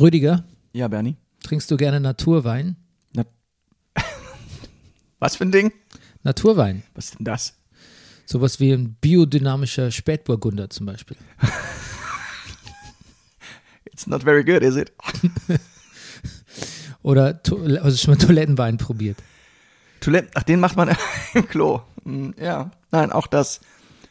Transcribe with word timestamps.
Rüdiger, 0.00 0.44
Ja, 0.72 0.88
Bernie. 0.88 1.16
trinkst 1.42 1.70
du 1.70 1.76
gerne 1.76 2.00
Naturwein? 2.00 2.76
Was 5.18 5.36
für 5.36 5.44
ein 5.44 5.52
Ding? 5.52 5.72
Naturwein. 6.22 6.82
Was 6.94 7.06
ist 7.06 7.18
denn 7.18 7.24
das? 7.26 7.56
Sowas 8.24 8.60
wie 8.60 8.72
ein 8.72 8.94
biodynamischer 9.00 9.90
Spätburgunder 9.90 10.70
zum 10.70 10.86
Beispiel. 10.86 11.16
It's 13.92 14.06
not 14.06 14.22
very 14.22 14.44
good, 14.44 14.62
is 14.62 14.76
it? 14.76 14.92
Oder 17.02 17.42
to 17.42 17.56
also 17.82 17.96
schon 17.96 18.14
mal 18.14 18.18
Toilettenwein 18.18 18.76
probiert. 18.78 19.18
Toiletten, 20.00 20.30
ach, 20.34 20.42
den 20.44 20.60
macht 20.60 20.76
man 20.76 20.96
im 21.34 21.48
Klo. 21.48 21.82
Hm, 22.04 22.34
Ja, 22.38 22.70
nein, 22.90 23.12
auch 23.12 23.26
das, 23.26 23.60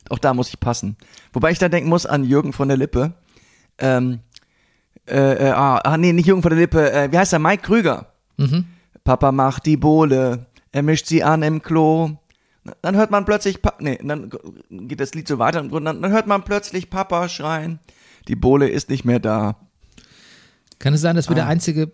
auch 0.10 0.20
da 0.20 0.34
muss 0.34 0.50
ich 0.50 0.60
passen. 0.60 0.98
Wobei 1.34 1.52
ich 1.52 1.60
da 1.60 1.70
denken 1.70 1.90
muss 1.90 2.06
an 2.06 2.24
Jürgen 2.24 2.54
von 2.54 2.68
der 2.68 2.78
Lippe. 2.78 3.14
Ähm, 3.78 4.20
äh, 5.10 5.48
äh, 5.48 5.52
ah, 5.52 5.78
ah, 5.84 5.98
nee, 5.98 6.14
nicht 6.14 6.26
Jürgen 6.28 6.42
von 6.42 6.50
der 6.52 6.60
Lippe, 6.60 6.92
äh, 6.92 7.12
wie 7.12 7.18
heißt 7.18 7.34
er? 7.34 7.40
Mike 7.40 7.64
Krüger. 7.64 8.08
Papa 9.04 9.32
macht 9.32 9.66
die 9.66 9.76
Bohle, 9.78 10.46
er 10.72 10.84
mischt 10.84 11.08
sie 11.08 11.24
an 11.24 11.44
im 11.44 11.62
Klo. 11.62 12.12
Dann 12.82 12.96
hört 12.96 13.12
man 13.12 13.26
plötzlich, 13.26 13.62
Pa- 13.62 13.76
nee, 13.80 14.00
dann 14.04 14.30
geht 14.70 15.00
das 15.00 15.14
Lied 15.14 15.28
so 15.28 15.40
weiter 15.40 15.62
und 15.62 15.72
dann, 15.86 16.02
dann 16.02 16.12
hört 16.12 16.28
man 16.28 16.44
plötzlich 16.44 16.90
Papa 16.90 17.28
schreien, 17.28 17.80
die 18.28 18.36
Bohle 18.36 18.70
ist 18.70 18.90
nicht 18.90 19.04
mehr 19.06 19.20
da. 19.20 19.56
Kann 20.78 20.94
es 20.94 21.02
sein, 21.02 21.16
dass 21.16 21.28
wir 21.28 21.34
Ah. 21.34 21.40
der 21.40 21.48
einzige 21.48 21.92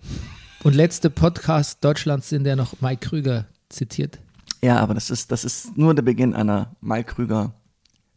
und 0.63 0.75
letzte 0.75 1.09
Podcast 1.09 1.83
Deutschlands 1.83 2.29
sind, 2.29 2.43
der 2.43 2.55
noch 2.55 2.81
Mike 2.81 3.07
Krüger 3.07 3.45
zitiert? 3.69 4.19
Ja, 4.61 4.77
aber 4.79 4.93
das 4.93 5.09
ist, 5.09 5.31
das 5.31 5.45
ist 5.45 5.77
nur 5.77 5.93
der 5.95 6.01
Beginn 6.03 6.33
einer 6.35 6.75
Mike 6.81 7.13
Krüger. 7.15 7.53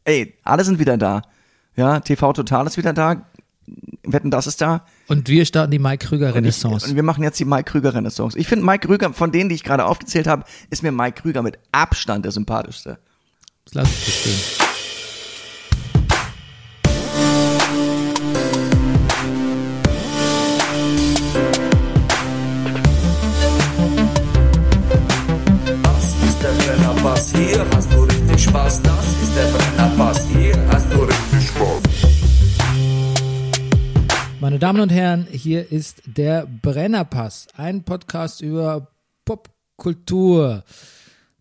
Ey, 0.05 0.35
alle 0.43 0.65
sind 0.65 0.79
wieder 0.79 0.97
da. 0.97 1.23
Ja, 1.77 2.01
TV 2.01 2.33
Total 2.33 2.67
ist 2.67 2.77
wieder 2.77 2.93
da. 2.93 3.27
Wetten, 4.05 4.31
das 4.31 4.47
ist 4.47 4.61
da. 4.61 4.85
Und 5.09 5.29
wir 5.29 5.45
starten 5.45 5.71
die 5.71 5.79
Mike 5.79 6.07
Krüger 6.07 6.27
Und, 6.27 6.31
ich, 6.33 6.37
Renaissance. 6.37 6.89
und 6.89 6.97
wir 6.97 7.03
machen 7.03 7.23
jetzt 7.23 7.39
die 7.41 7.45
Mike 7.45 7.65
Krüger 7.65 7.95
Renaissance. 7.95 8.39
Ich 8.39 8.49
finde 8.49 8.65
Mike 8.65 8.87
Krüger, 8.87 9.13
von 9.13 9.33
denen, 9.33 9.49
die 9.49 9.55
ich 9.55 9.65
gerade 9.65 9.85
aufgezählt 9.85 10.27
habe, 10.27 10.45
ist 10.71 10.83
mir 10.83 10.93
Mike 10.93 11.23
Krüger 11.23 11.43
mit 11.43 11.59
Abstand 11.73 12.25
der 12.25 12.33
sympathischste. 12.33 12.99
Das 13.65 13.75
lass 13.75 13.91
ich 13.91 14.05
bestehen. 14.07 14.68
Meine 34.49 34.59
Damen 34.59 34.81
und 34.81 34.89
Herren, 34.89 35.27
hier 35.31 35.71
ist 35.71 36.01
der 36.07 36.47
Brennerpass, 36.47 37.49
ein 37.55 37.85
Podcast 37.85 38.41
über 38.41 38.89
Popkultur. 39.27 40.65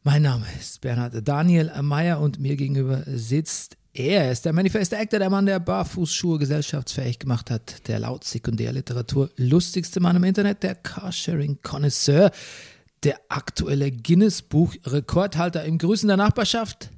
Mein 0.04 0.24
Name 0.24 0.46
ist 0.60 0.82
Bernhard 0.82 1.26
Daniel 1.26 1.72
Meyer 1.84 2.20
und 2.20 2.38
mir 2.42 2.58
gegenüber 2.58 3.04
sitzt 3.06 3.78
er. 3.94 4.30
Ist 4.30 4.44
der 4.44 4.52
Manifest 4.52 4.94
Actor, 4.94 5.20
der 5.20 5.30
Mann, 5.30 5.46
der 5.46 5.62
Barfußschuhe 5.62 6.38
gesellschaftsfähig 6.38 7.18
gemacht 7.18 7.50
hat, 7.50 7.88
der 7.88 8.00
laut 8.00 8.26
Sekundärliteratur 8.26 9.30
lustigste 9.38 10.02
Mann 10.02 10.18
im 10.18 10.26
Internet, 10.26 10.64
der 10.64 10.76
Carsharing-Connoisseur, 10.76 12.32
der 13.06 13.22
aktuelle 13.30 13.90
Guinness-Buch-Rekordhalter 13.90 15.64
im 15.64 15.78
Grüßen 15.78 16.10
der 16.10 16.18
Nachbarschaft. 16.18 16.90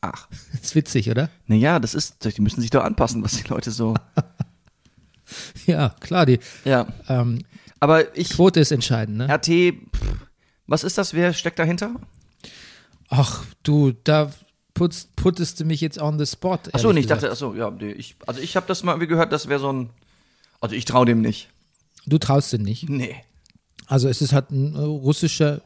Ach. 0.00 0.28
Das 0.52 0.60
ist 0.62 0.74
witzig, 0.74 1.10
oder? 1.10 1.30
Naja, 1.46 1.78
das 1.78 1.94
ist, 1.94 2.24
die 2.24 2.40
müssen 2.40 2.60
sich 2.60 2.70
doch 2.70 2.84
anpassen, 2.84 3.22
was 3.22 3.32
die 3.32 3.48
Leute 3.48 3.70
so. 3.70 3.94
Ja, 5.66 5.94
klar, 6.00 6.26
die 6.26 6.40
ja. 6.64 6.88
ähm, 7.08 7.44
Aber 7.78 8.16
ich, 8.16 8.30
Quote 8.30 8.58
ist 8.58 8.72
entscheidend, 8.72 9.18
ne? 9.18 9.28
RT, 9.32 9.46
pff, 9.46 10.26
was 10.66 10.82
ist 10.82 10.98
das? 10.98 11.14
Wer 11.14 11.32
steckt 11.32 11.60
dahinter? 11.60 11.94
Ach, 13.08 13.44
du, 13.62 13.92
da 14.04 14.32
putzt, 14.74 15.14
puttest 15.16 15.60
du 15.60 15.64
mich 15.64 15.80
jetzt 15.80 16.00
on 16.00 16.18
the 16.18 16.26
spot. 16.26 16.58
Achso, 16.72 16.92
nee, 16.92 17.00
ich 17.00 17.06
dachte, 17.06 17.30
achso, 17.30 17.54
ja, 17.54 17.70
nee, 17.70 17.92
ich, 17.92 18.16
also 18.26 18.40
ich 18.40 18.56
habe 18.56 18.66
das 18.66 18.82
mal 18.82 18.92
irgendwie 18.92 19.08
gehört, 19.08 19.32
das 19.32 19.48
wäre 19.48 19.60
so 19.60 19.72
ein, 19.72 19.90
also 20.60 20.74
ich 20.74 20.84
traue 20.84 21.06
dem 21.06 21.20
nicht. 21.20 21.48
Du 22.06 22.18
traust 22.18 22.52
dir 22.52 22.58
nicht. 22.58 22.88
Nee. 22.88 23.14
Also 23.90 24.08
es 24.08 24.22
ist 24.22 24.32
halt 24.32 24.52
ein 24.52 24.76
äh, 24.76 24.78
russischer 24.78 25.62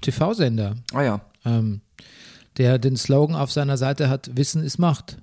TV-Sender, 0.00 0.74
Ah 0.92 1.02
ja. 1.02 1.20
ähm, 1.44 1.82
der 2.58 2.80
den 2.80 2.96
Slogan 2.96 3.36
auf 3.36 3.52
seiner 3.52 3.76
Seite 3.76 4.08
hat, 4.08 4.36
Wissen 4.36 4.64
ist 4.64 4.78
Macht. 4.78 5.18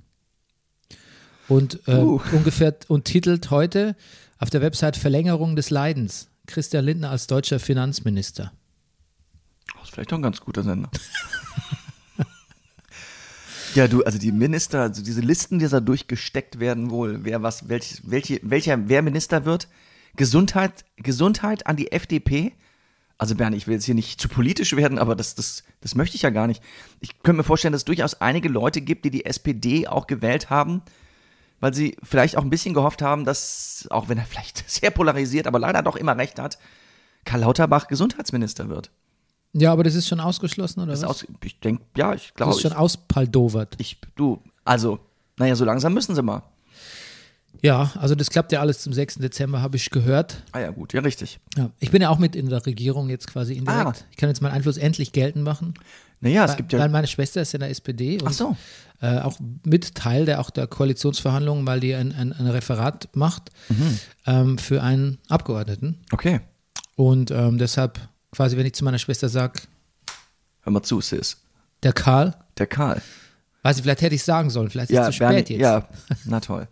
Und 1.49 1.85
äh, 1.89 1.95
Uh. 1.95 2.21
ungefähr 2.31 2.73
und 2.87 3.03
titelt 3.03 3.51
heute 3.51 3.97
auf 4.39 4.49
der 4.49 4.61
Website 4.61 4.95
Verlängerung 4.95 5.57
des 5.57 5.71
Leidens. 5.71 6.29
Christian 6.45 6.85
Lindner 6.85 7.11
als 7.11 7.27
deutscher 7.27 7.59
Finanzminister. 7.59 8.53
Oh, 9.77 9.83
ist 9.83 9.91
vielleicht 9.91 10.13
doch 10.13 10.17
ein 10.17 10.21
ganz 10.21 10.39
guter 10.39 10.63
Sender. 10.63 10.89
ja, 13.75 13.89
du, 13.89 14.05
also 14.05 14.17
die 14.17 14.31
Minister, 14.31 14.83
also 14.83 15.03
diese 15.03 15.19
Listen, 15.19 15.59
die 15.59 15.67
da 15.67 15.81
durchgesteckt 15.81 16.61
werden 16.61 16.91
wohl, 16.91 17.25
wer 17.25 17.43
was, 17.43 17.67
welch, 17.67 18.01
welche, 18.05 18.39
welcher, 18.41 18.87
wer 18.87 19.01
Minister 19.01 19.43
wird. 19.43 19.67
Gesundheit, 20.17 20.83
Gesundheit 20.97 21.65
an 21.67 21.75
die 21.77 21.91
FDP. 21.91 22.53
Also 23.17 23.33
Bernie, 23.35 23.57
ich 23.57 23.65
will 23.67 23.73
jetzt 23.75 23.85
hier 23.85 23.95
nicht 23.95 24.21
zu 24.21 24.27
politisch 24.29 24.75
werden, 24.75 24.99
aber 24.99 25.15
das, 25.15 25.33
das, 25.33 25.63
das 25.81 25.95
möchte 25.95 26.15
ich 26.15 26.21
ja 26.21 26.29
gar 26.29 26.45
nicht. 26.45 26.61
Ich 26.99 27.23
könnte 27.23 27.37
mir 27.37 27.43
vorstellen, 27.43 27.71
dass 27.71 27.81
es 27.81 27.85
durchaus 27.85 28.21
einige 28.21 28.49
Leute 28.49 28.81
gibt, 28.81 29.05
die 29.05 29.09
die 29.09 29.25
SPD 29.25 29.87
auch 29.87 30.05
gewählt 30.05 30.49
haben, 30.51 30.81
weil 31.59 31.73
sie 31.73 31.97
vielleicht 32.03 32.37
auch 32.37 32.43
ein 32.43 32.51
bisschen 32.51 32.75
gehofft 32.75 33.01
haben, 33.01 33.25
dass, 33.25 33.87
auch 33.89 34.09
wenn 34.09 34.17
er 34.19 34.25
vielleicht 34.25 34.63
sehr 34.69 34.91
polarisiert, 34.91 35.47
aber 35.47 35.57
leider 35.59 35.81
doch 35.81 35.95
immer 35.95 36.15
recht 36.17 36.37
hat, 36.37 36.59
Karl 37.25 37.41
Lauterbach 37.41 37.87
Gesundheitsminister 37.87 38.69
wird. 38.69 38.91
Ja, 39.53 39.71
aber 39.71 39.83
das 39.83 39.95
ist 39.95 40.07
schon 40.07 40.19
ausgeschlossen, 40.19 40.81
oder 40.81 40.91
Das 40.91 41.01
was? 41.01 41.09
aus, 41.09 41.25
ich 41.43 41.59
denke, 41.59 41.83
ja, 41.95 42.13
ich 42.13 42.27
das 42.27 42.33
glaube, 42.35 42.51
ist 42.53 42.61
schon 42.61 42.73
auspaldowert. 42.73 43.75
ich, 43.79 43.99
du, 44.15 44.41
also, 44.63 44.99
naja, 45.37 45.55
so 45.55 45.65
langsam 45.65 45.93
müssen 45.93 46.13
sie 46.13 46.21
mal. 46.21 46.43
Ja, 47.63 47.91
also 47.95 48.13
das 48.13 48.29
klappt 48.29 48.51
ja 48.51 48.59
alles 48.59 48.79
zum 48.81 48.93
6. 48.93 49.15
Dezember, 49.15 49.61
habe 49.61 49.77
ich 49.77 49.89
gehört. 49.89 50.43
Ah 50.51 50.59
ja, 50.59 50.69
gut, 50.69 50.93
ja, 50.93 51.01
richtig. 51.01 51.39
Ja, 51.57 51.71
ich 51.79 51.89
bin 51.89 52.01
ja 52.03 52.09
auch 52.09 52.19
mit 52.19 52.35
in 52.35 52.49
der 52.49 52.63
Regierung 52.65 53.09
jetzt 53.09 53.27
quasi 53.27 53.53
indirekt. 53.55 53.85
Ah. 53.87 53.93
Ich 54.11 54.17
kann 54.17 54.29
jetzt 54.29 54.41
meinen 54.41 54.51
Einfluss 54.53 54.77
endlich 54.77 55.11
geltend 55.11 55.43
machen. 55.43 55.73
Naja, 56.19 56.45
es 56.45 56.51
weil, 56.51 56.57
gibt 56.57 56.73
weil 56.73 56.79
ja, 56.81 56.87
meine 56.87 57.07
Schwester 57.07 57.41
ist 57.41 57.53
in 57.53 57.59
der 57.61 57.69
SPD 57.69 58.19
und 58.21 58.27
ach 58.27 58.33
so, 58.33 58.55
äh, 59.01 59.19
auch 59.19 59.37
mit 59.65 59.95
Teil 59.95 60.25
der 60.25 60.39
auch 60.39 60.49
der 60.51 60.67
Koalitionsverhandlungen, 60.67 61.65
weil 61.67 61.79
die 61.79 61.93
ein, 61.95 62.11
ein, 62.11 62.31
ein 62.33 62.47
Referat 62.47 63.09
macht 63.13 63.51
Mhm. 63.69 63.99
ähm, 64.25 64.57
für 64.57 64.81
einen 64.83 65.17
Abgeordneten. 65.27 65.99
okay. 66.11 66.41
Und 66.95 67.29
ähm, 67.31 67.57
deshalb 67.59 67.99
quasi, 68.31 68.57
wenn 68.57 68.65
ich 68.65 68.73
zu 68.73 68.83
meiner 68.83 68.97
Schwester 68.99 69.29
sage, 69.29 69.61
Hör 70.61 70.73
mal 70.73 70.81
zu, 70.83 70.99
Sis. 71.01 71.37
der 71.83 71.93
Karl, 71.93 72.35
Der 72.57 72.65
Karl. 72.67 73.01
weiß 73.61 73.77
ich, 73.77 73.83
vielleicht 73.83 74.01
hätte 74.01 74.15
ich 74.15 74.23
sagen 74.23 74.49
sollen, 74.49 74.69
vielleicht 74.71 74.89
ist 74.89 74.95
Ja, 74.95 75.01
es 75.03 75.07
zu 75.07 75.13
spät 75.13 75.27
Bernie, 75.29 75.53
jetzt. 75.53 75.61
ja, 75.61 75.87
na 76.25 76.39
toll. 76.39 76.67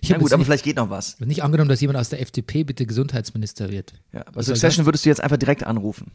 Ich 0.00 0.08
Na 0.08 0.14
habe 0.14 0.22
gut, 0.22 0.32
aber 0.32 0.38
nicht, 0.38 0.46
vielleicht 0.46 0.64
geht 0.64 0.76
noch 0.76 0.90
was. 0.90 1.18
nicht 1.20 1.42
angenommen, 1.42 1.68
dass 1.68 1.80
jemand 1.80 1.98
aus 1.98 2.08
der 2.08 2.20
FDP 2.20 2.64
bitte 2.64 2.86
Gesundheitsminister 2.86 3.70
wird. 3.70 3.92
Ja, 4.12 4.24
bei 4.32 4.42
Succession 4.42 4.84
würdest 4.84 5.04
du 5.04 5.08
jetzt 5.08 5.20
einfach 5.20 5.36
direkt 5.36 5.64
anrufen. 5.64 6.10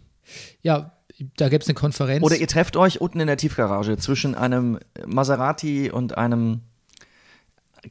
Ja, 0.62 0.94
da 1.38 1.50
gäbe 1.50 1.62
es 1.62 1.68
eine 1.68 1.75
Konferenz. 1.75 2.24
Oder 2.24 2.36
ihr 2.38 2.48
trefft 2.48 2.75
euch 2.75 3.00
unten 3.00 3.19
in 3.19 3.28
der 3.28 3.38
Tiefgarage 3.38 3.98
zwischen 3.98 4.36
einem 4.36 4.80
Maserati 5.06 5.90
und 5.90 6.18
einem 6.18 6.62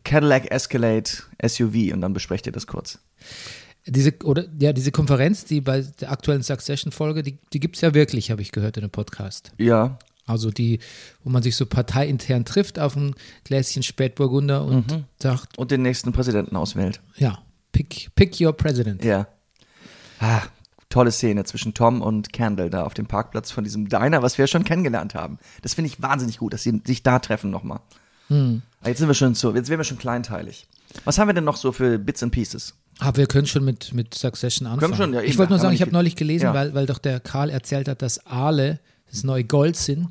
Cadillac 0.04 0.50
Escalade 0.50 1.10
SUV 1.46 1.92
und 1.92 2.00
dann 2.00 2.12
besprecht 2.12 2.46
ihr 2.46 2.52
das 2.52 2.66
kurz. 2.66 2.98
Diese, 3.86 4.14
oder, 4.24 4.46
ja, 4.58 4.72
diese 4.72 4.92
Konferenz, 4.92 5.44
die 5.44 5.60
bei 5.60 5.82
der 5.82 6.10
aktuellen 6.10 6.42
Succession-Folge, 6.42 7.22
die, 7.22 7.38
die 7.52 7.60
gibt 7.60 7.76
es 7.76 7.82
ja 7.82 7.94
wirklich, 7.94 8.30
habe 8.30 8.40
ich 8.42 8.50
gehört 8.50 8.76
in 8.76 8.82
einem 8.82 8.90
Podcast. 8.90 9.52
Ja, 9.58 9.98
Also 10.26 10.50
die, 10.50 10.78
wo 11.22 11.30
man 11.30 11.42
sich 11.42 11.54
so 11.56 11.66
parteiintern 11.66 12.44
trifft 12.44 12.78
auf 12.78 12.96
ein 12.96 13.14
Gläschen 13.44 13.82
Spätburgunder 13.82 14.64
und 14.64 14.90
Mhm. 14.90 15.04
sagt, 15.22 15.58
und 15.58 15.70
den 15.70 15.82
nächsten 15.82 16.12
Präsidenten 16.12 16.56
auswählt. 16.56 17.00
ja, 17.16 17.38
pick, 17.72 18.10
pick 18.14 18.40
your 18.40 18.52
president. 18.54 19.04
Ja. 19.04 19.26
Ah, 20.20 20.42
tolle 20.88 21.10
Szene 21.10 21.44
zwischen 21.44 21.74
Tom 21.74 22.00
und 22.00 22.32
Candle 22.32 22.70
da 22.70 22.84
auf 22.84 22.94
dem 22.94 23.06
Parkplatz 23.06 23.50
von 23.50 23.64
diesem 23.64 23.88
Diner, 23.88 24.22
was 24.22 24.38
wir 24.38 24.46
schon 24.46 24.64
kennengelernt 24.64 25.14
haben. 25.14 25.38
Das 25.62 25.74
finde 25.74 25.88
ich 25.88 26.00
wahnsinnig 26.00 26.38
gut, 26.38 26.52
dass 26.54 26.62
sie 26.62 26.80
sich 26.86 27.02
da 27.02 27.18
treffen 27.18 27.50
nochmal. 27.50 27.80
Hm. 28.28 28.62
Ah, 28.80 28.88
Jetzt 28.88 28.98
sind 28.98 29.08
wir 29.08 29.14
schon 29.14 29.34
so, 29.34 29.54
jetzt 29.54 29.68
werden 29.68 29.80
wir 29.80 29.84
schon 29.84 29.98
kleinteilig. 29.98 30.66
Was 31.04 31.18
haben 31.18 31.28
wir 31.28 31.34
denn 31.34 31.44
noch 31.44 31.56
so 31.56 31.72
für 31.72 31.98
Bits 31.98 32.22
and 32.22 32.32
Pieces? 32.32 32.74
Aber 33.00 33.16
wir 33.16 33.26
können 33.26 33.46
schon 33.48 33.64
mit, 33.64 33.92
mit 33.92 34.14
Succession 34.14 34.68
anfangen. 34.68 34.94
schon, 34.94 35.12
ja, 35.12 35.20
ich 35.20 35.36
wollte 35.36 35.50
nur 35.52 35.58
sagen, 35.58 35.74
ich 35.74 35.80
habe 35.82 35.90
neulich 35.90 36.14
gelesen, 36.14 36.44
ja. 36.44 36.54
weil, 36.54 36.72
weil 36.74 36.86
doch 36.86 36.98
der 36.98 37.18
Karl 37.18 37.50
erzählt 37.50 37.88
hat, 37.88 38.00
dass 38.00 38.24
Aale 38.24 38.78
das 39.14 39.24
neue 39.24 39.44
Gold 39.44 39.76
sind. 39.76 40.08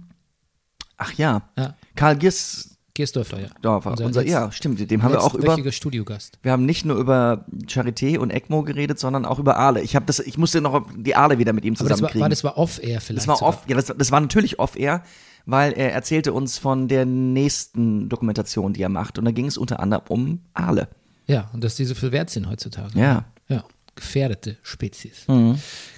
Ach 0.97 1.11
ja, 1.13 1.49
Ja, 1.57 1.75
Karl 1.95 2.15
Giersdorfer, 2.17 2.69
Gersdorfer, 2.93 3.95
ja. 3.99 4.05
unser, 4.05 4.21
letzt- 4.21 4.29
ja, 4.31 4.51
stimmt, 4.51 4.89
dem 4.91 5.01
haben 5.03 5.11
wir 5.11 5.21
auch 5.23 5.33
über, 5.33 5.71
Studiogast. 5.71 6.37
wir 6.43 6.51
haben 6.51 6.65
nicht 6.65 6.85
nur 6.85 6.95
über 6.97 7.45
Charité 7.65 8.19
und 8.19 8.29
ECMO 8.29 8.61
geredet, 8.63 8.99
sondern 8.99 9.25
auch 9.25 9.39
über 9.39 9.57
Aale. 9.57 9.81
Ich 9.81 9.95
habe 9.95 10.05
das, 10.05 10.19
ich 10.19 10.37
musste 10.37 10.61
noch 10.61 10.87
die 10.95 11.15
Aale 11.15 11.39
wieder 11.39 11.51
mit 11.53 11.65
ihm 11.65 11.73
Aber 11.73 11.89
das 11.89 12.01
war, 12.01 12.09
zusammenkriegen. 12.11 12.21
war, 12.21 12.29
das 12.29 12.43
war 12.43 12.57
off-air 12.57 13.01
vielleicht. 13.01 13.17
Das 13.23 13.27
war 13.27 13.37
sogar. 13.37 13.49
off, 13.49 13.63
ja, 13.67 13.75
das, 13.75 13.85
das 13.97 14.11
war 14.11 14.21
natürlich 14.21 14.59
off-air, 14.59 15.03
weil 15.45 15.73
er 15.73 15.91
erzählte 15.91 16.31
uns 16.33 16.57
von 16.59 16.87
der 16.87 17.05
nächsten 17.05 18.07
Dokumentation, 18.09 18.73
die 18.73 18.83
er 18.83 18.89
macht. 18.89 19.17
Und 19.17 19.25
da 19.25 19.31
ging 19.31 19.47
es 19.47 19.57
unter 19.57 19.79
anderem 19.79 20.03
um 20.09 20.39
Aale. 20.53 20.87
Ja, 21.25 21.49
und 21.53 21.63
dass 21.63 21.75
die 21.75 21.85
so 21.85 21.95
viel 21.95 22.11
wert 22.11 22.29
sind 22.29 22.47
heutzutage. 22.49 22.97
Ja. 22.99 23.25
Mhm. 23.49 23.55
Ja, 23.55 23.63
gefährdete 23.95 24.57
Spezies. 24.61 25.25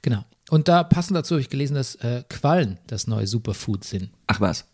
Genau. 0.02 0.24
Und 0.50 0.68
da 0.68 0.84
passend 0.84 1.16
dazu 1.18 1.36
habe 1.36 1.42
ich 1.42 1.50
gelesen, 1.50 1.74
dass 1.76 1.96
äh, 1.96 2.24
Quallen 2.30 2.78
das 2.88 3.08
neue 3.08 3.26
Superfood 3.28 3.84
sind. 3.84 4.10
Ach 4.28 4.40
was. 4.42 4.66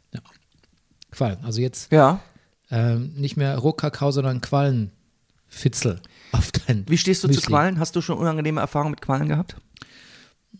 Quallen. 1.12 1.38
Also 1.44 1.60
jetzt 1.62 1.92
Ja. 1.92 2.22
ähm, 2.70 3.14
nicht 3.16 3.36
mehr 3.38 3.58
Rohkakao, 3.58 4.12
sondern 4.12 4.40
Quallenfitzel 4.42 6.02
auf 6.32 6.52
dein 6.52 6.86
Wie 6.88 6.98
stehst 6.98 7.24
du 7.24 7.28
zu 7.28 7.34
Müsli. 7.36 7.48
Quallen? 7.48 7.80
Hast 7.80 7.96
du 7.96 8.02
schon 8.02 8.18
unangenehme 8.18 8.62
Erfahrungen 8.62 8.92
mit 8.92 9.02
Quallen 9.02 9.28
gehabt? 9.28 9.56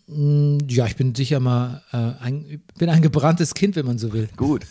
Ja, 0.06 0.86
ich 0.86 0.96
bin 0.96 1.14
sicher 1.14 1.40
mal 1.40 1.82
äh, 1.92 2.22
ein, 2.22 2.62
bin 2.78 2.88
ein 2.90 3.02
gebranntes 3.02 3.54
Kind, 3.54 3.76
wenn 3.76 3.86
man 3.86 3.98
so 3.98 4.12
will. 4.12 4.28
Gut. 4.36 4.66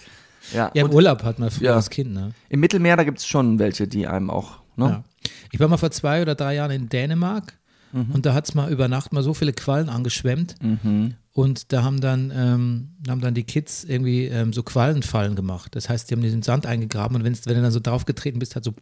Ja. 0.54 0.72
Ja, 0.74 0.86
im 0.86 0.92
Urlaub 0.92 1.24
hat 1.24 1.40
man 1.40 1.50
früher 1.52 1.70
Ja. 1.72 1.76
als 1.76 1.90
Kind, 1.90 2.12
ne? 2.14 2.34
Im 2.50 2.60
Mittelmeer, 2.60 2.98
da 2.98 3.04
gibt 3.04 3.20
es 3.20 3.28
schon 3.28 3.60
welche, 3.60 3.88
die 3.88 4.08
einem 4.08 4.30
auch, 4.30 4.58
ne? 4.76 4.86
Ja. 4.86 5.04
Ich 5.52 5.60
war 5.60 5.68
mal 5.68 5.78
vor 5.78 5.92
zwei 5.92 6.22
oder 6.22 6.34
drei 6.36 6.56
Jahren 6.56 6.72
in 6.72 6.90
Dänemark 6.90 7.54
Mhm. 7.94 8.12
und 8.14 8.26
da 8.26 8.34
hat 8.34 8.48
es 8.48 8.54
mal 8.56 8.72
über 8.72 8.88
Nacht 8.88 9.14
mal 9.14 9.24
so 9.24 9.34
viele 9.34 9.54
Quallen 9.54 9.90
angeschwemmt 9.90 10.56
Mhm. 10.62 11.16
und 11.34 11.72
da 11.74 11.84
haben 11.84 12.00
dann, 12.02 12.32
ähm, 12.36 12.90
haben 13.10 13.22
dann 13.22 13.34
die 13.34 13.44
Kids 13.44 13.84
irgendwie 13.84 14.26
ähm, 14.26 14.54
so 14.54 14.64
Quallenfallen 14.64 15.36
gemacht. 15.36 15.76
Das 15.76 15.90
heißt, 15.90 16.10
die 16.10 16.16
haben 16.16 16.22
den 16.22 16.42
Sand 16.42 16.66
eingegraben 16.66 17.16
und 17.18 17.24
wenn 17.24 17.34
du 17.34 17.40
dann 17.62 17.72
so 17.72 17.80
draufgetreten 17.80 18.40
bist, 18.40 18.56
hat 18.56 18.64
so, 18.64 18.74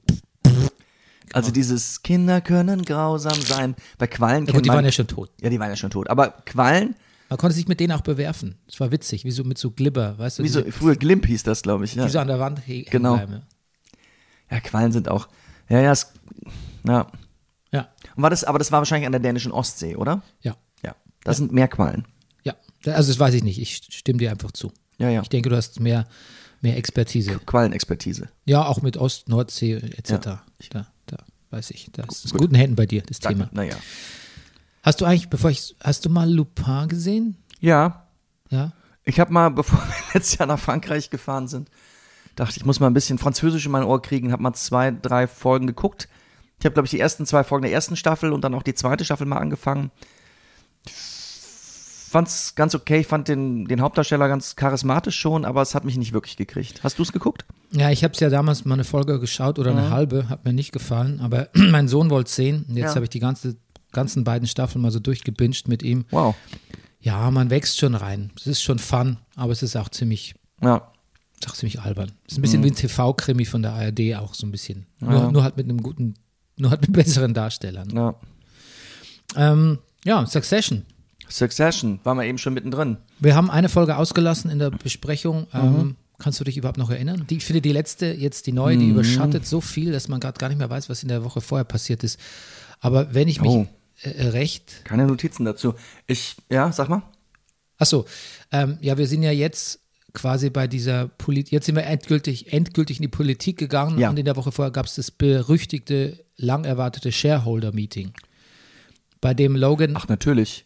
Also 1.34 1.52
dieses 1.52 2.02
Kinder 2.02 2.42
können 2.42 2.82
grausam 2.84 3.40
sein. 3.42 3.76
Bei 3.98 4.08
Quallen 4.08 4.46
ja 4.48 4.54
gut, 4.54 4.66
die 4.66 4.70
man, 4.70 4.78
waren 4.78 4.86
ja 4.86 4.92
schon 4.92 5.08
tot. 5.08 5.30
ja, 5.42 5.50
die 5.50 5.60
waren 5.60 5.70
ja 5.70 5.76
schon 5.76 5.92
tot. 5.92 6.10
Aber 6.10 6.30
Quallen, 6.46 6.96
Man 7.30 7.38
konnte 7.38 7.56
sich 7.56 7.68
mit 7.68 7.80
denen 7.80 7.94
auch 7.94 8.02
bewerfen. 8.02 8.56
Das 8.66 8.80
war 8.80 8.92
witzig, 8.92 9.24
wie 9.26 9.32
so 9.32 9.44
mit 9.44 9.58
so 9.60 9.70
Glibber, 9.70 10.18
weißt 10.18 10.40
du? 10.40 10.44
wie 10.44 10.48
so, 10.48 10.64
früher 10.72 10.96
Glimp 10.96 11.28
hieß 11.28 11.44
das, 11.44 11.62
glaube 11.62 11.86
ich. 11.86 11.94
Ja. 11.96 12.06
die 12.06 12.12
so 12.12 12.18
an 12.20 12.28
der 12.28 12.40
Wand 12.40 12.66
hängen 12.66 12.86
Genau. 12.90 13.16
bleiben. 13.18 13.42
ja, 14.50 14.60
Quallen 14.62 14.92
sind 14.92 15.08
auch, 15.10 15.28
ja, 15.70 15.80
ja, 15.82 15.92
es, 15.92 16.12
ja. 16.88 17.06
Ja, 18.20 18.24
war 18.24 18.30
das, 18.30 18.44
aber 18.44 18.60
das 18.60 18.72
war 18.72 18.80
wahrscheinlich 18.80 19.06
an 19.06 19.12
der 19.14 19.22
dänischen 19.22 19.52
Ostsee, 19.52 19.96
oder? 19.96 20.22
ja, 20.42 20.56
Ja. 20.84 20.96
Das 21.24 21.38
sind 21.38 21.52
Meerquallen. 21.52 22.06
ja. 22.44 22.54
Also 22.86 23.12
das 23.12 23.20
weiß 23.20 23.34
ich 23.34 23.44
nicht. 23.44 23.60
Ich 23.60 23.76
stimme 23.90 24.20
dir 24.20 24.32
einfach 24.32 24.52
zu. 24.52 24.72
Ja, 24.98 25.10
ja. 25.10 25.22
Ich 25.22 25.30
denke, 25.30 25.50
du 25.50 25.56
hast 25.56 25.80
mehr, 25.80 26.08
mehr 26.62 26.78
Expertise. 26.78 27.40
Quallenexpertise. 27.46 28.30
Ja, 28.46 28.66
auch 28.66 28.82
mit 28.82 28.96
Ost, 28.98 29.28
Nordsee 29.30 29.74
etc. 29.74 30.10
Ja. 30.12 30.18
Da, 30.70 30.88
da 31.06 31.18
weiß 31.52 31.72
ich. 31.72 31.90
Da 31.92 32.04
ist 32.04 32.26
in 32.26 32.32
Gut. 32.32 32.42
guten 32.42 32.56
Händen 32.56 32.76
bei 32.76 32.86
dir, 32.86 33.02
das 33.04 33.20
Danke. 33.20 33.40
Thema. 33.40 33.50
Naja. 33.54 33.76
Hast 34.84 35.02
du 35.02 35.06
eigentlich, 35.06 35.30
bevor 35.30 35.50
ich, 35.50 35.76
hast 35.82 36.06
du 36.06 36.10
mal 36.10 36.30
Lupin 36.32 36.88
gesehen? 36.88 37.38
Ja, 37.60 38.08
Ja. 38.50 38.72
ich 39.04 39.20
habe 39.20 39.32
mal, 39.34 39.50
bevor 39.52 39.80
wir 39.80 39.94
letztes 40.14 40.38
Jahr 40.38 40.48
nach 40.48 40.60
Frankreich 40.60 41.10
gefahren 41.10 41.48
sind, 41.50 41.70
dachte 42.36 42.56
ich, 42.58 42.66
muss 42.66 42.80
mal 42.80 42.88
ein 42.88 42.94
bisschen 42.94 43.18
Französisch 43.18 43.66
in 43.66 43.72
mein 43.74 43.84
Ohr 43.84 44.02
kriegen, 44.02 44.32
habe 44.32 44.42
mal 44.42 44.54
zwei, 44.54 44.92
drei 44.92 45.28
Folgen 45.28 45.68
geguckt. 45.68 46.08
Ich 46.60 46.66
habe, 46.66 46.74
glaube 46.74 46.86
ich, 46.86 46.92
die 46.92 47.00
ersten 47.00 47.26
zwei 47.26 47.44
Folgen 47.44 47.64
der 47.64 47.72
ersten 47.72 47.96
Staffel 47.96 48.34
und 48.34 48.44
dann 48.44 48.54
auch 48.54 48.64
die 48.64 48.74
zweite 48.74 49.06
Staffel 49.06 49.26
mal 49.26 49.38
angefangen. 49.38 49.92
Fand's 52.12 52.56
ganz 52.56 52.74
okay, 52.74 53.02
ich 53.02 53.08
fand 53.08 53.28
den, 53.28 53.66
den 53.66 53.82
Hauptdarsteller 53.82 54.28
ganz 54.28 54.56
charismatisch 54.56 55.18
schon, 55.18 55.46
aber 55.46 55.62
es 55.62 55.76
hat 55.76 55.86
mich 55.86 55.96
nicht 55.96 56.12
wirklich 56.12 56.38
gekriegt. 56.38 56.82
Hast 56.84 56.98
du 56.98 57.04
es 57.04 57.12
geguckt? 57.12 57.46
Ja, 57.72 57.92
ich 57.92 58.04
habe 58.04 58.16
es 58.16 58.20
ja 58.20 58.30
damals 58.30 58.66
mal 58.66 58.74
eine 58.74 58.84
Folge 58.84 59.20
geschaut 59.20 59.60
oder 59.60 59.72
eine 59.72 59.92
halbe, 59.92 60.28
hat 60.28 60.44
mir 60.44 60.52
nicht 60.54 60.72
gefallen, 60.72 61.20
aber 61.22 61.50
mein 61.54 61.88
Sohn 61.88 62.10
wollte 62.10 62.32
sehen. 62.32 62.66
Und 62.68 62.76
jetzt 62.78 62.90
Ja. 62.90 62.96
habe 62.96 63.06
ich 63.06 63.12
die 63.12 63.20
ganze, 63.20 63.58
ganzen 63.92 64.24
beiden 64.24 64.48
Staffeln 64.48 64.82
mal 64.82 64.92
so 64.92 65.00
durchgebinged 65.00 65.68
mit 65.68 65.84
ihm. 65.84 66.06
Wow. 66.10 66.34
Ja, 67.00 67.30
man 67.30 67.52
wächst 67.52 67.78
schon 67.78 67.94
rein. 67.94 68.32
Es 68.38 68.48
ist 68.48 68.64
schon 68.64 68.80
fun, 68.80 69.18
aber 69.36 69.52
es 69.52 69.62
ist 69.62 69.76
auch 69.76 69.90
ziemlich, 69.90 70.34
Ja. 70.64 70.92
ist 71.40 71.48
auch 71.48 71.54
ziemlich 71.54 71.80
albern. 71.80 72.12
Es 72.26 72.34
ist 72.34 72.40
ein 72.40 72.42
bisschen 72.42 72.64
wie 72.64 72.72
ein 72.72 72.76
TV-Krimi 72.76 73.46
von 73.46 73.62
der 73.62 73.74
ARD 73.74 74.16
auch 74.16 74.34
so 74.34 74.48
ein 74.48 74.52
bisschen. 74.52 74.88
Mhm. 75.00 75.12
Ja. 75.12 75.20
Nur, 75.22 75.32
nur 75.32 75.44
halt 75.44 75.58
mit 75.58 75.70
einem 75.70 75.84
guten, 75.84 76.16
nur 76.60 76.72
halt 76.72 76.82
mit 76.82 76.94
besseren 76.94 77.34
Darstellern. 77.34 77.90
ja. 77.96 78.16
Ähm, 79.36 79.80
ja, 80.06 80.26
Succession. 80.26 80.86
Succession, 81.30 82.00
waren 82.04 82.18
wir 82.18 82.24
eben 82.26 82.38
schon 82.40 82.54
mittendrin. 82.56 82.98
Wir 83.20 83.36
haben 83.36 83.52
eine 83.52 83.70
Folge 83.70 83.96
ausgelassen 83.98 84.50
in 84.50 84.58
der 84.60 84.72
Besprechung. 84.72 85.42
Mhm. 85.54 85.60
Ähm, 85.60 85.96
kannst 86.18 86.40
du 86.40 86.44
dich 86.44 86.58
überhaupt 86.58 86.80
noch 86.80 86.90
erinnern? 86.90 87.26
Die, 87.30 87.38
ich 87.38 87.46
finde 87.46 87.62
die 87.62 87.72
letzte, 87.72 88.08
jetzt 88.08 88.48
die 88.48 88.52
neue, 88.52 88.78
die 88.78 88.86
Mhm. 88.86 88.92
überschattet 88.94 89.46
so 89.46 89.62
viel, 89.62 89.92
dass 89.92 90.08
man 90.08 90.20
gerade 90.20 90.40
gar 90.40 90.50
nicht 90.50 90.58
mehr 90.58 90.70
weiß, 90.70 90.90
was 90.90 91.04
in 91.04 91.10
der 91.10 91.24
Woche 91.24 91.42
vorher 91.42 91.66
passiert 91.66 92.04
ist. 92.04 92.20
Aber 92.80 93.14
wenn 93.14 93.28
ich 93.28 93.40
mich 93.42 93.52
Oh. 93.52 93.68
äh, 94.02 94.30
recht. 94.30 94.82
Keine 94.86 95.06
Notizen 95.06 95.46
dazu. 95.46 95.76
Ich, 96.08 96.36
ja, 96.50 96.72
sag 96.72 96.90
mal. 96.90 97.04
Achso, 97.78 98.06
ähm, 98.52 98.78
ja, 98.82 98.98
wir 98.98 99.06
sind 99.08 99.22
ja 99.22 99.32
jetzt 99.32 99.80
quasi 100.14 100.50
bei 100.50 100.68
dieser 100.68 101.08
Politik, 101.08 101.52
jetzt 101.54 101.66
sind 101.66 101.76
wir 101.76 101.84
endgültig, 101.86 102.52
endgültig 102.54 102.98
in 102.98 103.04
die 103.04 103.08
Politik 103.08 103.58
gegangen 103.58 104.00
Ja. 104.00 104.10
und 104.10 104.18
in 104.20 104.26
der 104.26 104.36
Woche 104.36 104.52
vorher 104.52 104.72
gab 104.72 104.86
es 104.86 104.96
das 104.96 105.12
berüchtigte, 105.12 106.18
lang 106.38 106.64
erwartete 106.66 107.12
Shareholder-Meeting, 107.12 108.12
bei 109.22 109.34
dem 109.34 109.56
Logan 109.56 109.94
Ach, 109.96 110.08
natürlich. 110.08 110.66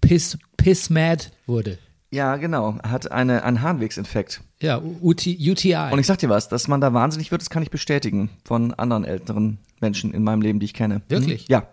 piss, 0.00 0.38
piss 0.56 0.90
mad 0.90 1.24
wurde. 1.46 1.78
Ja, 2.10 2.36
genau. 2.36 2.78
Hat 2.82 3.10
eine, 3.10 3.42
einen 3.42 3.60
Harnwegsinfekt. 3.60 4.40
Ja, 4.60 4.78
UT, 4.78 5.26
UTI. 5.26 5.90
Und 5.92 5.98
ich 5.98 6.06
sag 6.06 6.18
dir 6.18 6.28
was, 6.28 6.48
dass 6.48 6.68
man 6.68 6.80
da 6.80 6.94
wahnsinnig 6.94 7.30
wird, 7.32 7.42
das 7.42 7.50
kann 7.50 7.62
ich 7.64 7.70
bestätigen 7.70 8.30
von 8.44 8.72
anderen 8.74 9.04
älteren 9.04 9.58
Menschen 9.80 10.14
in 10.14 10.22
meinem 10.22 10.40
Leben, 10.40 10.60
die 10.60 10.66
ich 10.66 10.74
kenne. 10.74 11.02
Wirklich? 11.08 11.48
Mhm. 11.48 11.52
Ja. 11.52 11.68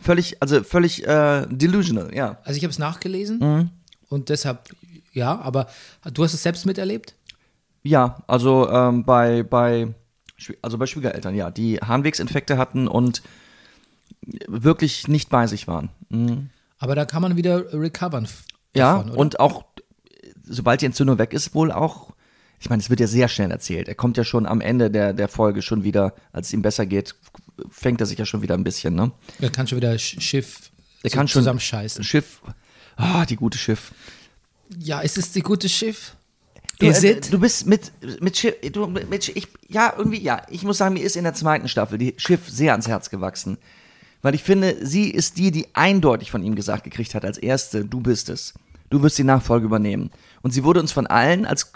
Völlig, 0.00 0.42
also 0.42 0.62
völlig 0.64 1.06
äh, 1.06 1.46
delusional, 1.50 2.12
ja. 2.14 2.38
Also 2.44 2.56
ich 2.56 2.64
habe 2.64 2.70
es 2.72 2.78
nachgelesen 2.78 3.38
Mhm. 3.38 3.70
und 4.08 4.28
deshalb, 4.30 4.74
ja, 5.14 5.38
aber 5.40 5.66
du 6.12 6.22
hast 6.24 6.34
es 6.34 6.42
selbst 6.42 6.66
miterlebt? 6.66 7.14
Ja, 7.82 8.22
also 8.26 8.68
ähm, 8.70 9.04
bei, 9.04 9.42
bei, 9.42 9.94
also 10.62 10.78
bei 10.78 10.86
Schwiegereltern, 10.86 11.34
ja, 11.34 11.50
die 11.50 11.78
Harnwegsinfekte 11.78 12.58
hatten 12.58 12.88
und 12.88 13.22
wirklich 14.46 15.08
nicht 15.08 15.28
bei 15.30 15.46
sich 15.46 15.66
waren. 15.68 15.90
Mhm. 16.08 16.50
Aber 16.78 16.94
da 16.94 17.04
kann 17.04 17.22
man 17.22 17.36
wieder 17.36 17.72
recovern. 17.72 18.28
Ja, 18.74 18.98
davon, 18.98 19.10
und 19.12 19.40
auch, 19.40 19.64
sobald 20.44 20.80
die 20.80 20.86
Entzündung 20.86 21.18
weg 21.18 21.32
ist, 21.32 21.54
wohl 21.54 21.70
auch, 21.70 22.12
ich 22.58 22.70
meine, 22.70 22.80
es 22.80 22.90
wird 22.90 23.00
ja 23.00 23.06
sehr 23.06 23.28
schnell 23.28 23.50
erzählt. 23.50 23.88
Er 23.88 23.94
kommt 23.94 24.16
ja 24.16 24.24
schon 24.24 24.46
am 24.46 24.60
Ende 24.60 24.90
der, 24.90 25.12
der 25.12 25.28
Folge 25.28 25.62
schon 25.62 25.84
wieder, 25.84 26.14
als 26.32 26.48
es 26.48 26.52
ihm 26.52 26.62
besser 26.62 26.86
geht, 26.86 27.14
fängt 27.70 28.00
er 28.00 28.06
sich 28.06 28.18
ja 28.18 28.24
schon 28.24 28.42
wieder 28.42 28.54
ein 28.54 28.64
bisschen, 28.64 28.94
ne? 28.94 29.12
Er 29.40 29.50
kann 29.50 29.66
schon 29.66 29.76
wieder 29.76 29.92
Sch- 29.92 30.20
Schiff 30.20 30.70
Er 31.02 31.10
schon 31.10 31.28
zusammenscheißen. 31.28 32.02
Schiff, 32.02 32.40
ah, 32.96 33.26
die 33.26 33.36
gute 33.36 33.58
Schiff. 33.58 33.92
Ja, 34.78 35.00
ist 35.00 35.18
es 35.18 35.32
die 35.32 35.42
gute 35.42 35.68
Schiff? 35.68 36.14
Du, 36.78 36.86
Is 36.86 37.04
äh, 37.04 37.12
it? 37.12 37.32
du 37.32 37.38
bist 37.38 37.66
mit, 37.66 37.92
mit 38.20 38.36
Schiff, 38.36 38.54
du, 38.72 38.86
mit, 38.86 39.28
ich, 39.28 39.48
ja, 39.68 39.94
irgendwie, 39.96 40.20
ja. 40.20 40.42
Ich 40.50 40.64
muss 40.64 40.78
sagen, 40.78 40.94
mir 40.94 41.04
ist 41.04 41.16
in 41.16 41.24
der 41.24 41.34
zweiten 41.34 41.68
Staffel 41.68 41.98
die 41.98 42.14
Schiff 42.16 42.48
sehr 42.48 42.72
ans 42.72 42.88
Herz 42.88 43.10
gewachsen. 43.10 43.58
Weil 44.22 44.34
ich 44.34 44.42
finde, 44.42 44.78
sie 44.80 45.10
ist 45.10 45.36
die, 45.36 45.50
die 45.50 45.66
eindeutig 45.74 46.30
von 46.30 46.42
ihm 46.42 46.54
gesagt 46.54 46.84
gekriegt 46.84 47.14
hat, 47.14 47.24
als 47.24 47.38
erste, 47.38 47.84
du 47.84 48.00
bist 48.00 48.30
es. 48.30 48.54
Du 48.90 49.02
wirst 49.02 49.18
die 49.18 49.24
Nachfolge 49.24 49.66
übernehmen. 49.66 50.10
Und 50.42 50.52
sie 50.52 50.64
wurde 50.64 50.80
uns 50.80 50.92
von 50.92 51.06
allen 51.06 51.44
als, 51.44 51.72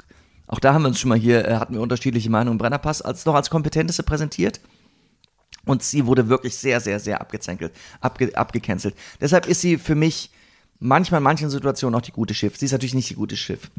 auch 0.47 0.59
da 0.59 0.73
haben 0.73 0.83
wir 0.83 0.89
uns 0.89 0.99
schon 0.99 1.11
mal 1.11 1.19
hier, 1.19 1.47
äh, 1.47 1.57
hatten 1.57 1.75
wir 1.75 1.81
unterschiedliche 1.83 2.31
Meinungen, 2.31 2.59
Brennerpass, 2.59 3.03
als 3.03 3.25
noch 3.27 3.35
als 3.35 3.51
kompetenteste 3.51 4.03
präsentiert. 4.03 4.61
Und 5.65 5.83
sie 5.83 6.07
wurde 6.07 6.29
wirklich 6.29 6.57
sehr, 6.57 6.81
sehr, 6.81 6.99
sehr 6.99 7.21
abgezenkelt, 7.21 7.73
abge, 8.01 8.35
abgecancelt. 8.35 8.95
Deshalb 9.21 9.47
ist 9.47 9.61
sie 9.61 9.77
für 9.77 9.95
mich 9.95 10.31
manchmal 10.81 11.19
in 11.19 11.25
manchen 11.25 11.51
Situationen 11.51 11.99
auch 11.99 12.03
die 12.05 12.13
gute 12.13 12.35
Schiff. 12.35 12.57
Sie 12.57 12.67
ist 12.67 12.73
natürlich 12.73 12.95
nicht 12.95 13.11
die 13.11 13.15
gute 13.15 13.37
Schiff. 13.37 13.71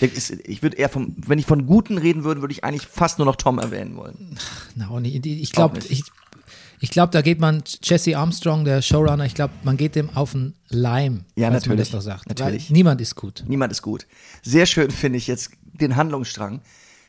Ich, 0.00 0.62
würde 0.62 0.76
eher 0.76 0.88
vom, 0.88 1.16
wenn 1.26 1.38
ich 1.38 1.46
von 1.46 1.66
Guten 1.66 1.98
reden 1.98 2.24
würde, 2.24 2.40
würde 2.40 2.52
ich 2.52 2.64
eigentlich 2.64 2.86
fast 2.86 3.18
nur 3.18 3.26
noch 3.26 3.36
Tom 3.36 3.58
erwähnen 3.58 3.96
wollen. 3.96 4.38
Na, 4.74 4.98
nicht. 5.00 5.24
Ich 5.24 5.52
glaube, 5.52 5.78
ich, 5.88 6.04
ich 6.80 6.90
glaube, 6.90 7.12
da 7.12 7.22
geht 7.22 7.40
man 7.40 7.62
Jesse 7.82 8.16
Armstrong, 8.16 8.64
der 8.64 8.82
Showrunner, 8.82 9.24
ich 9.24 9.34
glaube, 9.34 9.54
man 9.62 9.76
geht 9.76 9.94
dem 9.94 10.10
auf 10.10 10.32
den 10.32 10.54
Leim, 10.68 11.24
Ja, 11.36 11.50
falls 11.50 11.66
man 11.66 11.76
natürlich. 11.76 11.90
das 11.90 11.90
doch 11.90 12.00
sagt. 12.02 12.28
Natürlich. 12.28 12.68
Weil 12.68 12.72
niemand 12.72 13.00
ist 13.00 13.14
gut. 13.14 13.44
Niemand 13.46 13.72
ist 13.72 13.82
gut. 13.82 14.06
Sehr 14.42 14.66
schön 14.66 14.90
finde 14.90 15.18
ich 15.18 15.26
jetzt 15.26 15.52
den 15.62 15.96
Handlungsstrang. 15.96 16.60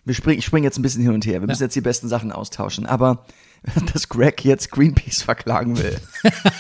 Wir 0.06 0.14
springen, 0.14 0.40
ich 0.40 0.46
springe 0.46 0.66
jetzt 0.66 0.78
ein 0.78 0.82
bisschen 0.82 1.02
hin 1.02 1.14
und 1.14 1.26
her. 1.26 1.42
Wir 1.42 1.48
müssen 1.48 1.64
jetzt 1.64 1.76
die 1.76 1.82
besten 1.82 2.10
Sachen 2.10 2.32
austauschen. 2.32 2.86
Aber 2.86 3.26
dass 3.94 4.10
Greg 4.10 4.44
jetzt 4.44 4.72
Greenpeace 4.72 5.22
verklagen 5.24 5.78
will. 5.78 5.98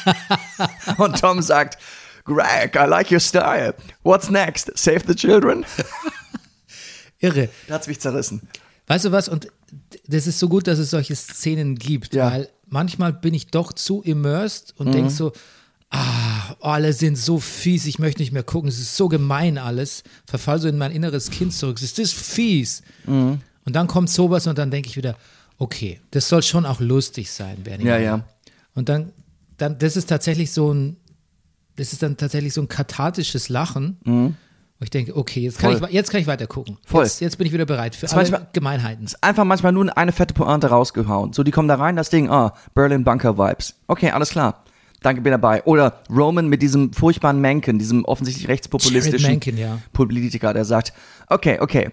und 0.98 1.20
Tom 1.20 1.42
sagt, 1.42 1.78
Greg, 2.26 2.76
I 2.76 2.88
like 2.88 3.12
your 3.12 3.20
style. 3.20 3.74
What's 4.04 4.30
next? 4.30 4.72
Save 4.78 5.02
the 5.08 5.16
children? 5.16 5.66
Irre. 7.20 7.50
Da 7.68 7.76
hat's 7.76 7.88
mich 7.88 8.00
zerrissen. 8.00 8.42
Weißt 8.88 9.06
du 9.06 9.12
was? 9.12 9.30
Und 9.30 9.48
das 10.08 10.28
ist 10.28 10.40
so 10.40 10.50
gut, 10.50 10.68
dass 10.68 10.80
es 10.80 10.90
solche 10.90 11.16
Szenen 11.16 11.76
gibt, 11.76 12.14
Ja. 12.14 12.32
weil 12.32 12.50
manchmal 12.68 13.14
bin 13.14 13.34
ich 13.34 13.48
doch 13.48 13.72
zu 13.74 14.02
immersed 14.02 14.74
und 14.78 14.94
denk 14.94 15.10
so, 15.12 15.32
ah, 15.90 16.56
alle 16.60 16.92
sind 16.94 17.18
so 17.18 17.40
fies, 17.40 17.86
ich 17.86 18.00
möchte 18.00 18.22
nicht 18.22 18.32
mehr 18.32 18.44
gucken, 18.44 18.68
es 18.70 18.80
ist 18.80 18.98
so 18.98 19.08
gemein 19.08 19.58
alles, 19.58 20.04
verfall 20.26 20.60
so 20.60 20.68
in 20.68 20.78
mein 20.78 20.92
inneres 20.92 21.30
Kind 21.30 21.54
zurück, 21.54 21.78
es 21.78 21.84
ist 21.84 22.00
das 22.00 22.12
fies. 22.12 22.82
Und 23.06 23.40
dann 23.66 23.88
kommt 23.88 24.10
sowas 24.10 24.48
und 24.48 24.58
dann 24.58 24.70
denke 24.72 24.90
ich 24.90 24.98
wieder, 24.98 25.16
okay, 25.58 26.00
das 26.12 26.28
soll 26.28 26.44
schon 26.44 26.66
auch 26.66 26.80
lustig 26.80 27.32
sein, 27.32 27.64
Bernie. 27.64 27.86
Ja, 27.86 27.98
ja. 27.98 28.26
Und 28.76 28.90
dann, 28.90 29.14
dann, 29.58 29.78
das 29.78 29.96
ist 29.96 30.10
tatsächlich 30.10 30.52
so 30.52 30.74
ein, 30.74 30.98
das 31.76 31.94
ist 31.94 32.04
dann 32.04 32.18
tatsächlich 32.18 32.54
so 32.54 32.62
ein 32.62 32.68
kathartisches 32.68 33.50
Lachen. 33.50 33.98
Wo 34.80 34.84
ich 34.84 34.90
denke, 34.90 35.16
okay, 35.16 35.40
jetzt 35.42 35.60
kann, 35.60 35.74
Mhm. 35.74 35.78
Voll. 35.80 35.88
ich, 35.90 35.94
jetzt 35.96 36.12
kann 36.12 36.20
ich 36.22 36.28
weiter 36.28 36.48
gucken. 36.48 36.78
Voll. 36.86 37.04
Jetzt, 37.04 37.22
jetzt 37.22 37.38
bin 37.38 37.48
ich 37.48 37.54
wieder 37.54 37.66
bereit 37.66 37.96
für 37.96 38.08
manchmal- 38.16 38.48
Gemeinheiten. 38.54 39.08
Einfach 39.22 39.44
manchmal 39.46 39.72
nur 39.72 39.96
eine 39.98 40.12
fette 40.12 40.34
Pointe 40.34 40.68
rausgehauen. 40.68 41.32
So, 41.34 41.44
die 41.44 41.52
kommen 41.52 41.68
da 41.68 41.76
rein, 41.76 41.96
das 41.96 42.10
Ding, 42.10 42.30
ah, 42.30 42.54
Berlin 42.74 43.04
Bunker 43.04 43.38
Vibes. 43.38 43.76
Okay, 43.88 44.10
alles 44.12 44.30
klar. 44.32 44.64
Danke, 45.02 45.22
bin 45.22 45.32
dabei. 45.32 45.64
Oder 45.66 46.02
Roman 46.10 46.48
mit 46.48 46.62
diesem 46.62 46.92
furchtbaren 46.94 47.40
Mencken, 47.40 47.78
diesem 47.78 48.04
offensichtlich 48.06 48.48
rechtspopulistischen 48.48 49.30
Mencken, 49.30 49.58
ja. 49.58 49.80
Politiker, 49.94 50.54
der 50.54 50.66
sagt, 50.66 50.94
okay, 51.30 51.60
okay, 51.60 51.92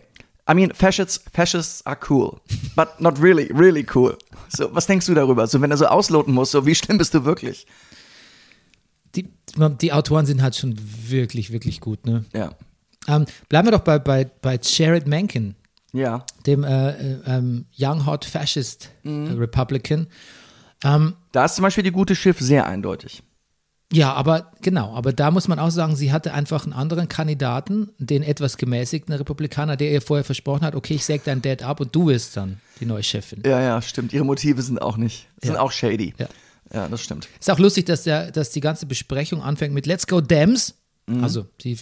I 0.51 0.55
mean, 0.55 0.73
fascists, 0.75 1.23
fascists 1.33 1.85
are 1.87 1.99
cool, 2.09 2.39
but 2.77 3.01
not 3.01 3.21
really, 3.23 3.53
really 3.53 3.87
cool. 3.95 4.17
So, 4.49 4.75
was 4.75 4.87
denkst 4.87 5.07
du 5.07 5.15
darüber? 5.15 5.47
So, 5.47 5.61
wenn 5.61 5.71
er 5.71 5.77
so 5.77 5.87
ausloten 5.87 6.33
muss, 6.35 6.51
so, 6.51 6.67
wie 6.67 6.75
schlimm 6.75 6.99
bist 6.99 7.15
du 7.15 7.25
wirklich? 7.25 7.67
Die, 9.17 9.29
die 9.81 9.93
Autoren 9.93 10.27
sind 10.27 10.43
halt 10.43 10.57
schon 10.57 10.77
wirklich, 11.09 11.51
wirklich 11.53 11.81
gut. 11.81 12.07
Ne? 12.07 12.25
Ja. 12.33 12.51
Ähm, 13.09 13.27
bleiben 13.49 13.67
wir 13.67 13.73
doch 13.73 13.81
bei, 13.81 13.99
bei, 13.99 14.25
bei 14.43 14.59
Jared 14.63 15.07
Mencken, 15.09 15.57
Ja. 15.93 16.25
dem 16.47 16.63
äh, 16.65 16.91
äh, 16.91 17.19
ähm, 17.27 17.65
Young 17.79 18.07
Hot 18.07 18.25
Fascist 18.25 18.91
Mhm. 19.03 19.27
äh, 19.27 19.33
Republican. 19.33 20.07
Ähm, 20.85 21.15
Da 21.33 21.45
ist 21.47 21.57
zum 21.57 21.63
Beispiel 21.63 21.85
die 21.85 21.91
gute 21.93 22.15
Schiff 22.15 22.39
sehr 22.41 22.67
eindeutig. 22.67 23.23
ja, 23.93 24.13
aber 24.13 24.53
genau, 24.63 24.95
aber 24.95 25.13
da 25.13 25.31
muss 25.33 25.49
man 25.49 25.59
auch 25.59 25.71
sagen, 25.71 25.97
sie 25.97 26.13
hatte 26.13 26.33
einfach 26.33 26.63
einen 26.65 26.73
anderen 26.75 27.09
Kandidaten, 27.09 27.91
den 27.99 28.23
etwas 28.23 28.57
gemäßigten 28.57 29.13
Republikaner, 29.15 29.77
der 29.77 29.91
ihr 29.91 30.01
vorher 30.01 30.25
versprochen 30.25 30.63
hat, 30.65 30.75
okay, 30.77 30.95
ich 30.95 31.05
säge 31.05 31.23
dein 31.25 31.43
Dad 31.43 31.63
ab 31.65 31.81
und 31.81 31.95
du 31.95 32.07
wirst 32.07 32.37
dann 32.37 32.61
die 32.79 32.87
neue 32.87 33.03
Chefin. 33.03 33.43
Ja, 33.45 33.61
ja, 33.61 33.83
stimmt. 33.83 34.13
Ihre 34.13 34.25
Motive 34.25 34.63
sind 34.63 34.81
auch 34.81 34.97
nicht, 34.97 35.27
sind 35.43 35.55
Ja. 35.55 35.61
auch 35.61 35.73
shady. 35.73 36.15
Ja. 36.19 36.29
Ja, 36.73 36.89
das 36.89 37.01
stimmt. 37.01 37.29
Ist 37.39 37.51
auch 37.51 37.59
lustig, 37.59 37.87
dass, 37.87 38.05
der, 38.05 38.31
dass 38.31 38.51
die 38.51 38.61
ganze 38.61 38.87
Besprechung 38.87 39.43
anfängt 39.43 39.75
mit 39.75 39.87
Let's 39.87 40.07
go 40.07 40.21
Dems. 40.21 40.75
Also 41.23 41.47
sie 41.61 41.77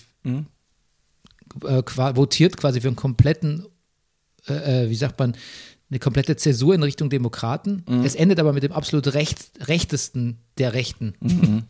äh, 1.64 1.82
qua 1.82 2.16
votiert 2.16 2.56
quasi 2.56 2.80
für 2.80 2.88
einen 2.88 2.96
kompletten, 2.96 3.66
äh, 4.48 4.84
äh, 4.84 4.90
wie 4.90 4.94
sagt 4.94 5.18
man, 5.18 5.36
eine 5.90 5.98
komplette 5.98 6.36
Zäsur 6.36 6.74
in 6.74 6.82
Richtung 6.82 7.08
Demokraten. 7.08 7.84
Es 8.04 8.14
endet 8.14 8.38
aber 8.40 8.52
mit 8.52 8.62
dem 8.62 8.72
absolut 8.72 9.14
recht, 9.14 9.50
rechtesten 9.60 10.38
der 10.58 10.74
Rechten. 10.74 11.14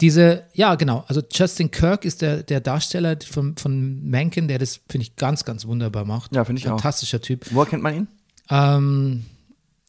Diese, 0.00 0.44
ja, 0.54 0.74
genau. 0.74 1.04
Also 1.06 1.22
Justin 1.30 1.70
Kirk 1.70 2.04
ist 2.04 2.22
der, 2.22 2.42
der 2.42 2.60
Darsteller 2.60 3.18
von, 3.20 3.56
von 3.56 4.02
Mencken, 4.02 4.48
der 4.48 4.58
das, 4.58 4.80
finde 4.88 5.06
ich, 5.06 5.16
ganz, 5.16 5.44
ganz 5.44 5.66
wunderbar 5.66 6.04
macht. 6.04 6.34
Ja, 6.34 6.44
finde 6.44 6.60
ich 6.60 6.66
auch. 6.66 6.72
Fantastischer 6.72 7.20
Typ. 7.20 7.46
Woher 7.52 7.68
kennt 7.68 7.82
man 7.82 7.94
ihn? 7.94 8.08
Ähm, 8.50 9.24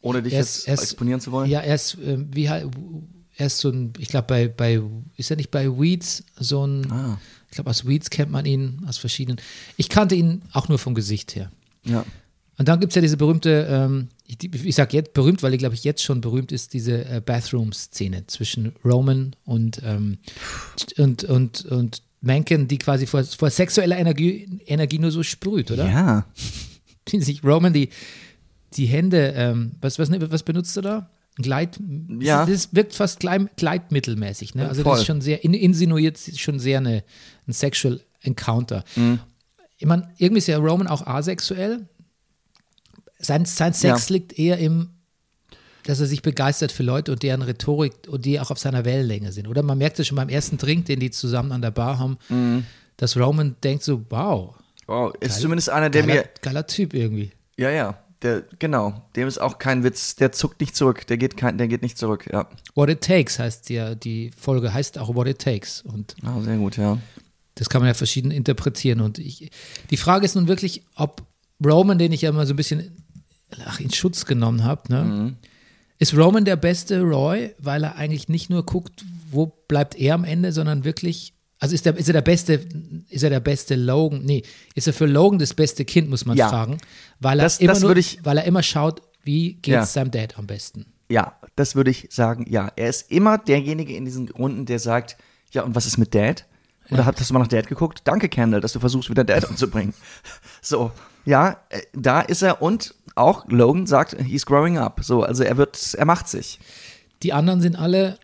Ohne 0.03 0.21
dich 0.21 0.33
jetzt 0.33 0.67
er 0.67 0.75
exponieren 0.75 1.19
zu 1.21 1.31
wollen? 1.31 1.49
Ja, 1.49 1.61
er 1.61 1.75
ist, 1.75 1.97
ähm, 2.05 2.27
wie 2.31 2.43
er 2.45 2.69
ist 3.37 3.57
so 3.57 3.69
ein, 3.69 3.93
ich 3.97 4.09
glaube, 4.09 4.27
bei, 4.27 4.47
bei, 4.47 4.81
ist 5.17 5.31
er 5.31 5.37
nicht 5.37 5.49
bei 5.49 5.67
Weeds 5.67 6.23
so 6.37 6.67
ein, 6.67 6.91
Ah. 6.91 7.19
ich 7.49 7.55
glaube, 7.55 7.69
aus 7.69 7.87
Weeds 7.87 8.09
kennt 8.09 8.29
man 8.29 8.45
ihn, 8.45 8.81
aus 8.85 8.97
verschiedenen. 8.97 9.39
Ich 9.77 9.89
kannte 9.89 10.15
ihn 10.15 10.43
auch 10.51 10.67
nur 10.69 10.77
vom 10.77 10.93
Gesicht 10.93 11.35
her. 11.35 11.51
Ja. 11.85 12.05
Und 12.57 12.67
dann 12.67 12.79
gibt 12.79 12.91
es 12.91 12.95
ja 12.95 13.01
diese 13.01 13.17
berühmte, 13.17 13.67
ähm, 13.69 14.09
ich, 14.27 14.37
ich 14.43 14.75
sage 14.75 14.95
jetzt 14.95 15.13
berühmt, 15.13 15.41
weil 15.41 15.51
die, 15.51 15.57
glaube 15.57 15.73
ich, 15.73 15.83
jetzt 15.83 16.03
schon 16.03 16.21
berühmt 16.21 16.51
ist, 16.51 16.73
diese 16.73 17.05
äh, 17.05 17.21
Bathroom-Szene 17.25 18.27
zwischen 18.27 18.73
Roman 18.85 19.35
und, 19.45 19.81
ähm, 19.83 20.17
und, 20.97 21.23
und, 21.23 21.65
und 21.65 22.03
Mencken, 22.21 22.67
die 22.67 22.77
quasi 22.77 23.07
vor, 23.07 23.23
vor 23.23 23.49
sexueller 23.49 23.97
Energie, 23.97 24.47
Energie 24.67 24.99
nur 24.99 25.11
so 25.11 25.23
sprüht, 25.23 25.71
oder? 25.71 25.87
Ja. 25.87 26.25
Die 27.07 27.19
sich 27.21 27.43
Roman 27.43 27.73
die, 27.73 27.89
die 28.77 28.85
Hände, 28.85 29.33
ähm, 29.35 29.73
was, 29.81 29.99
was, 29.99 30.09
was 30.11 30.43
benutzt 30.43 30.75
du 30.77 30.81
da? 30.81 31.09
Gleit, 31.37 31.79
Ja. 32.19 32.45
das, 32.45 32.69
wirkt 32.75 32.93
fast 32.93 33.19
Gleit, 33.19 33.57
gleitmittelmäßig, 33.57 34.53
ne? 34.55 34.67
Also 34.69 34.83
Voll. 34.83 34.91
das 34.93 35.01
ist 35.01 35.07
schon 35.07 35.21
sehr, 35.21 35.43
in, 35.43 35.53
insinuiert 35.53 36.19
schon 36.35 36.59
sehr 36.59 36.77
eine, 36.77 37.03
ein 37.47 37.53
Sexual 37.53 38.01
Encounter. 38.21 38.83
Mhm. 38.95 39.19
Ich 39.77 39.85
meine, 39.87 40.09
irgendwie 40.17 40.37
ist 40.37 40.47
ja 40.47 40.57
Roman 40.57 40.87
auch 40.87 41.05
asexuell. 41.07 41.87
Sein, 43.19 43.45
sein 43.45 43.73
Sex 43.73 44.09
Ja. 44.09 44.13
liegt 44.13 44.37
eher 44.37 44.57
im, 44.59 44.89
dass 45.85 45.99
er 45.99 46.05
sich 46.05 46.21
begeistert 46.21 46.71
für 46.71 46.83
Leute 46.83 47.11
und 47.11 47.23
deren 47.23 47.41
Rhetorik 47.41 47.93
und 48.07 48.25
die 48.25 48.39
auch 48.39 48.51
auf 48.51 48.59
seiner 48.59 48.85
Wellenlänge 48.85 49.31
sind. 49.31 49.47
Oder 49.47 49.63
man 49.63 49.77
merkt 49.77 49.99
es 49.99 50.07
schon 50.07 50.15
beim 50.17 50.29
ersten 50.29 50.57
Drink, 50.57 50.85
den 50.85 50.99
die 50.99 51.11
zusammen 51.11 51.51
an 51.51 51.61
der 51.61 51.71
Bar 51.71 51.99
haben, 51.99 52.17
Mhm. 52.29 52.65
dass 52.97 53.17
Roman 53.17 53.55
denkt 53.63 53.83
so, 53.83 54.05
wow, 54.09 54.55
Wow, 54.85 55.13
ist 55.21 55.31
Geil. 55.33 55.41
zumindest 55.41 55.69
einer, 55.69 55.89
der 55.89 56.01
geiler, 56.03 56.13
mir. 56.21 56.29
geiler 56.41 56.67
Typ 56.67 56.93
irgendwie. 56.93 57.31
Ja, 57.57 57.69
ja. 57.69 58.02
Der, 58.23 58.43
genau. 58.59 59.01
Dem 59.15 59.27
ist 59.27 59.37
auch 59.39 59.59
kein 59.59 59.83
Witz. 59.83 60.15
Der 60.15 60.31
zuckt 60.31 60.59
nicht 60.61 60.75
zurück. 60.75 61.05
Der 61.07 61.17
geht, 61.17 61.35
kein, 61.37 61.57
der 61.57 61.67
geht 61.67 61.81
nicht 61.81 61.97
zurück. 61.97 62.27
Ja. 62.31 62.47
What 62.73 62.89
It 62.89 63.01
Takes 63.01 63.37
heißt 63.37 63.69
ja, 63.69 63.95
die 63.95 64.31
Folge 64.37 64.73
heißt 64.73 64.97
auch 64.97 65.13
What 65.13 65.27
It 65.27 65.39
Takes. 65.39 65.81
Und 65.81 66.15
Ah, 66.23 66.39
sehr 66.41 66.57
gut, 66.57 66.77
ja. 66.77 66.97
das 67.55 67.69
kann 67.69 67.81
man 67.81 67.87
ja 67.89 67.93
verschieden 67.93 68.31
interpretieren. 68.31 69.01
Und 69.01 69.19
ich, 69.19 69.51
die 69.89 69.97
Frage 69.97 70.25
ist 70.25 70.35
nun 70.35 70.47
wirklich, 70.47 70.83
ob 70.95 71.21
Roman, 71.63 71.97
den 71.99 72.11
ich 72.13 72.21
ja 72.21 72.29
immer 72.29 72.45
so 72.45 72.53
ein 72.53 72.57
bisschen 72.57 72.95
ach, 73.65 73.79
in 73.79 73.91
Schutz 73.91 74.25
genommen 74.25 74.63
habe, 74.63 74.91
ne? 74.91 75.03
Mhm. 75.03 75.35
ist 75.99 76.17
Roman 76.17 76.45
der 76.45 76.55
beste 76.55 77.01
Roy, 77.01 77.53
weil 77.59 77.83
er 77.83 77.95
eigentlich 77.97 78.27
nicht 78.29 78.49
nur 78.49 78.65
guckt, 78.65 79.05
wo 79.31 79.47
bleibt 79.67 79.95
er 79.95 80.15
am 80.15 80.23
Ende, 80.23 80.51
sondern 80.51 80.83
wirklich, 80.83 81.33
also 81.63 81.73
ist, 81.75 81.85
der, 81.85 81.95
ist 81.97 82.07
er 82.09 82.13
der 82.13 82.21
beste, 82.21 82.59
ist 83.09 83.23
er 83.23 83.29
der 83.29 83.39
beste 83.39 83.75
Logan? 83.75 84.21
Nee, 84.23 84.43
ist 84.75 84.87
er 84.87 84.93
für 84.93 85.05
Logan 85.05 85.39
das 85.39 85.53
beste 85.53 85.85
Kind, 85.85 86.09
muss 86.09 86.25
man 86.25 86.35
Ja. 86.37 86.49
fragen, 86.49 86.77
weil 87.19 87.39
er 87.39 87.43
Das- 87.45 87.59
immer 87.59 87.73
das 87.73 87.81
nur, 87.81 87.95
weil 88.23 88.37
er 88.37 88.43
immer 88.43 88.61
schaut, 88.63 89.01
wie 89.23 89.53
geht 89.53 89.73
Ja. 89.75 89.83
es 89.83 89.93
seinem 89.93 90.11
Dad 90.11 90.37
am 90.37 90.45
besten. 90.47 90.85
Ja, 91.09 91.37
das 91.55 91.75
würde 91.75 91.89
ich 91.91 92.07
sagen, 92.11 92.45
ja. 92.49 92.71
Er 92.75 92.89
ist 92.89 93.09
immer 93.11 93.37
derjenige 93.37 93.95
in 93.95 94.03
diesen 94.05 94.29
Runden, 94.29 94.65
der 94.65 94.79
sagt, 94.79 95.15
ja, 95.51 95.61
und 95.63 95.73
was 95.75 95.85
ist 95.85 95.97
mit 95.97 96.13
Dad? 96.13 96.45
Oder 96.89 97.05
hast 97.05 97.29
du 97.29 97.33
mal 97.33 97.39
nach 97.39 97.47
Dad 97.47 97.67
geguckt? 97.67 98.01
Danke, 98.03 98.27
Kendall, 98.27 98.59
dass 98.59 98.73
du 98.73 98.79
versuchst, 98.79 99.09
wieder 99.09 99.23
Dad 99.23 99.45
umzubringen. 99.49 99.93
So, 100.61 100.91
ja, 101.25 101.61
äh, 101.69 101.81
da 101.93 102.19
ist 102.21 102.41
er 102.41 102.61
und 102.61 102.93
auch 103.15 103.45
Logan 103.47 103.85
sagt, 103.87 104.17
he's 104.21 104.45
growing 104.45 104.77
up. 104.77 104.99
So, 105.03 105.23
also 105.23 105.43
er 105.43 105.55
wird, 105.57 105.93
er 105.93 106.05
macht 106.05 106.27
sich. 106.27 106.59
Die 107.21 107.31
anderen 107.31 107.61
sind 107.61 107.77
alle, 107.77 108.17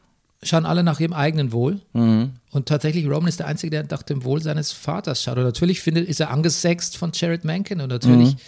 schauen 0.43 0.65
alle 0.65 0.83
nach 0.83 0.99
ihrem 0.99 1.13
eigenen 1.13 1.51
Wohl. 1.51 1.81
Mhm. 1.93 2.31
Und 2.51 2.67
tatsächlich, 2.67 3.05
Roman 3.05 3.27
ist 3.27 3.39
der 3.39 3.47
Einzige, 3.47 3.71
der 3.71 3.85
nach 3.89 4.03
dem 4.03 4.23
Wohl 4.23 4.41
seines 4.41 4.71
Vaters 4.71 5.21
schaut. 5.21 5.37
Und 5.37 5.43
natürlich 5.43 5.81
findet, 5.81 6.07
ist 6.07 6.19
er 6.19 6.31
angesext 6.31 6.97
von 6.97 7.11
Jared 7.13 7.43
Mencken. 7.43 7.81
Und 7.81 7.89
natürlich, 7.89 8.35
Mhm. 8.35 8.39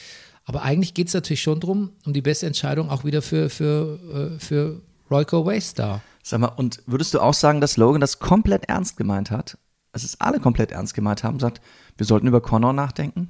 aber 0.45 0.62
eigentlich 0.63 0.93
geht 0.93 1.07
es 1.10 1.13
natürlich 1.13 1.41
schon 1.41 1.60
drum, 1.60 1.89
um 2.05 2.13
die 2.13 2.21
beste 2.21 2.48
Entscheidung 2.48 2.89
auch 2.89 3.03
wieder 3.03 3.21
für, 3.21 3.50
für, 3.50 4.00
äh, 4.38 4.39
für 4.39 4.81
Royco 5.10 5.45
Waystar. 5.45 6.01
Sag 6.24 6.39
mal, 6.39 6.48
und 6.48 6.81
würdest 6.86 7.13
du 7.13 7.19
auch 7.19 7.33
sagen, 7.33 7.62
dass 7.62 7.77
Logan 7.77 8.00
das 8.00 8.19
komplett 8.19 8.69
ernst 8.69 8.95
gemeint 8.95 9.31
hat? 9.31 9.57
Dass 9.91 10.03
es 10.03 10.21
alle 10.21 10.39
komplett 10.39 10.71
ernst 10.71 10.93
gemeint 10.93 11.24
haben, 11.24 11.39
sagt, 11.39 11.60
wir 11.98 12.05
sollten 12.05 12.27
über 12.27 12.39
Connor 12.41 12.71
nachdenken? 12.74 13.29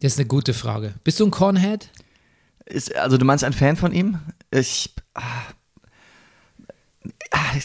Das 0.00 0.14
ist 0.14 0.18
eine 0.18 0.26
gute 0.26 0.54
Frage. 0.54 0.94
Bist 1.04 1.20
du 1.20 1.24
ein 1.26 1.30
Cornhead? 1.30 1.90
Ist, 2.66 2.94
also 2.96 3.16
du 3.18 3.24
meinst 3.24 3.44
ein 3.44 3.52
Fan 3.52 3.76
von 3.76 3.92
ihm? 3.92 4.18
Ich. 4.50 4.94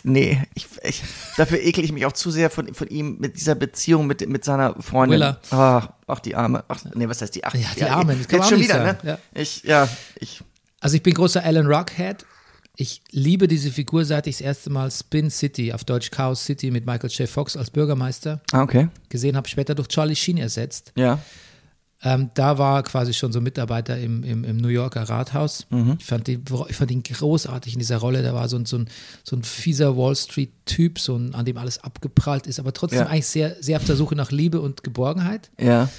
Nee, 0.03 0.41
ich, 0.55 0.67
ich, 0.83 1.03
dafür 1.37 1.59
ekel 1.61 1.83
ich 1.83 1.91
mich 1.91 2.05
auch 2.05 2.11
zu 2.13 2.31
sehr 2.31 2.49
von, 2.49 2.73
von 2.73 2.87
ihm 2.87 3.17
mit 3.19 3.35
dieser 3.37 3.55
Beziehung 3.55 4.07
mit, 4.07 4.27
mit 4.27 4.43
seiner 4.45 4.75
Freundin. 4.81 5.19
Willa. 5.19 5.39
Ach, 5.51 5.89
ach, 6.07 6.19
die 6.19 6.35
Arme. 6.35 6.63
Ach, 6.67 6.83
nee, 6.95 7.07
was 7.07 7.21
heißt 7.21 7.35
die? 7.35 7.43
Ach, 7.43 7.53
Ja, 7.53 7.67
die 7.77 7.83
Arme, 7.83 8.15
das 8.15 8.27
kann 8.27 8.39
Jetzt 8.39 8.49
man 8.51 8.59
schon 8.59 8.59
wieder, 8.61 8.85
sagen, 8.85 8.97
ne? 9.03 9.09
ja. 9.35 9.41
Ich, 9.41 9.63
ja, 9.63 9.87
ich. 10.19 10.41
Also 10.79 10.95
ich 10.95 11.03
bin 11.03 11.13
großer 11.13 11.43
Alan 11.43 11.67
Rockhead. 11.67 12.25
ich 12.77 13.01
liebe 13.11 13.47
diese 13.49 13.69
Figur, 13.71 14.05
seit 14.05 14.27
ich 14.27 14.37
das 14.37 14.41
erste 14.41 14.69
Mal 14.69 14.89
Spin 14.91 15.29
City, 15.29 15.73
auf 15.73 15.83
Deutsch 15.83 16.09
Chaos 16.11 16.45
City 16.45 16.71
mit 16.71 16.85
Michael 16.85 17.09
J. 17.09 17.27
Fox 17.27 17.57
als 17.57 17.69
Bürgermeister 17.69 18.39
Ah, 18.53 18.61
okay. 18.61 18.87
gesehen 19.09 19.35
habe, 19.35 19.47
später 19.49 19.75
durch 19.75 19.89
Charlie 19.89 20.15
Sheen 20.15 20.37
ersetzt. 20.37 20.93
Ja. 20.95 21.19
Ähm, 22.01 22.29
da 22.33 22.57
war 22.57 22.81
quasi 22.83 23.13
schon 23.13 23.33
so 23.33 23.41
Mitarbeiter 23.41 23.97
im, 23.97 24.23
im, 24.23 24.45
im 24.45 24.55
New 24.57 24.69
Yorker 24.69 25.03
Rathaus. 25.09 25.67
Ich, 25.97 26.05
fand 26.05 26.27
den, 26.27 26.45
ich 26.69 26.75
fand 26.77 26.91
ihn 26.91 27.03
großartig 27.03 27.73
in 27.73 27.79
dieser 27.79 27.97
Rolle. 27.97 28.21
Der 28.21 28.33
war 28.33 28.47
so 28.47 28.57
ein, 28.57 28.65
so 28.65 28.77
ein, 28.77 28.87
so 29.23 29.35
ein 29.35 29.43
fieser 29.43 29.97
Wall 29.97 30.15
Street-Typ, 30.15 30.97
so 30.97 31.17
ein, 31.17 31.35
an 31.35 31.43
dem 31.43 31.57
alles 31.57 31.83
abgeprallt 31.83 32.47
ist, 32.47 32.57
aber 32.59 32.71
trotzdem 32.71 32.99
Ja. 32.99 33.07
eigentlich 33.07 33.25
sehr, 33.27 33.57
sehr 33.61 33.75
auf 33.77 33.83
der 33.83 33.97
Suche 33.97 34.15
nach 34.15 34.31
Liebe 34.31 34.61
und 34.61 34.81
Geborgenheit. 34.83 35.51
Ja. 35.59 35.89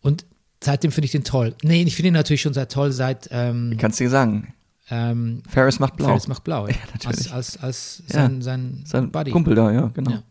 Und 0.00 0.24
seitdem 0.62 0.90
finde 0.90 1.04
ich 1.06 1.12
den 1.12 1.24
toll. 1.24 1.54
Nee, 1.62 1.82
ich 1.82 1.94
finde 1.94 2.08
ihn 2.08 2.14
natürlich 2.14 2.42
schon 2.42 2.54
sehr 2.54 2.66
toll 2.68 2.90
seit 2.90 3.28
ähm, 3.30 3.76
Kannst 3.78 4.00
du 4.00 4.04
dir 4.04 4.10
sagen. 4.10 4.54
ähm, 4.90 5.42
Ferris 5.48 5.78
macht 5.78 5.96
blau. 5.96 6.08
Ferris 6.08 6.26
macht 6.26 6.42
blau. 6.42 6.66
Ja, 6.68 6.74
natürlich. 6.92 7.32
Als, 7.32 7.56
als, 7.58 7.62
als 7.62 8.02
Ja. 8.08 8.14
sein, 8.14 8.42
sein, 8.42 8.82
Sein 8.86 9.10
Buddy. 9.12 9.30
Kumpel 9.30 9.54
da, 9.54 9.70
ja, 9.70 9.86
genau. 9.94 10.10
Ja. 10.10 10.22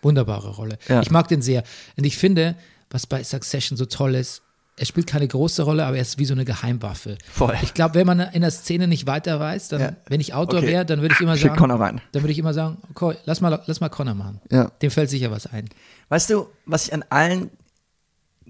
Wunderbare 0.00 0.48
Rolle. 0.54 0.78
Ja. 0.88 1.02
Ich 1.02 1.10
mag 1.10 1.28
den 1.28 1.42
sehr. 1.42 1.62
Und 1.96 2.04
ich 2.04 2.16
finde, 2.16 2.54
was 2.90 3.06
bei 3.06 3.22
Succession 3.22 3.76
so 3.76 3.84
toll 3.86 4.14
ist, 4.14 4.42
er 4.76 4.86
spielt 4.86 5.08
keine 5.08 5.26
große 5.26 5.62
Rolle, 5.62 5.84
aber 5.86 5.96
er 5.96 6.02
ist 6.02 6.18
wie 6.18 6.24
so 6.24 6.34
eine 6.34 6.44
Geheimwaffe. 6.44 7.18
Voll. 7.32 7.56
Ich 7.62 7.74
glaube, 7.74 7.96
wenn 7.96 8.06
man 8.06 8.20
in 8.20 8.42
der 8.42 8.52
Szene 8.52 8.86
nicht 8.86 9.06
weiter 9.08 9.40
weiß, 9.40 9.68
dann, 9.68 9.80
Ja. 9.80 9.92
wenn 10.06 10.20
ich 10.20 10.34
Autor 10.34 10.60
Okay. 10.60 10.68
wäre, 10.68 10.86
dann 10.86 11.00
würde 11.02 11.14
ich 11.16 11.20
immer 11.20 11.36
Schick 11.36 11.48
sagen, 11.48 11.58
Connor 11.58 11.80
rein. 11.80 12.00
dann 12.12 12.22
würde 12.22 12.30
ich 12.32 12.38
immer 12.38 12.54
sagen, 12.54 12.76
okay, 12.94 13.16
lass 13.24 13.40
mal, 13.40 13.60
lass 13.66 13.80
mal 13.80 13.88
Connor 13.88 14.14
machen. 14.14 14.40
Ja. 14.52 14.70
Dem 14.80 14.92
fällt 14.92 15.10
sicher 15.10 15.32
was 15.32 15.46
ein. 15.48 15.68
Weißt 16.10 16.30
du, 16.30 16.46
was 16.64 16.86
ich 16.86 16.94
an 16.94 17.04
allen 17.10 17.50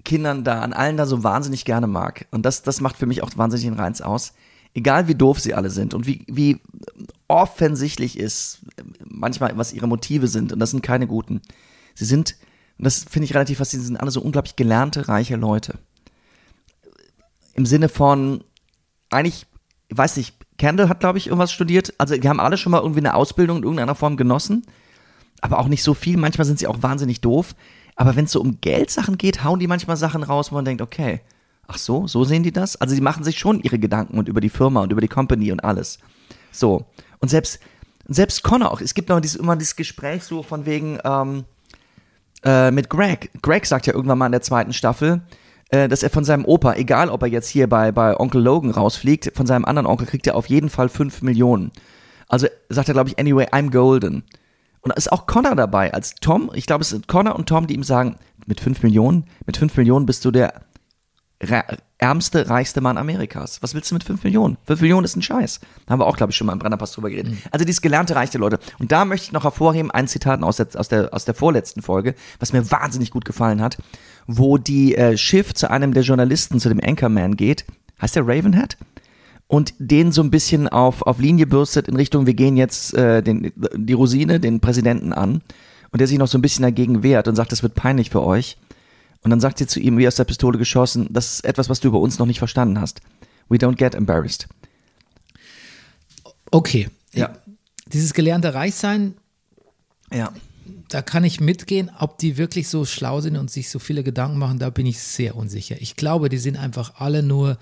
Kindern 0.05 0.43
da, 0.43 0.61
an 0.61 0.71
allen 0.73 0.97
da 0.97 1.07
so 1.07 1.23
wahnsinnig 1.23 1.65
gerne 1.65 1.87
mag, 1.87 2.27
und 2.29 2.45
das, 2.45 2.61
das 2.61 2.79
macht 2.79 2.97
für 2.97 3.07
mich 3.07 3.23
auch 3.23 3.31
wahnsinnig 3.35 3.65
den 3.65 3.73
Reiz 3.73 3.99
aus, 3.99 4.33
egal 4.75 5.07
wie 5.07 5.15
doof 5.15 5.39
sie 5.39 5.55
alle 5.55 5.71
sind 5.71 5.95
und 5.95 6.05
wie, 6.05 6.25
wie 6.27 6.59
offensichtlich 7.27 8.17
ist 8.19 8.59
manchmal, 9.03 9.57
was 9.57 9.73
ihre 9.73 9.87
Motive 9.87 10.27
sind, 10.27 10.53
und 10.53 10.59
das 10.59 10.71
sind 10.71 10.83
keine 10.83 11.07
guten. 11.07 11.41
Sie 11.95 12.05
sind, 12.05 12.35
und 12.79 12.85
das 12.85 13.03
finde 13.03 13.25
ich 13.25 13.35
relativ 13.35 13.59
faszinierend, 13.59 13.87
sind 13.87 13.97
alle 13.97 14.11
so 14.11 14.21
unglaublich 14.21 14.55
gelernte, 14.55 15.07
reiche 15.07 15.35
Leute. 15.35 15.75
Im 17.53 17.67
Sinne 17.67 17.89
von, 17.89 18.43
eigentlich, 19.11 19.45
ich 19.89 19.97
weiß 19.97 20.17
nicht, 20.17 20.35
Kendall 20.57 20.89
hat, 20.89 20.99
glaube 20.99 21.19
ich, 21.19 21.27
irgendwas 21.27 21.51
studiert. 21.51 21.93
Also, 21.97 22.17
die 22.17 22.27
haben 22.27 22.39
alle 22.39 22.57
schon 22.57 22.71
mal 22.71 22.81
irgendwie 22.81 22.99
eine 22.99 23.13
Ausbildung 23.13 23.57
in 23.57 23.63
irgendeiner 23.63 23.95
Form 23.95 24.17
genossen 24.17 24.65
aber 25.41 25.59
auch 25.59 25.67
nicht 25.67 25.83
so 25.83 25.93
viel. 25.93 26.17
Manchmal 26.17 26.45
sind 26.45 26.59
sie 26.59 26.67
auch 26.67 26.81
wahnsinnig 26.81 27.21
doof. 27.21 27.55
Aber 27.95 28.15
wenn 28.15 28.25
es 28.25 28.31
so 28.31 28.41
um 28.41 28.61
Geldsachen 28.61 29.17
geht, 29.17 29.43
hauen 29.43 29.59
die 29.59 29.67
manchmal 29.67 29.97
Sachen 29.97 30.23
raus, 30.23 30.51
wo 30.51 30.55
man 30.55 30.65
denkt, 30.65 30.81
okay, 30.81 31.21
ach 31.67 31.77
so, 31.77 32.07
so 32.07 32.23
sehen 32.23 32.43
die 32.43 32.51
das? 32.51 32.75
Also 32.77 32.95
die 32.95 33.01
machen 33.01 33.23
sich 33.23 33.37
schon 33.37 33.59
ihre 33.59 33.77
Gedanken 33.77 34.17
und 34.17 34.29
über 34.29 34.41
die 34.41 34.49
Firma 34.49 34.81
und 34.81 34.91
über 34.91 35.01
die 35.01 35.07
Company 35.07 35.51
und 35.51 35.63
alles. 35.63 35.99
So. 36.51 36.85
Und 37.19 37.29
selbst, 37.29 37.59
selbst 38.07 38.43
Connor 38.43 38.71
auch, 38.71 38.81
es 38.81 38.93
gibt 38.93 39.09
noch 39.09 39.19
dieses, 39.19 39.39
immer 39.39 39.55
dieses 39.55 39.75
Gespräch 39.75 40.23
so 40.23 40.43
von 40.43 40.65
wegen, 40.65 40.99
ähm, 41.03 41.43
äh, 42.43 42.71
mit 42.71 42.89
Greg. 42.89 43.31
Greg 43.41 43.65
sagt 43.65 43.87
ja 43.87 43.93
irgendwann 43.93 44.17
mal 44.17 44.27
in 44.27 44.31
der 44.31 44.41
zweiten 44.41 44.73
Staffel, 44.73 45.21
äh, 45.69 45.87
dass 45.87 46.03
er 46.03 46.09
von 46.09 46.23
seinem 46.23 46.45
Opa, 46.45 46.73
egal 46.73 47.09
ob 47.09 47.21
er 47.21 47.27
jetzt 47.27 47.49
hier 47.49 47.67
bei, 47.67 47.91
bei 47.91 48.19
Onkel 48.19 48.41
Logan 48.41 48.71
rausfliegt, 48.71 49.31
von 49.35 49.45
seinem 49.45 49.65
anderen 49.65 49.85
Onkel 49.85 50.07
kriegt 50.07 50.27
er 50.27 50.35
auf 50.35 50.47
jeden 50.47 50.69
Fall 50.69 50.89
5 50.89 51.21
Millionen. 51.21 51.71
Also 52.27 52.47
sagt 52.69 52.89
er, 52.89 52.93
glaube 52.93 53.09
ich, 53.09 53.19
anyway, 53.19 53.47
I'm 53.51 53.71
golden. 53.71 54.23
Und 54.81 54.89
da 54.89 54.93
ist 54.95 55.11
auch 55.11 55.25
Connor 55.25 55.55
dabei 55.55 55.93
als 55.93 56.15
Tom. 56.15 56.51
Ich 56.53 56.65
glaube, 56.65 56.83
es 56.83 56.89
sind 56.89 57.07
Connor 57.07 57.35
und 57.35 57.49
Tom, 57.49 57.67
die 57.67 57.73
ihm 57.73 57.83
sagen, 57.83 58.15
mit 58.45 58.61
5 58.61 58.83
Millionen, 58.83 59.25
mit 59.45 59.57
5 59.57 59.75
Millionen 59.77 60.05
bist 60.05 60.23
du 60.25 60.31
der 60.31 60.53
ärmste, 61.99 62.49
reichste 62.49 62.81
Mann 62.81 62.97
Amerikas. 62.97 63.61
Was 63.61 63.75
willst 63.75 63.91
du 63.91 63.95
mit 63.95 64.03
5 64.03 64.23
Millionen? 64.23 64.57
5 64.65 64.81
Millionen 64.81 65.05
ist 65.05 65.15
ein 65.15 65.21
Scheiß. 65.21 65.59
Da 65.85 65.91
haben 65.91 65.99
wir 65.99 66.07
auch, 66.07 66.17
glaube 66.17 66.31
ich, 66.31 66.37
schon 66.37 66.47
mal 66.47 66.53
im 66.53 66.59
Brennerpass 66.59 66.93
drüber 66.93 67.09
geredet. 67.09 67.33
Also 67.51 67.65
dieses 67.65 67.81
gelernte, 67.81 68.15
reiche 68.15 68.37
Leute. 68.37 68.59
Und 68.79 68.91
da 68.91 69.05
möchte 69.05 69.27
ich 69.27 69.31
noch 69.33 69.43
hervorheben, 69.43 69.91
ein 69.91 70.07
Zitat 70.07 70.41
aus 70.41 70.57
der, 70.57 70.67
aus 70.75 70.87
der, 70.87 71.13
aus 71.13 71.25
der 71.25 71.35
vorletzten 71.35 71.81
Folge, 71.81 72.15
was 72.39 72.53
mir 72.53 72.71
wahnsinnig 72.71 73.11
gut 73.11 73.25
gefallen 73.25 73.61
hat, 73.61 73.77
wo 74.27 74.57
die 74.57 74.95
äh, 74.95 75.17
Schiff 75.17 75.53
zu 75.53 75.69
einem 75.69 75.93
der 75.93 76.03
Journalisten, 76.03 76.59
zu 76.59 76.69
dem 76.69 76.79
Anchorman 76.81 77.35
geht. 77.35 77.65
Heißt 78.01 78.15
der 78.15 78.23
Ravenhead? 78.25 78.77
und 79.49 79.73
den 79.79 80.11
so 80.11 80.21
ein 80.21 80.29
bisschen 80.29 80.67
auf, 80.67 81.01
auf 81.01 81.17
Linie 81.17 81.47
bürstet 81.47 81.87
in 81.87 81.95
Richtung, 81.95 82.27
wir 82.27 82.35
gehen 82.35 82.55
jetzt 82.55 82.93
äh, 82.93 83.23
den, 83.23 83.51
die 83.75 83.93
Rosine, 83.93 84.39
den 84.39 84.59
Präsidenten 84.59 85.11
an 85.11 85.41
und 85.91 85.99
der 85.99 86.07
sich 86.07 86.19
noch 86.19 86.27
so 86.27 86.37
ein 86.37 86.43
bisschen 86.43 86.61
dagegen 86.61 87.01
wehrt 87.01 87.27
und 87.27 87.35
sagt, 87.35 87.51
das 87.51 87.63
wird 87.63 87.73
peinlich 87.73 88.11
für 88.11 88.23
euch. 88.23 88.57
Und 89.21 89.31
dann 89.31 89.39
sagt 89.41 89.57
sie 89.57 89.67
zu 89.67 89.79
ihm, 89.79 89.97
wie 89.97 90.07
aus 90.07 90.15
der 90.15 90.23
Pistole 90.23 90.57
geschossen, 90.57 91.07
das 91.11 91.33
ist 91.35 91.45
etwas, 91.45 91.69
was 91.69 91.79
du 91.79 91.89
über 91.89 91.99
uns 91.99 92.19
noch 92.19 92.25
nicht 92.25 92.39
verstanden 92.39 92.79
hast. 92.79 93.01
We 93.49 93.57
don't 93.57 93.75
get 93.75 93.95
embarrassed. 93.95 94.47
Okay. 96.51 96.89
Ja. 97.13 97.37
Dieses 97.87 98.13
gelernte 98.13 98.53
Reichsein, 98.53 99.15
Ja. 100.13 100.31
da 100.89 101.01
kann 101.01 101.23
ich 101.23 101.39
mitgehen, 101.39 101.91
ob 101.99 102.17
die 102.19 102.37
wirklich 102.37 102.67
so 102.67 102.85
schlau 102.85 103.19
sind 103.21 103.35
und 103.35 103.49
sich 103.51 103.69
so 103.69 103.79
viele 103.79 104.03
Gedanken 104.03 104.37
machen, 104.37 104.59
da 104.59 104.69
bin 104.69 104.85
ich 104.85 104.99
sehr 104.99 105.35
unsicher. 105.35 105.75
Ich 105.81 105.95
glaube, 105.95 106.29
die 106.29 106.37
sind 106.37 106.55
einfach 106.55 106.95
alle 106.99 107.23
nur, 107.23 107.57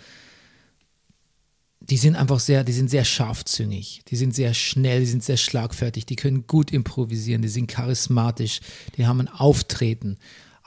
die 1.79 1.97
sind 1.97 2.15
einfach 2.15 2.39
sehr, 2.41 2.63
die 2.65 2.73
sind 2.73 2.89
sehr 2.89 3.05
scharfzüngig, 3.05 4.01
die 4.09 4.15
sind 4.17 4.35
sehr 4.35 4.53
schnell, 4.53 4.99
die 4.99 5.05
sind 5.05 5.23
sehr 5.23 5.37
schlagfertig, 5.37 6.05
die 6.05 6.17
können 6.17 6.45
gut 6.47 6.71
improvisieren, 6.71 7.41
die 7.41 7.47
sind 7.47 7.67
charismatisch, 7.67 8.59
die 8.97 9.07
haben 9.07 9.21
ein 9.21 9.29
Auftreten. 9.29 10.17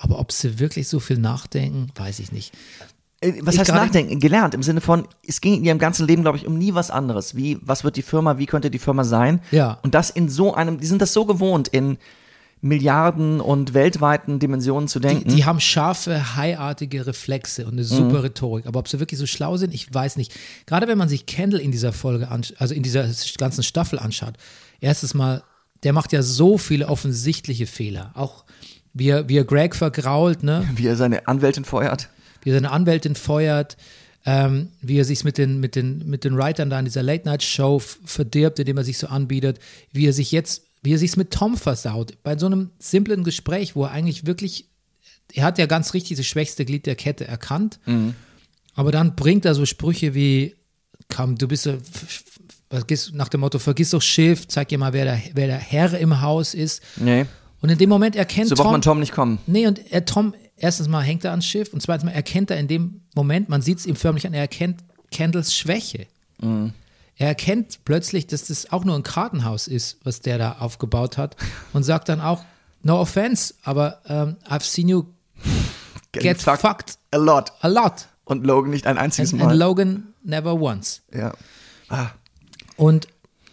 Aber 0.02 0.18
ob 0.18 0.32
sie 0.32 0.58
wirklich 0.58 0.88
so 0.88 0.98
viel 0.98 1.18
nachdenken, 1.18 1.88
weiß 1.94 2.18
ich 2.20 2.32
nicht. 2.32 2.52
Äh, 3.20 3.34
Was 3.42 3.54
Ich 3.54 3.60
heißt 3.60 3.70
nachdenken? 3.72 4.18
Gelernt 4.18 4.54
im 4.54 4.62
Sinne 4.62 4.80
von, 4.80 5.06
es 5.26 5.42
ging 5.42 5.54
in 5.56 5.64
ihrem 5.64 5.78
ganzen 5.78 6.06
Leben, 6.06 6.22
glaube 6.22 6.38
ich, 6.38 6.46
um 6.46 6.56
nie 6.56 6.72
was 6.72 6.90
anderes. 6.90 7.36
Wie, 7.36 7.58
was 7.60 7.84
wird 7.84 7.96
die 7.96 8.02
Firma, 8.02 8.38
wie 8.38 8.46
könnte 8.46 8.70
die 8.70 8.78
Firma 8.78 9.04
sein? 9.04 9.40
Ja. 9.50 9.78
Und 9.82 9.94
das 9.94 10.08
in 10.08 10.30
so 10.30 10.54
einem, 10.54 10.80
die 10.80 10.86
sind 10.86 11.02
das 11.02 11.12
so 11.12 11.26
gewohnt, 11.26 11.68
in 11.68 11.98
Milliarden 12.62 13.40
und 13.40 13.72
weltweiten 13.72 14.38
Dimensionen 14.38 14.86
zu 14.88 15.00
Die, 15.00 15.08
denken. 15.08 15.28
die 15.34 15.44
haben 15.46 15.60
scharfe, 15.60 16.36
haiartige 16.36 17.06
Reflexe 17.06 17.64
und 17.66 17.72
eine 17.72 17.84
super 17.84 18.22
Rhetorik. 18.22 18.66
Aber 18.66 18.80
ob 18.80 18.88
sie 18.88 19.00
wirklich 19.00 19.18
so 19.18 19.26
schlau 19.26 19.56
sind, 19.56 19.72
ich 19.72 19.92
weiß 19.92 20.16
nicht. 20.16 20.32
Gerade 20.66 20.86
wenn 20.86 20.98
man 20.98 21.08
sich 21.08 21.24
Kendall 21.24 21.60
in 21.60 21.72
dieser 21.72 21.92
Folge, 21.94 22.28
also 22.30 22.74
in 22.74 22.82
dieser 22.82 23.08
ganzen 23.38 23.62
Staffel 23.62 23.98
anschaut, 23.98 24.34
erstes 24.80 25.14
Mal, 25.14 25.42
der 25.84 25.94
macht 25.94 26.12
ja 26.12 26.20
so 26.22 26.58
viele 26.58 26.88
offensichtliche 26.88 27.66
Fehler. 27.66 28.10
Auch 28.14 28.44
wie 28.92 29.08
er, 29.08 29.28
wie 29.28 29.36
er 29.36 29.44
Greg 29.44 29.74
vergrault, 29.76 30.42
ne? 30.42 30.68
wie 30.74 30.86
er 30.86 30.96
seine 30.96 31.28
Anwältin 31.28 31.64
feuert. 31.64 32.08
wie 32.42 32.50
er 32.50 32.54
seine 32.54 32.70
Anwältin 32.70 33.14
feuert, 33.14 33.76
ähm, 34.26 34.68
wie 34.80 34.98
er 34.98 35.04
sich 35.04 35.24
mit 35.24 35.38
den, 35.38 35.60
mit, 35.60 35.76
den, 35.76 36.08
mit 36.08 36.24
den 36.24 36.36
Writern 36.36 36.70
da 36.70 36.78
in 36.78 36.84
dieser 36.84 37.02
Late-Night-Show 37.02 37.80
verdirbt, 38.04 38.58
indem 38.58 38.76
er 38.76 38.84
sich 38.84 38.98
so 38.98 39.06
anbietet, 39.06 39.58
wie 39.92 40.06
er 40.06 40.12
sich 40.12 40.32
jetzt, 40.32 40.62
wie 40.82 40.94
er 40.94 40.98
sich 40.98 41.16
mit 41.16 41.30
Tom 41.30 41.56
versaut. 41.56 42.22
Bei 42.22 42.36
so 42.36 42.46
einem 42.46 42.70
simplen 42.78 43.24
Gespräch, 43.24 43.76
wo 43.76 43.84
er 43.84 43.92
eigentlich 43.92 44.26
wirklich, 44.26 44.66
er 45.32 45.44
hat 45.44 45.58
ja 45.58 45.66
ganz 45.66 45.94
richtig 45.94 46.16
das 46.16 46.26
schwächste 46.26 46.64
Glied 46.64 46.86
der 46.86 46.96
Kette 46.96 47.26
erkannt, 47.26 47.78
aber 48.74 48.92
dann 48.92 49.14
bringt 49.16 49.44
er 49.44 49.54
so 49.54 49.64
Sprüche 49.66 50.14
wie, 50.14 50.54
komm, 51.08 51.36
du 51.36 51.48
bist 51.48 51.64
so, 51.64 51.78
nach 53.12 53.28
dem 53.28 53.40
Motto, 53.40 53.58
vergiss 53.58 53.90
doch 53.90 54.02
Schiff, 54.02 54.46
zeig 54.48 54.68
dir 54.68 54.78
mal, 54.78 54.92
wer 54.92 55.04
der, 55.04 55.20
wer 55.34 55.46
der 55.46 55.58
Herr 55.58 55.98
im 55.98 56.20
Haus 56.20 56.54
ist. 56.54 56.82
Nee. 56.96 57.26
Und 57.62 57.68
in 57.70 57.78
dem 57.78 57.88
Moment 57.90 58.16
erkennt 58.16 58.48
So 58.48 58.54
braucht 58.54 58.64
Tom, 58.66 58.72
man 58.72 58.82
Tom 58.82 59.00
nicht 59.00 59.12
kommen. 59.12 59.38
Nee, 59.46 59.66
und 59.66 59.92
er, 59.92 60.04
Tom, 60.04 60.34
erstens 60.56 60.88
mal 60.88 61.02
hängt 61.02 61.24
er 61.24 61.30
ans 61.32 61.44
Schiff 61.46 61.72
und 61.74 61.80
zweitens 61.82 62.04
mal 62.04 62.12
erkennt 62.12 62.50
er 62.50 62.58
in 62.58 62.68
dem 62.68 63.02
Moment, 63.14 63.48
man 63.48 63.60
sieht 63.62 63.78
es 63.78 63.86
ihm 63.86 63.96
förmlich 63.96 64.26
an, 64.26 64.32
er 64.34 64.40
erkennt 64.40 64.82
Kendalls 65.10 65.54
Schwäche. 65.54 66.06
Er 67.16 67.26
erkennt 67.28 67.84
plötzlich, 67.84 68.26
dass 68.26 68.44
das 68.46 68.72
auch 68.72 68.84
nur 68.84 68.94
ein 68.94 69.02
Kartenhaus 69.02 69.66
ist, 69.66 69.98
was 70.04 70.20
der 70.20 70.38
da 70.38 70.52
aufgebaut 70.60 71.18
hat 71.18 71.36
und 71.74 71.82
sagt 71.82 72.08
dann 72.08 72.20
auch, 72.20 72.42
no 72.82 72.98
offense, 72.98 73.52
aber 73.62 73.98
ähm, 74.06 74.36
I've 74.48 74.62
seen 74.64 74.88
you 74.88 75.04
get 76.12 76.40
fucked, 76.40 76.96
A 77.10 77.16
lot. 77.18 77.52
a 77.60 77.68
lot. 77.68 78.08
Und 78.24 78.46
Logan 78.46 78.70
nicht 78.70 78.86
ein 78.86 78.96
einziges 78.96 79.32
And, 79.32 79.42
Mal. 79.42 79.50
and 79.50 79.58
Logan 79.58 80.14
never 80.22 80.54
once. 80.58 81.02
ja. 81.12 81.32
Und 82.76 83.08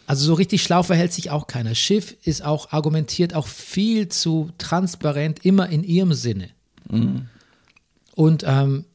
also 0.08 0.26
so 0.26 0.34
richtig 0.36 0.64
schlau 0.64 0.84
verhält 0.84 1.12
sich 1.12 1.30
auch 1.32 1.48
keiner. 1.48 1.76
Schiff 1.76 2.16
ist 2.24 2.44
auch 2.44 2.72
argumentiert 2.72 3.34
auch 3.36 3.46
viel 3.46 4.08
zu 4.08 4.50
transparent, 4.58 5.46
immer 5.46 5.68
in 5.68 5.84
ihrem 5.84 6.14
Sinne. 6.14 6.50
Und 8.16 8.44
ähm, 8.48 8.86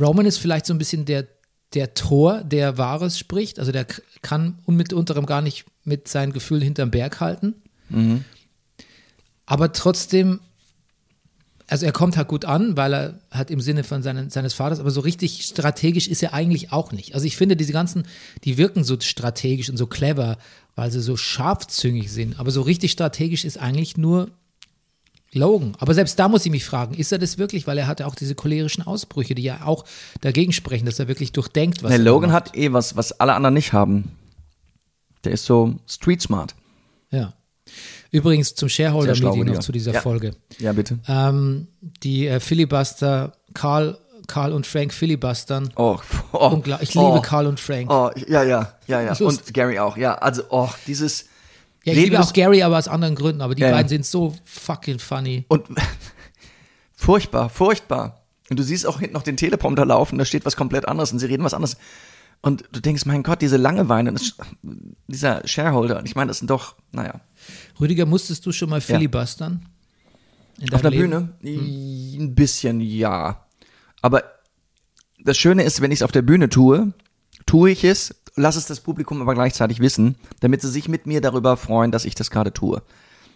Roman 0.00 0.24
ist 0.24 0.38
vielleicht 0.38 0.64
so 0.64 0.72
ein 0.72 0.78
bisschen 0.78 1.04
der, 1.04 1.26
der 1.74 1.92
Tor, 1.92 2.42
der 2.44 2.78
Wahres 2.78 3.18
spricht. 3.18 3.58
Also 3.58 3.72
der 3.72 3.86
kann 4.22 4.58
mitunter 4.66 5.20
gar 5.22 5.42
nicht 5.42 5.66
mit 5.84 6.08
seinen 6.08 6.32
Gefühlen 6.32 6.62
hinterm 6.62 6.90
Berg 6.90 7.20
halten. 7.20 7.54
Aber 9.44 9.72
trotzdem, 9.72 10.40
also 11.68 11.84
er 11.86 11.92
kommt 11.92 12.16
halt 12.16 12.28
gut 12.28 12.44
an, 12.46 12.76
weil 12.76 12.94
er 12.94 13.14
hat 13.30 13.50
im 13.50 13.60
Sinne 13.60 13.84
von 13.84 14.02
seinen, 14.02 14.30
seines 14.30 14.54
Vaters, 14.54 14.80
aber 14.80 14.90
so 14.90 15.00
richtig 15.00 15.42
strategisch 15.44 16.08
ist 16.08 16.22
er 16.22 16.32
eigentlich 16.34 16.72
auch 16.72 16.92
nicht. 16.92 17.14
Also 17.14 17.26
ich 17.26 17.36
finde, 17.36 17.56
diese 17.56 17.72
ganzen, 17.72 18.04
die 18.44 18.56
wirken 18.56 18.84
so 18.84 18.98
strategisch 18.98 19.68
und 19.68 19.76
so 19.76 19.86
clever, 19.86 20.38
weil 20.76 20.90
sie 20.90 21.00
so 21.02 21.16
scharfzüngig 21.16 22.10
sind. 22.10 22.40
Aber 22.40 22.50
so 22.50 22.62
richtig 22.62 22.92
strategisch 22.92 23.44
ist 23.44 23.58
eigentlich 23.58 23.96
nur 23.96 24.30
Logan. 25.32 25.74
Aber 25.78 25.92
selbst 25.92 26.18
da 26.18 26.28
muss 26.28 26.46
ich 26.46 26.50
mich 26.50 26.64
fragen, 26.64 26.94
ist 26.94 27.12
er 27.12 27.18
das 27.18 27.36
wirklich? 27.36 27.66
Weil 27.66 27.76
er 27.76 27.86
hatte 27.86 28.06
auch 28.06 28.14
diese 28.14 28.34
cholerischen 28.34 28.86
Ausbrüche, 28.86 29.34
die 29.34 29.42
ja 29.42 29.64
auch 29.66 29.84
dagegen 30.22 30.52
sprechen, 30.54 30.86
dass 30.86 30.98
er 30.98 31.06
wirklich 31.08 31.32
durchdenkt, 31.32 31.82
was 31.82 31.90
Nee, 31.90 31.96
er 31.96 32.02
Logan 32.02 32.30
macht. 32.30 32.46
hat 32.48 32.56
eh 32.56 32.72
was, 32.72 32.96
was 32.96 33.12
alle 33.20 33.34
anderen 33.34 33.54
nicht 33.54 33.74
haben. 33.74 34.12
Der 35.24 35.32
ist 35.32 35.44
so 35.44 35.74
street 35.86 36.22
smart. 36.22 36.54
Ja. 37.10 37.34
Übrigens 38.10 38.54
zum 38.54 38.68
Shareholder-Meeting 38.68 39.44
noch 39.44 39.60
zu 39.60 39.72
dieser 39.72 39.92
Ja. 39.92 40.00
Folge. 40.00 40.34
Ja, 40.58 40.72
bitte. 40.72 40.98
Ähm, 41.08 41.68
die 42.02 42.26
äh, 42.26 42.40
Filibuster, 42.40 43.32
Karl, 43.54 43.98
Karl 44.26 44.52
und 44.52 44.66
Frank 44.66 44.92
filibustern. 44.92 45.70
Oh, 45.76 45.98
oh, 46.32 46.62
ich 46.80 46.96
oh, 46.96 47.08
liebe 47.14 47.22
Karl 47.22 47.46
und 47.46 47.60
Frank. 47.60 47.90
Oh, 47.90 48.10
ja, 48.26 48.42
ja, 48.42 48.74
ja, 48.86 49.00
ja. 49.02 49.16
Und 49.20 49.52
Gary 49.54 49.78
auch, 49.78 49.96
ja. 49.96 50.14
Also, 50.16 50.42
oh, 50.50 50.68
dieses. 50.86 51.26
ja, 51.84 51.92
ich 51.92 51.98
liebe 51.98 52.20
auch 52.20 52.32
Gary, 52.32 52.62
aber 52.62 52.78
aus 52.78 52.88
anderen 52.88 53.14
Gründen. 53.14 53.40
Aber 53.40 53.54
die 53.54 53.62
Ja, 53.62 53.70
beiden 53.70 53.88
sind 53.88 54.06
so 54.06 54.34
fucking 54.44 54.98
funny. 54.98 55.44
Und 55.48 55.66
furchtbar, 56.94 57.48
furchtbar. 57.48 58.22
Und 58.50 58.58
du 58.58 58.62
siehst 58.62 58.86
auch 58.86 59.00
hinten 59.00 59.14
noch 59.14 59.22
den 59.22 59.36
Teleprompter 59.36 59.84
laufen, 59.84 60.18
da 60.18 60.24
steht 60.24 60.46
was 60.46 60.56
komplett 60.56 60.88
anderes 60.88 61.12
und 61.12 61.18
sie 61.18 61.26
reden 61.26 61.44
was 61.44 61.54
anderes. 61.54 61.76
Und 62.40 62.64
du 62.72 62.80
denkst, 62.80 63.04
mein 63.04 63.22
Gott, 63.22 63.42
diese 63.42 63.56
Langeweile, 63.56 64.14
dieser 65.08 65.46
Shareholder, 65.46 66.02
ich 66.04 66.14
meine, 66.14 66.28
das 66.28 66.38
sind 66.38 66.48
doch, 66.50 66.76
naja. 66.92 67.20
Rüdiger, 67.80 68.06
musstest 68.06 68.44
du 68.46 68.52
schon 68.52 68.70
mal 68.70 68.80
filibustern? 68.80 69.66
In 70.58 70.72
Auf 70.72 70.82
der 70.82 70.90
Leben? 70.90 71.34
Bühne? 71.42 72.18
Ein 72.20 72.34
bisschen, 72.34 72.80
ja. 72.80 73.46
Aber 74.02 74.24
das 75.22 75.36
Schöne 75.36 75.62
ist, 75.62 75.80
wenn 75.80 75.90
ich 75.90 76.00
es 76.00 76.02
auf 76.02 76.12
der 76.12 76.22
Bühne 76.22 76.48
tue, 76.48 76.92
tue 77.46 77.70
ich 77.70 77.84
es, 77.84 78.14
lass 78.34 78.56
es 78.56 78.66
das 78.66 78.80
Publikum 78.80 79.20
aber 79.20 79.34
gleichzeitig 79.34 79.80
wissen, 79.80 80.16
damit 80.40 80.62
sie 80.62 80.70
sich 80.70 80.88
mit 80.88 81.06
mir 81.06 81.20
darüber 81.20 81.56
freuen, 81.56 81.90
dass 81.92 82.04
ich 82.04 82.14
das 82.14 82.30
gerade 82.30 82.52
tue. 82.52 82.82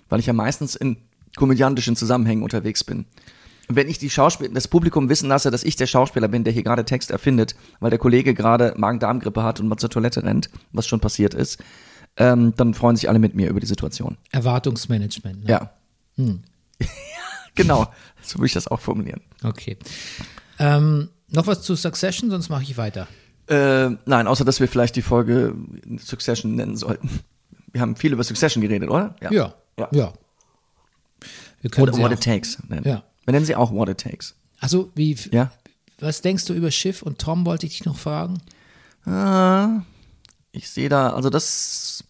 Weil 0.09 0.20
ich 0.20 0.27
ja 0.27 0.33
meistens 0.33 0.75
in 0.75 0.96
komödiantischen 1.37 1.96
Zusammenhängen 1.96 2.42
unterwegs 2.42 2.85
bin. 2.85 3.07
Und 3.68 3.77
wenn 3.77 3.88
ich 3.88 3.98
die 3.98 4.11
das 4.53 4.68
Publikum 4.68 5.09
wissen 5.09 5.29
lasse, 5.29 5.51
dass 5.51 5.64
ich 5.64 5.77
der 5.77 5.87
Schauspieler 5.87 6.29
bin, 6.29 6.44
der 6.44 6.53
hier 6.53 6.62
gerade 6.62 6.85
Text 6.85 7.11
erfindet, 7.11 7.55
weil 7.81 7.90
der 7.90 7.98
Kollege 7.98 8.35
gerade 8.35 8.75
Magen-Darm-Grippe 8.77 9.42
hat 9.42 9.61
und 9.61 9.68
mal 9.68 9.77
zur 9.77 9.90
Toilette 9.90 10.25
rennt, 10.25 10.51
was 10.72 10.87
schon 10.87 11.01
passiert 11.01 11.33
ist, 11.33 11.62
ähm, 12.16 12.55
dann 12.57 12.75
freuen 12.75 12.96
sich 12.96 13.09
alle 13.09 13.18
mit 13.18 13.35
mir 13.35 13.48
über 13.48 13.61
die 13.61 13.66
Situation. 13.66 14.16
Erwartungsmanagement. 14.31 15.44
Ne? 15.44 15.51
Ja. 15.51 15.70
genau, 17.55 17.87
so 18.22 18.38
würde 18.38 18.46
ich 18.46 18.53
das 18.53 18.68
auch 18.68 18.81
formulieren. 18.81 19.20
Okay. 19.42 19.77
Ähm, 20.59 21.09
noch 21.29 21.46
was 21.46 21.62
zu 21.62 21.75
Succession, 21.75 22.31
sonst 22.31 22.48
mache 22.48 22.62
ich 22.62 22.77
weiter. 22.77 23.09
Äh, 23.48 23.90
nein, 24.07 24.27
außer 24.27 24.44
dass 24.44 24.61
wir 24.61 24.68
vielleicht 24.68 24.96
die 24.96 25.03
Folge 25.03 25.55
Succession 25.98 26.55
nennen 26.55 26.77
sollten. 26.77 27.09
Wir 27.72 27.81
haben 27.81 27.96
viel 27.96 28.12
über 28.12 28.22
Succession 28.22 28.61
geredet, 28.61 28.90
oder? 28.90 29.16
Ja. 29.22 29.33
Ja. 29.79 29.88
Ja. 29.92 30.12
Wir 31.62 31.70
können 31.70 31.88
What, 31.88 31.94
sie 31.94 32.03
what 32.03 32.12
it 32.12 32.22
takes. 32.22 32.59
Nennen. 32.68 32.87
Ja. 32.87 33.03
Wir 33.25 33.33
nennen 33.33 33.46
sie 33.46 33.57
auch 33.57 33.72
What 33.72 33.88
it 33.88 33.98
takes. 33.98 34.35
Also, 34.61 34.92
wie, 34.94 35.16
Ja. 35.31 35.51
was 35.98 36.20
denkst 36.20 36.44
du 36.44 36.55
über 36.55 36.70
Schiff 36.70 37.03
und 37.03 37.18
Tom, 37.18 37.46
wollte 37.46 37.66
ich 37.66 37.72
dich 37.79 37.85
noch 37.85 37.96
fragen? 37.96 38.38
Ah, 39.07 39.83
ich 40.52 40.68
sehe 40.70 40.88
da, 40.88 41.10
also 41.10 41.30
das, 41.30 42.04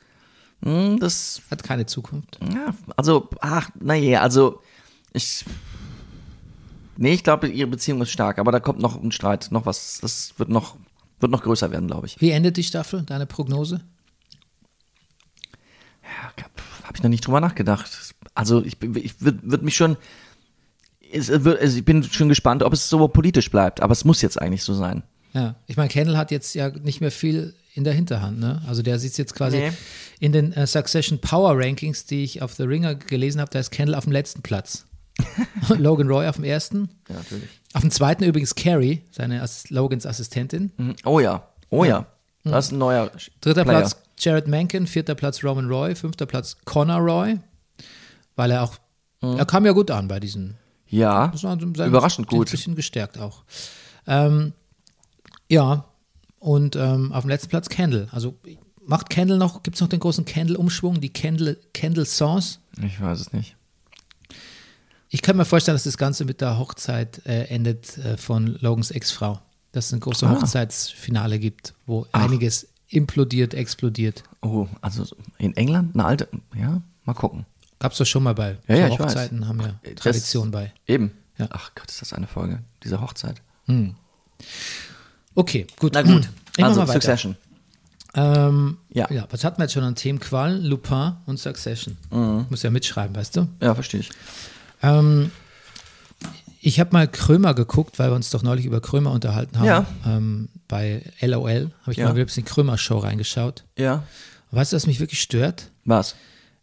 hm, 0.63 0.99
das, 1.01 1.43
Hat 1.51 1.63
keine 1.63 1.87
Zukunft. 1.87 2.39
ja, 2.53 2.75
also, 2.97 3.29
ach, 3.41 3.71
naja, 3.81 4.21
also, 4.21 4.61
ich, 5.13 5.45
nee, 6.97 7.13
ich 7.15 7.25
glaube, 7.25 7.49
ihre 7.49 7.69
Beziehung 7.69 8.01
ist 8.03 8.11
stark, 8.11 8.39
aber 8.39 8.53
da 8.53 8.61
kommt 8.61 8.81
noch 8.81 9.01
ein 9.01 9.13
Streit, 9.13 9.49
noch 9.51 9.67
was, 9.67 9.99
das 10.01 10.35
wird 10.39 10.49
noch, 10.49 10.77
wird 11.21 11.31
noch 11.33 11.43
größer 11.43 11.71
werden, 11.71 11.87
glaube 11.89 12.07
ich. 12.07 12.21
Wie 12.21 12.31
endet 12.31 12.57
die 12.57 12.65
Staffel? 12.65 13.03
Deine 13.03 13.27
Prognose? 13.27 13.81
Habe 16.85 16.97
ich 16.97 17.03
noch 17.03 17.11
nicht 17.11 17.27
drüber 17.27 17.41
nachgedacht. 17.41 17.91
Also 18.35 18.63
ich, 18.65 18.79
bin- 18.79 18.95
ich 18.97 19.21
würde 19.21 19.39
würd 19.43 19.63
mich 19.63 19.77
schon, 19.77 19.97
wird, 21.13 21.61
also 21.61 21.79
ich 21.79 21.85
bin 21.85 22.03
schon 22.03 22.29
gespannt, 22.29 22.63
ob 22.63 22.73
es 22.73 22.89
so 22.89 23.07
politisch 23.09 23.51
bleibt, 23.51 23.81
aber 23.81 23.93
es 23.93 24.05
muss 24.05 24.21
jetzt 24.23 24.41
eigentlich 24.41 24.63
so 24.65 24.75
sein. 24.75 25.03
Ja. 25.33 25.55
Ich 25.67 25.77
meine, 25.77 25.89
Kendall 25.89 26.17
hat 26.19 26.31
jetzt 26.31 26.55
ja 26.55 26.69
nicht 26.71 27.01
mehr 27.01 27.11
viel 27.13 27.55
in 27.75 27.85
der 27.85 27.93
Hinterhand. 27.95 28.39
Ne? 28.39 28.61
Also, 28.67 28.83
der 28.83 28.99
sitzt 28.99 29.19
jetzt 29.19 29.35
quasi 29.35 29.57
Nee. 29.59 29.73
in 30.21 30.33
den 30.33 30.53
äh, 30.53 30.67
Succession 30.67 31.19
Power 31.21 31.53
Rankings, 31.59 32.05
die 32.07 32.25
ich 32.25 32.43
auf 32.43 32.55
The 32.55 32.65
Ringer 32.65 32.95
gelesen 32.95 33.41
habe. 33.41 33.51
Da 33.51 33.59
ist 33.61 33.71
Kendall 33.71 33.95
auf 33.97 34.05
dem 34.05 34.13
letzten 34.13 34.43
Platz. 34.43 34.85
Logan 35.69 36.09
Roy 36.09 36.27
auf 36.27 36.37
dem 36.37 36.45
ersten. 36.45 36.89
Ja, 37.09 37.17
natürlich. 37.17 37.49
Auf 37.75 37.83
dem 37.83 37.91
zweiten 37.91 38.25
übrigens 38.25 38.55
Carrie, 38.55 39.03
seine 39.11 39.43
Assis 39.43 39.71
Logans 39.71 40.07
Assistentin. 40.07 40.73
Oh 41.05 41.21
ja, 41.21 41.47
oh 41.71 41.85
ja. 41.85 42.07
Das 42.45 42.67
ist 42.67 42.73
ein 42.73 42.79
neuer 42.79 43.11
Dritter 43.41 43.65
Player. 43.65 43.79
Platz 43.81 43.97
Jared 44.19 44.49
Mencken, 44.49 44.87
vierter 44.87 45.15
Platz 45.15 45.45
Roman 45.45 45.69
Roy, 45.69 45.95
fünfter 45.95 46.27
Platz 46.27 46.57
Connor 46.65 46.99
Roy, 46.99 47.39
weil 48.37 48.51
er 48.51 48.63
auch, 48.65 48.77
er 49.21 49.47
kam 49.47 49.65
ja 49.65 49.73
gut 49.73 49.91
an 49.91 50.09
bei 50.09 50.19
diesen. 50.19 50.57
Ja, 50.89 51.33
überraschend 51.35 52.27
Ein 52.29 52.37
gut. 52.37 52.51
bisschen 52.51 52.75
gestärkt 52.75 53.19
auch. 53.19 53.45
Ähm, 54.07 54.53
ja, 55.49 55.85
und 56.43 56.75
ähm, 56.77 57.13
auf 57.13 57.23
dem 57.25 57.31
letzten 57.31 57.49
Platz 57.49 57.69
Kendall. 57.69 58.09
Also 58.11 58.37
macht 58.85 59.09
Kendall 59.11 59.39
noch, 59.39 59.63
gibt 59.63 59.77
es 59.77 59.81
noch 59.81 59.89
den 59.89 60.01
großen 60.01 60.25
Kendall-Umschwung, 60.25 61.01
die 61.01 61.09
Kendall, 61.11 61.57
Kendall 61.73 62.05
Sauce? 62.05 62.59
Ich 62.85 63.01
weiß 63.01 63.21
es 63.21 63.33
nicht. 63.33 63.57
Ich 65.09 65.23
kann 65.23 65.37
mir 65.37 65.45
vorstellen, 65.45 65.75
dass 65.77 65.85
das 65.85 65.99
Ganze 65.99 66.25
mit 66.25 66.41
der 66.41 66.59
Hochzeit 66.59 67.25
äh, 67.27 67.45
endet 67.45 67.97
äh, 67.99 68.17
von 68.17 68.59
Logans 68.61 68.91
Ex-Frau. 68.91 69.41
Dass 69.73 69.87
es 69.87 69.93
ein 69.93 70.01
großes 70.01 70.25
Ah. 70.25 70.31
Hochzeitsfinale 70.33 71.39
gibt, 71.39 71.75
wo 71.87 72.07
einiges 72.13 72.67
implodiert, 72.89 73.55
explodiert. 73.55 74.23
Oh, 74.43 74.67
also 74.81 75.07
in 75.39 75.57
England 75.57 75.95
eine 75.95 76.05
alte, 76.05 76.29
ja, 76.57 76.83
mal 77.05 77.15
gucken. 77.15 77.47
Gab 77.79 77.93
es 77.93 77.99
doch 77.99 78.05
schon 78.07 78.23
mal 78.23 78.35
bei 78.35 78.59
Ja, 78.69 78.77
ja. 78.77 78.89
Hochzeiten, 78.91 79.47
haben 79.49 79.61
ja 79.61 79.79
Das- 79.83 79.95
Tradition 79.97 80.51
bei. 80.51 80.73
Eben. 80.87 81.13
Ja. 81.39 81.47
Ach 81.51 81.71
Gott, 81.75 81.89
ist 81.91 82.03
das 82.03 82.13
eine 82.13 82.27
Folge, 82.27 82.63
diese 82.83 83.01
Hochzeit. 83.01 83.41
Okay, 85.35 85.67
gut. 85.79 85.93
Na 85.95 86.03
gut, 86.03 86.29
Ich 86.57 86.65
also 86.65 86.81
mach 86.81 86.87
mal 86.87 86.95
weiter. 86.95 87.01
Succession. 87.01 87.37
Ähm, 88.15 88.77
Ja. 88.91 89.11
ja. 89.11 89.27
was 89.31 89.43
hatten 89.45 89.59
wir 89.59 89.65
jetzt 89.65 89.73
schon 89.73 89.85
an 89.85 89.95
Themen? 89.95 90.21
Qual, 90.21 90.61
Lupin 90.63 91.13
und 91.27 91.39
Succession. 91.39 91.97
Mhm. 92.11 92.47
Muss 92.51 92.63
ja 92.63 92.71
mitschreiben, 92.71 93.17
weißt 93.17 93.37
du? 93.37 93.49
Ja, 93.61 93.75
verstehe 93.75 94.01
ich. 94.01 94.11
Ähm, 94.83 95.31
ich 96.61 96.79
habe 96.79 96.91
mal 96.93 97.09
Krömer 97.09 97.55
geguckt, 97.55 97.99
weil 97.99 98.11
wir 98.11 98.15
uns 98.15 98.31
doch 98.31 98.43
neulich 98.43 98.67
über 98.67 98.81
Krömer 98.81 99.11
unterhalten 99.13 99.59
haben. 99.59 99.67
Ja. 99.67 99.87
Ähm, 100.07 100.49
bei 100.69 101.03
LOL 101.21 101.71
habe 101.83 101.93
ich 101.93 101.97
Ja. 101.99 102.05
mal 102.07 102.15
wieder 102.15 102.25
ein 102.25 102.27
bisschen 102.27 102.45
Krömer-Show 102.45 102.99
reingeschaut. 102.99 103.65
Ja. 103.79 104.03
Weißt 104.51 104.73
du, 104.73 104.77
was 104.77 104.87
mich 104.87 105.01
wirklich 105.01 105.21
stört? 105.23 105.71
Was? 105.87 106.15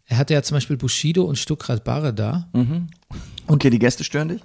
Er 0.06 0.16
hatte 0.18 0.34
ja 0.34 0.42
zum 0.42 0.56
Beispiel 0.56 0.76
Bushido 0.76 1.24
und 1.24 1.36
Stuckrad 1.36 1.82
Barre 1.84 2.14
da. 2.14 2.48
Okay, 3.48 3.70
die 3.70 3.78
Gäste 3.80 4.04
stören 4.04 4.28
dich? 4.28 4.40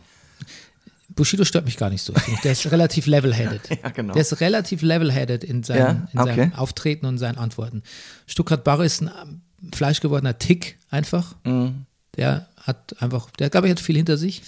Bushido 1.16 1.46
stört 1.46 1.66
mich 1.66 1.78
gar 1.78 1.90
nicht 1.90 2.02
so. 2.02 2.14
Der 2.44 2.52
ist 2.52 2.66
relativ 2.72 3.06
level-headed. 3.08 3.62
Ja, 3.84 3.90
genau. 3.90 4.14
Der 4.14 4.22
ist 4.22 4.40
relativ 4.42 4.82
level-headed 4.82 5.44
in, 5.44 5.64
seinem, 5.64 5.80
Ja, 5.80 6.08
in 6.14 6.20
okay. 6.20 6.36
seinem 6.36 6.54
Auftreten 6.54 7.06
und 7.06 7.18
seinen 7.18 7.38
Antworten. 7.38 7.84
Stuttgart 8.28 8.64
Barre 8.64 8.86
ist 8.86 9.02
ein 9.02 9.10
ähm, 9.22 9.42
fleischgewordener 9.74 10.38
Tick 10.38 10.78
einfach. 10.90 11.36
Mhm. 11.46 11.86
Der 12.18 12.48
hat 12.62 12.96
einfach, 13.02 13.30
der 13.32 13.50
glaube 13.50 13.68
ich 13.68 13.72
hat 13.72 13.80
viel 13.80 13.96
hinter 13.96 14.18
sich. 14.18 14.42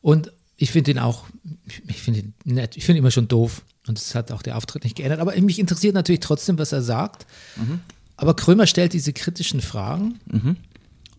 Und 0.00 0.32
ich 0.56 0.70
finde 0.70 0.92
ihn 0.92 0.98
auch, 0.98 1.24
ich 1.88 2.00
finde 2.02 2.20
ihn 2.20 2.34
nett, 2.44 2.76
ich 2.76 2.84
finde 2.84 2.98
ihn 2.98 3.02
immer 3.02 3.10
schon 3.10 3.28
doof. 3.28 3.62
Und 3.86 3.98
das 3.98 4.14
hat 4.14 4.30
auch 4.30 4.42
der 4.42 4.56
Auftritt 4.56 4.84
nicht 4.84 4.96
geändert. 4.96 5.20
Aber 5.20 5.34
mich 5.40 5.58
interessiert 5.58 5.94
natürlich 5.94 6.20
trotzdem, 6.20 6.58
was 6.58 6.72
er 6.72 6.82
sagt. 6.82 7.26
Mhm. 7.56 7.80
Aber 8.16 8.34
Krömer 8.36 8.66
stellt 8.66 8.92
diese 8.92 9.12
kritischen 9.12 9.60
Fragen 9.62 10.20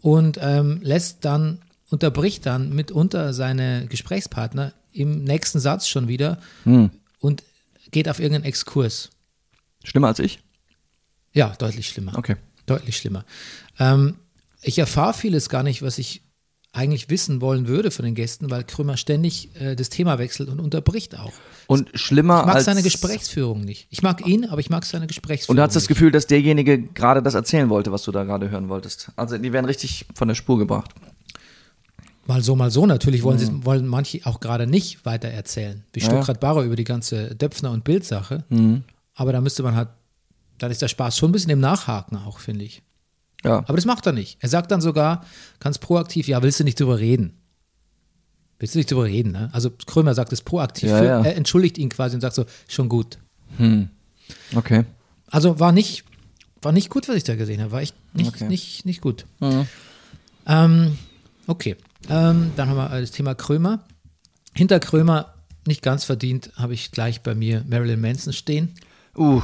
und 0.02 0.38
ähm, 0.42 0.80
lässt 0.84 1.26
dann, 1.26 1.58
unterbricht 1.92 2.46
dann 2.46 2.74
mitunter 2.74 3.34
seine 3.34 3.86
Gesprächspartner 3.88 4.74
im 4.94 5.24
nächsten 5.24 5.60
Satz 5.60 5.88
schon 5.88 6.08
wieder 6.08 6.40
Hm. 6.64 6.90
und 7.20 7.44
geht 7.92 8.10
auf 8.10 8.20
irgendeinen 8.20 8.46
Exkurs. 8.46 9.10
Schlimmer 9.84 10.08
als 10.08 10.20
ich? 10.20 10.40
Ja, 11.34 11.54
deutlich 11.60 11.90
schlimmer. 11.90 12.18
Okay. 12.18 12.36
Deutlich 12.66 12.98
schlimmer. 12.98 13.26
Ähm, 13.80 14.16
ich 14.62 14.80
erfahre 14.80 15.14
vieles 15.14 15.50
gar 15.50 15.64
nicht, 15.64 15.82
was 15.82 15.98
ich 15.98 16.24
eigentlich 16.74 17.10
wissen 17.10 17.42
wollen 17.42 17.68
würde 17.68 17.92
von 17.92 18.06
den 18.06 18.16
Gästen, 18.16 18.50
weil 18.50 18.64
Krömer 18.64 18.96
ständig 18.96 19.50
äh, 19.60 19.76
das 19.76 19.90
Thema 19.90 20.20
wechselt 20.20 20.48
und 20.48 20.62
unterbricht 20.62 21.18
auch. 21.20 21.34
Und 21.68 21.90
schlimmer 21.96 22.40
Ich 22.42 22.46
mag 22.46 22.56
als 22.56 22.66
seine 22.66 22.82
Gesprächsführung 22.84 23.62
nicht. 23.62 23.88
Ich 23.90 24.02
mag 24.04 24.26
ihn, 24.26 24.46
aber 24.46 24.62
ich 24.62 24.70
mag 24.70 24.86
seine 24.86 25.08
Gesprächsführung 25.08 25.52
Und 25.54 25.58
du 25.58 25.64
hast 25.64 25.76
das. 25.76 25.88
Gefühl, 25.88 26.12
dass 26.12 26.28
derjenige 26.28 26.82
gerade 26.82 27.22
das 27.22 27.34
erzählen 27.34 27.68
wollte, 27.70 27.92
was 27.92 28.04
du 28.04 28.12
da 28.14 28.24
gerade 28.24 28.50
hören 28.50 28.70
wolltest. 28.70 29.12
Also 29.18 29.38
die 29.38 29.52
werden 29.52 29.66
richtig 29.66 30.06
von 30.14 30.30
der 30.30 30.36
Spur 30.36 30.58
gebracht. 30.60 30.92
Mal 32.28 32.44
so, 32.44 32.56
mal 32.56 32.70
so. 32.72 32.86
Natürlich 32.86 33.24
wollen, 33.24 33.38
Mhm. 33.38 33.46
sie, 33.46 33.66
wollen 33.66 33.88
manche 33.88 34.22
auch 34.26 34.40
gerade 34.40 34.68
nicht 34.68 35.06
weiter 35.06 35.28
erzählen. 35.30 35.84
Wie 35.94 36.00
Ja. 36.00 36.06
Stuttgart 36.06 36.40
Barre 36.40 36.64
über 36.64 36.76
die 36.76 36.84
ganze 36.84 37.36
Döpfner- 37.36 37.72
und 37.72 37.84
Bildsache. 37.84 38.44
Mhm. 38.50 38.84
Aber 39.16 39.32
da 39.34 39.42
müsste 39.42 39.64
man 39.64 39.76
halt, 39.76 39.90
dann 40.60 40.72
ist 40.72 40.82
der 40.82 40.88
Spaß 40.88 41.18
schon 41.18 41.30
ein 41.30 41.32
bisschen 41.34 41.50
im 41.52 41.60
Nachhaken 41.60 42.18
auch, 42.18 42.40
finde 42.40 42.66
ich. 42.66 42.84
Ja. 43.44 43.58
Aber 43.60 43.74
das 43.76 43.86
macht 43.86 44.06
er 44.06 44.12
nicht. 44.14 44.38
Er 44.40 44.50
sagt 44.50 44.70
dann 44.72 44.82
sogar 44.82 45.26
ganz 45.60 45.80
proaktiv, 45.80 46.28
ja, 46.28 46.44
willst 46.44 46.60
du 46.60 46.64
nicht 46.64 46.80
drüber 46.80 47.00
reden? 47.00 47.34
Willst 48.60 48.76
du 48.76 48.80
nicht 48.80 48.92
drüber 48.92 49.06
reden, 49.06 49.32
ne? 49.32 49.50
Also 49.54 49.72
Krömer 49.72 50.14
sagt 50.14 50.32
es 50.32 50.44
proaktiv. 50.44 50.90
Ja, 50.92 50.98
Für- 51.00 51.06
ja. 51.06 51.22
Er 51.24 51.36
entschuldigt 51.36 51.80
ihn 51.80 51.90
quasi 51.90 52.14
und 52.16 52.22
sagt 52.22 52.36
so, 52.36 52.46
schon 52.68 52.88
gut. 52.90 53.18
Okay. 54.56 54.86
Also 55.28 55.60
war 55.60 55.72
nicht, 55.72 56.04
war 56.62 56.72
nicht 56.72 56.90
gut, 56.92 57.10
was 57.10 57.16
ich 57.16 57.24
da 57.24 57.36
gesehen 57.36 57.60
habe. 57.62 57.72
War 57.72 57.82
echt 57.82 57.96
nicht, 58.14 58.28
Okay. 58.36 58.48
nicht, 58.48 58.86
nicht 58.86 59.02
gut. 59.02 59.26
Ähm, 60.46 60.98
okay. 61.48 61.76
Ähm, 62.10 62.52
dann 62.56 62.70
haben 62.70 62.78
wir 62.78 63.00
das 63.02 63.12
Thema 63.12 63.36
Krömer. 63.36 63.84
Hinter 64.56 64.80
Krömer, 64.80 65.34
nicht 65.66 65.82
ganz 65.82 66.04
verdient, 66.04 66.52
habe 66.56 66.74
ich 66.74 66.92
gleich 66.92 67.22
bei 67.22 67.36
mir 67.36 67.64
Marilyn 67.68 68.02
Manson 68.02 68.34
stehen. 68.34 68.74
Uh, 69.18 69.42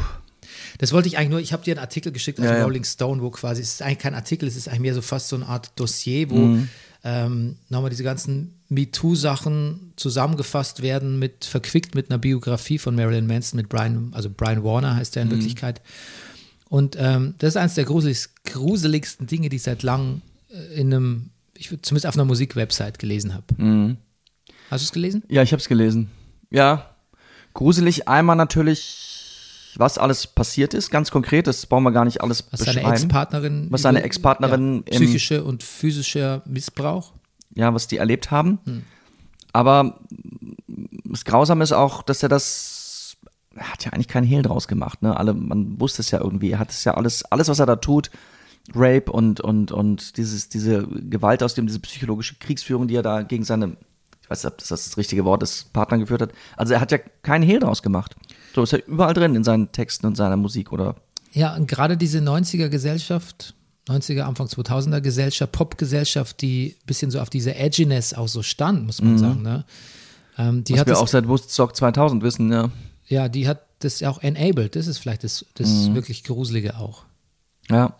Das 0.79 0.91
wollte 0.93 1.07
ich 1.07 1.17
eigentlich 1.17 1.29
nur, 1.29 1.39
ich 1.39 1.53
habe 1.53 1.63
dir 1.63 1.73
einen 1.73 1.79
Artikel 1.81 2.11
geschickt 2.11 2.39
aus 2.39 2.45
Ja, 2.45 2.57
ja. 2.57 2.63
Rolling 2.63 2.83
Stone, 2.83 3.21
wo 3.21 3.29
quasi, 3.29 3.61
es 3.61 3.73
ist 3.73 3.81
eigentlich 3.81 3.99
kein 3.99 4.15
Artikel, 4.15 4.47
es 4.47 4.55
ist 4.55 4.67
eigentlich 4.67 4.79
mehr 4.81 4.93
so 4.95 5.01
fast 5.01 5.27
so 5.29 5.35
eine 5.35 5.45
Art 5.47 5.71
Dossier, 5.75 6.29
wo 6.29 6.35
Mhm. 6.47 6.69
ähm, 7.03 7.55
nochmal 7.69 7.89
diese 7.89 8.03
ganzen 8.03 8.53
MeToo-Sachen 8.69 9.93
zusammengefasst 9.95 10.81
werden, 10.81 11.19
mit, 11.19 11.45
verquickt 11.45 11.95
mit 11.95 12.09
einer 12.09 12.17
Biografie 12.17 12.77
von 12.79 12.95
Marilyn 12.95 13.27
Manson, 13.27 13.57
mit 13.57 13.69
Brian, 13.69 14.11
also 14.13 14.29
Brian 14.29 14.63
Warner 14.63 14.95
heißt 14.95 15.15
Mhm. 15.15 15.19
er 15.19 15.23
in 15.23 15.31
Wirklichkeit. 15.31 15.81
Und 16.69 16.95
ähm, 16.99 17.35
das 17.39 17.49
ist 17.49 17.57
eines 17.57 17.75
der 17.75 17.85
gruselig, 17.85 18.27
gruseligsten 18.45 19.27
Dinge, 19.27 19.49
die 19.49 19.55
ich 19.57 19.63
seit 19.63 19.83
langem 19.83 20.21
äh, 20.51 20.79
in 20.79 20.93
einem, 20.93 21.29
ich 21.57 21.67
zumindest 21.81 22.05
auf 22.07 22.15
einer 22.15 22.25
Musikwebsite 22.25 22.97
gelesen 22.99 23.33
habe. 23.33 23.45
Mhm. 23.57 23.97
Hast 24.69 24.83
du 24.83 24.85
es 24.85 24.91
gelesen? 24.91 25.23
Ja, 25.29 25.41
ich 25.43 25.51
habe 25.51 25.61
es 25.61 25.67
gelesen. 25.67 26.09
Ja, 26.49 26.89
gruselig. 27.53 28.07
Einmal 28.07 28.35
natürlich, 28.35 29.73
was 29.75 29.97
alles 29.97 30.27
passiert 30.27 30.73
ist, 30.73 30.89
ganz 30.89 31.11
konkret. 31.11 31.47
Das 31.47 31.65
brauchen 31.65 31.83
wir 31.83 31.91
gar 31.91 32.05
nicht 32.05 32.21
alles 32.21 32.45
Was 32.51 32.61
seine 32.61 32.79
beschreiben. 32.79 32.93
Ex-Partnerin. 32.93 33.67
Was 33.69 33.81
seine 33.81 34.03
Ex-Partnerin 34.03 34.83
ja, 34.87 34.95
psychische 34.95 35.43
und 35.43 35.63
physischer 35.63 36.41
Missbrauch. 36.45 37.13
ja, 37.55 37.73
was 37.73 37.87
die 37.87 37.97
erlebt 37.97 38.31
haben. 38.31 38.59
Hm. 38.65 38.83
Aber 39.53 39.99
das 41.05 41.25
Grausame 41.25 41.63
ist 41.63 41.71
auch, 41.71 42.03
dass 42.03 42.21
er 42.21 42.29
das, 42.29 43.17
er 43.55 43.71
hat 43.71 43.85
ja 43.85 43.93
eigentlich 43.93 44.07
keinen 44.07 44.27
Hehl 44.27 44.43
draus 44.43 44.67
gemacht. 44.67 45.01
Ne? 45.01 45.17
Alle, 45.17 45.33
man 45.33 45.79
wusste 45.79 46.01
es 46.01 46.11
ja 46.11 46.19
irgendwie. 46.21 46.51
Er 46.51 46.59
hat 46.59 46.69
es 46.69 46.83
ja 46.83 46.93
alles, 46.93 47.23
alles, 47.25 47.47
was 47.47 47.59
er 47.59 47.65
da 47.65 47.77
tut, 47.77 48.11
Rape 48.75 49.11
und 49.11 49.39
und 49.41 49.71
und 49.71 50.17
dieses 50.17 50.49
diese 50.49 50.85
Gewalt 50.87 51.41
aus 51.43 51.53
dem, 51.53 51.67
diese 51.67 51.79
psychologische 51.79 52.35
Kriegsführung, 52.35 52.87
die 52.87 52.95
er 52.95 53.03
da 53.03 53.21
gegen 53.21 53.43
seine, 53.43 53.77
ich 54.21 54.29
weiß 54.29 54.43
nicht, 54.43 54.51
ob 54.51 54.57
das 54.59 54.67
das 54.69 54.97
richtige 54.97 55.23
Wort 55.25 55.43
ist, 55.43 55.71
Partner 55.73 55.97
geführt 55.97 56.21
hat. 56.21 56.31
Also 56.57 56.73
er 56.73 56.81
hat 56.81 56.91
ja 56.91 56.97
keinen 56.97 57.43
Hehl 57.43 57.59
draus 57.59 57.81
gemacht. 57.81 58.15
So 58.53 58.63
ist 58.63 58.71
ja 58.73 58.79
überall 58.79 59.13
drin 59.13 59.35
in 59.35 59.43
seinen 59.43 59.71
Texten 59.71 60.05
und 60.07 60.15
seiner 60.17 60.35
Musik 60.37 60.71
oder 60.73 60.95
Ja, 61.31 61.55
und 61.55 61.67
gerade 61.67 61.95
diese 61.97 62.19
90er 62.19 62.69
Gesellschaft, 62.69 63.53
90er, 63.87 64.21
Anfang 64.23 64.47
2000er 64.47 64.99
Gesellschaft, 64.99 65.51
Pop-Gesellschaft, 65.53 66.41
die 66.41 66.75
ein 66.77 66.85
bisschen 66.87 67.09
so 67.11 67.21
auf 67.21 67.29
diese 67.29 67.55
Edginess 67.55 68.13
auch 68.13 68.27
so 68.27 68.43
stand, 68.43 68.85
muss 68.85 69.01
man 69.01 69.17
sagen. 69.17 69.41
Ne? 69.43 69.63
Ähm, 70.37 70.63
die 70.65 70.73
was 70.73 70.79
hat 70.81 70.87
wir 70.87 70.93
das, 70.93 71.01
auch 71.03 71.07
seit 71.07 71.27
Woodstock 71.29 71.73
2000 71.75 72.21
wissen. 72.23 72.51
Ja, 72.51 72.69
ja, 73.07 73.29
die 73.29 73.47
hat 73.47 73.61
das 73.79 74.03
auch 74.03 74.21
enabled. 74.21 74.75
Das 74.75 74.87
ist 74.87 74.97
vielleicht 74.97 75.23
das, 75.23 75.45
das 75.53 75.69
Mhm. 75.69 75.95
wirklich 75.95 76.23
Gruselige 76.25 76.77
auch. 76.77 77.03
ja. 77.69 77.95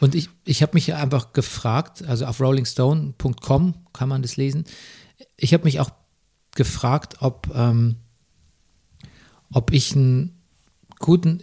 Und 0.00 0.14
ich, 0.14 0.28
ich 0.44 0.62
habe 0.62 0.72
mich 0.74 0.94
einfach 0.94 1.32
gefragt, 1.32 2.04
also 2.06 2.26
auf 2.26 2.40
rollingstone.com 2.40 3.74
kann 3.92 4.08
man 4.08 4.22
das 4.22 4.36
lesen. 4.36 4.64
Ich 5.36 5.54
habe 5.54 5.64
mich 5.64 5.80
auch 5.80 5.90
gefragt, 6.54 7.16
ob, 7.20 7.50
ähm, 7.54 7.96
ob 9.50 9.72
ich 9.72 9.94
einen 9.94 10.42
guten, 10.98 11.42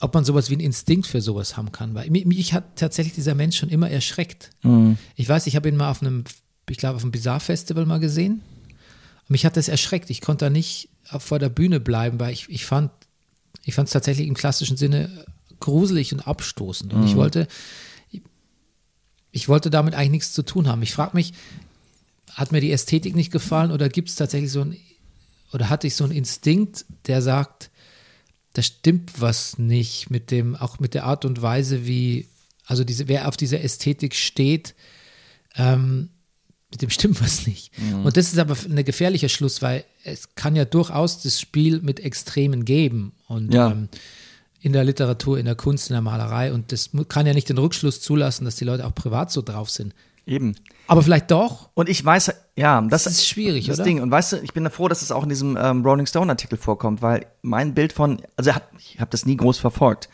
ob 0.00 0.14
man 0.14 0.24
sowas 0.24 0.50
wie 0.50 0.54
einen 0.54 0.62
Instinkt 0.62 1.06
für 1.06 1.20
sowas 1.20 1.56
haben 1.56 1.72
kann. 1.72 1.94
Weil 1.94 2.10
mich, 2.10 2.26
mich 2.26 2.52
hat 2.52 2.76
tatsächlich 2.76 3.14
dieser 3.14 3.34
Mensch 3.34 3.56
schon 3.56 3.68
immer 3.68 3.90
erschreckt. 3.90 4.50
Ich 5.16 5.28
weiß, 5.28 5.46
ich 5.46 5.56
habe 5.56 5.68
ihn 5.68 5.76
mal 5.76 5.90
auf 5.90 6.02
einem, 6.02 6.24
ich 6.68 6.78
glaube, 6.78 6.96
auf 6.96 7.02
einem 7.02 7.12
Bizarre-Festival 7.12 7.86
mal 7.86 8.00
gesehen. 8.00 8.42
Und 9.22 9.30
mich 9.30 9.44
hat 9.44 9.56
das 9.56 9.68
erschreckt. 9.68 10.10
Ich 10.10 10.20
konnte 10.20 10.46
da 10.46 10.50
nicht 10.50 10.88
vor 11.18 11.38
der 11.38 11.48
Bühne 11.48 11.80
bleiben, 11.80 12.20
weil 12.20 12.32
ich, 12.32 12.48
ich 12.48 12.66
fand, 12.66 12.90
ich 13.64 13.74
fand 13.74 13.86
es 13.86 13.92
tatsächlich 13.92 14.26
im 14.26 14.34
klassischen 14.34 14.76
Sinne 14.76 15.24
gruselig 15.60 16.12
und 16.12 16.26
abstoßend. 16.26 16.92
Und 16.92 17.04
ich 17.04 17.16
wollte, 17.16 17.48
ich 19.32 19.48
wollte 19.48 19.70
damit 19.70 19.94
eigentlich 19.94 20.10
nichts 20.10 20.32
zu 20.32 20.42
tun 20.42 20.68
haben. 20.68 20.82
Ich 20.82 20.92
frage 20.92 21.16
mich, 21.16 21.32
hat 22.32 22.52
mir 22.52 22.60
die 22.60 22.72
Ästhetik 22.72 23.14
nicht 23.14 23.32
gefallen 23.32 23.70
oder 23.70 23.88
gibt 23.88 24.08
es 24.08 24.14
tatsächlich 24.16 24.50
so 24.52 24.62
ein, 24.62 24.76
oder 25.52 25.68
hatte 25.70 25.86
ich 25.86 25.94
so 25.94 26.04
einen 26.04 26.12
Instinkt, 26.12 26.84
der 27.06 27.22
sagt, 27.22 27.70
da 28.54 28.62
stimmt 28.62 29.20
was 29.20 29.58
nicht 29.58 30.10
mit 30.10 30.30
dem, 30.30 30.56
auch 30.56 30.78
mit 30.78 30.94
der 30.94 31.04
Art 31.04 31.24
und 31.24 31.42
Weise, 31.42 31.86
wie, 31.86 32.28
also 32.64 32.84
diese, 32.84 33.08
wer 33.08 33.28
auf 33.28 33.36
diese 33.36 33.58
Ästhetik 33.58 34.14
steht, 34.14 34.74
ähm, 35.56 36.08
mit 36.70 36.82
dem 36.82 36.90
stimmt 36.98 37.20
was 37.22 37.46
nicht. 37.46 37.70
Und 38.02 38.16
das 38.16 38.32
ist 38.32 38.38
aber 38.38 38.56
ein 38.68 38.84
gefährlicher 38.84 39.28
Schluss, 39.28 39.60
weil 39.62 39.84
es 40.04 40.34
kann 40.34 40.56
ja 40.56 40.64
durchaus 40.64 41.22
das 41.22 41.40
Spiel 41.40 41.80
mit 41.80 42.00
Extremen 42.00 42.64
geben. 42.64 43.12
Und 43.28 43.52
Ja. 43.52 43.70
ähm, 43.70 43.88
in 44.66 44.72
der 44.72 44.82
Literatur, 44.82 45.38
in 45.38 45.44
der 45.44 45.54
Kunst, 45.54 45.90
in 45.90 45.94
der 45.94 46.02
Malerei. 46.02 46.52
Und 46.52 46.72
das 46.72 46.90
kann 47.08 47.24
ja 47.24 47.32
nicht 47.32 47.48
den 47.48 47.56
Rückschluss 47.56 48.00
zulassen, 48.00 48.44
dass 48.44 48.56
die 48.56 48.64
Leute 48.64 48.84
auch 48.84 48.94
privat 48.96 49.30
so 49.30 49.40
drauf 49.40 49.70
sind. 49.70 49.94
Eben. 50.26 50.56
Aber 50.88 51.02
vielleicht 51.02 51.30
doch. 51.30 51.68
Und 51.74 51.88
ich 51.88 52.04
weiß, 52.04 52.32
ja, 52.56 52.80
das, 52.80 53.04
Das 53.04 53.12
ist 53.12 53.28
schwierig, 53.28 53.66
das 53.66 53.78
oder? 53.78 53.84
Ding. 53.84 54.02
Und 54.02 54.10
weißt 54.10 54.32
du, 54.32 54.36
ich 54.38 54.52
bin 54.52 54.68
froh, 54.70 54.88
dass 54.88 55.02
es 55.02 55.12
auch 55.12 55.22
in 55.22 55.28
diesem 55.28 55.56
ähm, 55.56 55.86
Rolling 55.86 56.06
Stone 56.06 56.32
Artikel 56.32 56.58
vorkommt, 56.58 57.00
weil 57.00 57.26
mein 57.42 57.74
Bild 57.74 57.92
von, 57.92 58.20
also 58.36 58.50
ich 58.76 58.98
habe 58.98 59.10
das 59.10 59.24
nie 59.24 59.36
groß 59.36 59.58
verfolgt, 59.58 60.08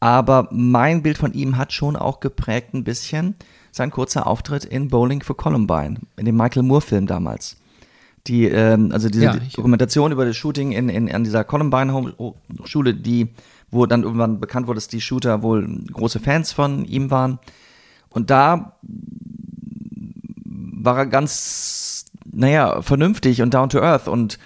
aber 0.00 0.48
mein 0.50 1.02
Bild 1.02 1.18
von 1.18 1.34
ihm 1.34 1.58
hat 1.58 1.74
schon 1.74 1.94
auch 1.94 2.20
geprägt 2.20 2.72
ein 2.72 2.84
bisschen 2.84 3.34
sein 3.72 3.90
kurzer 3.90 4.26
Auftritt 4.26 4.64
in 4.64 4.88
Bowling 4.88 5.22
for 5.22 5.36
Columbine, 5.36 5.98
in 6.16 6.24
dem 6.24 6.36
Michael 6.36 6.62
Moore 6.62 6.80
Film 6.80 7.06
damals. 7.06 7.56
Die, 8.26 8.46
ähm, 8.46 8.90
also 8.92 9.08
diese 9.10 9.24
Ja, 9.24 9.36
Dokumentation 9.54 10.12
über 10.12 10.24
das 10.24 10.36
Shooting 10.36 10.72
in, 10.72 10.88
in, 10.88 11.12
an 11.12 11.24
dieser 11.24 11.44
Columbine 11.44 11.92
Home 11.92 12.14
Schule, 12.64 12.94
die, 12.94 13.28
wo 13.72 13.86
dann 13.86 14.04
irgendwann 14.04 14.38
bekannt 14.38 14.68
wurde, 14.68 14.76
dass 14.76 14.86
die 14.86 15.00
Shooter 15.00 15.42
wohl 15.42 15.66
große 15.92 16.20
Fans 16.20 16.52
von 16.52 16.84
ihm 16.84 17.10
waren. 17.10 17.40
Und 18.10 18.30
da 18.30 18.76
war 18.82 20.98
er 20.98 21.06
ganz, 21.06 22.04
naja, 22.30 22.82
vernünftig 22.82 23.42
und 23.42 23.54
down 23.54 23.70
to 23.70 23.80
earth 23.80 24.06
und 24.06 24.38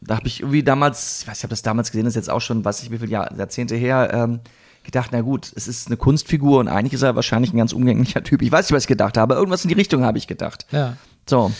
da 0.00 0.16
habe 0.16 0.26
ich 0.26 0.40
irgendwie 0.40 0.62
damals, 0.62 1.22
ich 1.22 1.26
weiß 1.26 1.32
nicht, 1.32 1.38
ich 1.38 1.42
habe 1.44 1.50
das 1.50 1.62
damals 1.62 1.90
gesehen, 1.90 2.04
das 2.04 2.12
ist 2.12 2.16
jetzt 2.16 2.30
auch 2.30 2.40
schon, 2.40 2.64
weiß 2.64 2.82
ich 2.82 2.90
wie 2.90 2.98
viele 2.98 3.10
Jahr, 3.10 3.34
Jahrzehnte 3.36 3.74
her, 3.74 4.10
ähm, 4.12 4.40
gedacht, 4.82 5.10
na 5.12 5.22
gut, 5.22 5.50
es 5.56 5.66
ist 5.66 5.86
eine 5.86 5.96
Kunstfigur 5.96 6.60
und 6.60 6.68
eigentlich 6.68 6.92
ist 6.92 7.02
er 7.02 7.16
wahrscheinlich 7.16 7.54
ein 7.54 7.56
ganz 7.56 7.72
umgänglicher 7.72 8.22
Typ. 8.22 8.42
Ich 8.42 8.52
weiß 8.52 8.66
nicht, 8.66 8.76
was 8.76 8.84
ich 8.84 8.88
gedacht 8.88 9.16
habe, 9.16 9.34
irgendwas 9.34 9.64
in 9.64 9.68
die 9.68 9.74
Richtung 9.74 10.04
habe 10.04 10.18
ich 10.18 10.26
gedacht. 10.26 10.66
Ja. 10.72 10.98
So, 11.26 11.52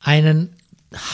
einen 0.00 0.56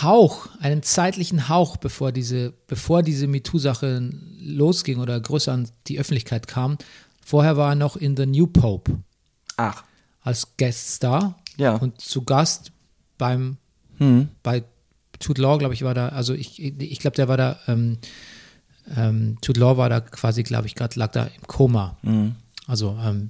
Hauch, 0.03 0.49
einen 0.61 0.83
zeitlichen 0.83 1.49
Hauch, 1.49 1.77
bevor 1.77 2.11
diese, 2.13 2.55
bevor 2.67 3.03
diese 3.03 3.27
MeToo-Sache 3.27 4.11
losging 4.41 4.99
oder 4.99 5.21
größer 5.21 5.53
an 5.53 5.69
die 5.87 5.99
Öffentlichkeit 5.99 6.47
kam. 6.47 6.79
Vorher 7.25 7.57
war 7.57 7.73
er 7.73 7.75
noch 7.75 7.97
in 7.97 8.17
The 8.17 8.25
New 8.27 8.47
Pope 8.47 9.01
ach, 9.57 9.85
als 10.23 10.57
Gueststar 10.57 11.37
Ja. 11.59 11.75
und 11.77 12.01
zu 12.01 12.23
Gast 12.23 12.73
beim 13.19 13.59
hm, 13.99 14.29
bei 14.43 14.63
Jude 15.21 15.41
Law, 15.43 15.59
glaube 15.59 15.75
ich, 15.75 15.83
war 15.83 15.95
da, 15.95 16.09
also 16.11 16.35
ich, 16.35 16.63
ich 16.63 16.99
glaube, 16.99 17.17
der 17.17 17.29
war 17.29 17.37
da, 17.39 17.59
ähm, 17.67 17.99
ähm, 18.97 19.39
Jude 19.43 19.61
Law 19.61 19.77
war 19.79 19.89
da 19.89 20.01
quasi, 20.01 20.43
glaube 20.43 20.67
ich, 20.67 20.75
gerade 20.75 20.99
lag 20.99 21.13
da 21.13 21.25
im 21.25 21.47
Koma. 21.47 21.97
hm. 22.03 22.35
Also, 22.67 22.99
ähm, 23.03 23.29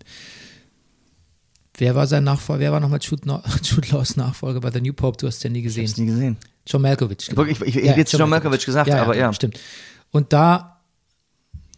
wer 1.79 1.95
war 1.95 2.07
sein 2.07 2.25
Nachfolger? 2.25 2.61
Wer 2.61 2.73
war 2.73 2.81
nochmal 2.81 3.01
Jude, 3.03 3.27
No- 3.27 3.43
Jude 3.63 3.89
Laws 3.91 4.17
Nachfolger 4.17 4.61
bei 4.61 4.71
The 4.71 4.81
New 4.81 4.93
Pope? 4.93 5.19
Du 5.19 5.27
hast 5.27 5.43
den 5.45 5.53
nie 5.53 5.59
ich 5.61 5.65
gesehen. 5.65 5.87
hab's 5.87 5.97
nie 5.99 6.07
gesehen. 6.07 6.37
John 6.67 6.83
Malkovich. 6.83 7.27
genau. 7.29 7.37
Wirklich, 7.47 7.61
ich- 7.69 7.77
ich 7.83 7.89
hätte 7.89 8.01
jetzt 8.01 8.13
John 8.13 8.29
Malkovich 8.31 8.65
gesagt, 8.65 8.91
aber 8.91 9.17
ja. 9.17 9.33
Stimmt. 9.33 9.59
Und 10.11 10.33
da, 10.33 10.81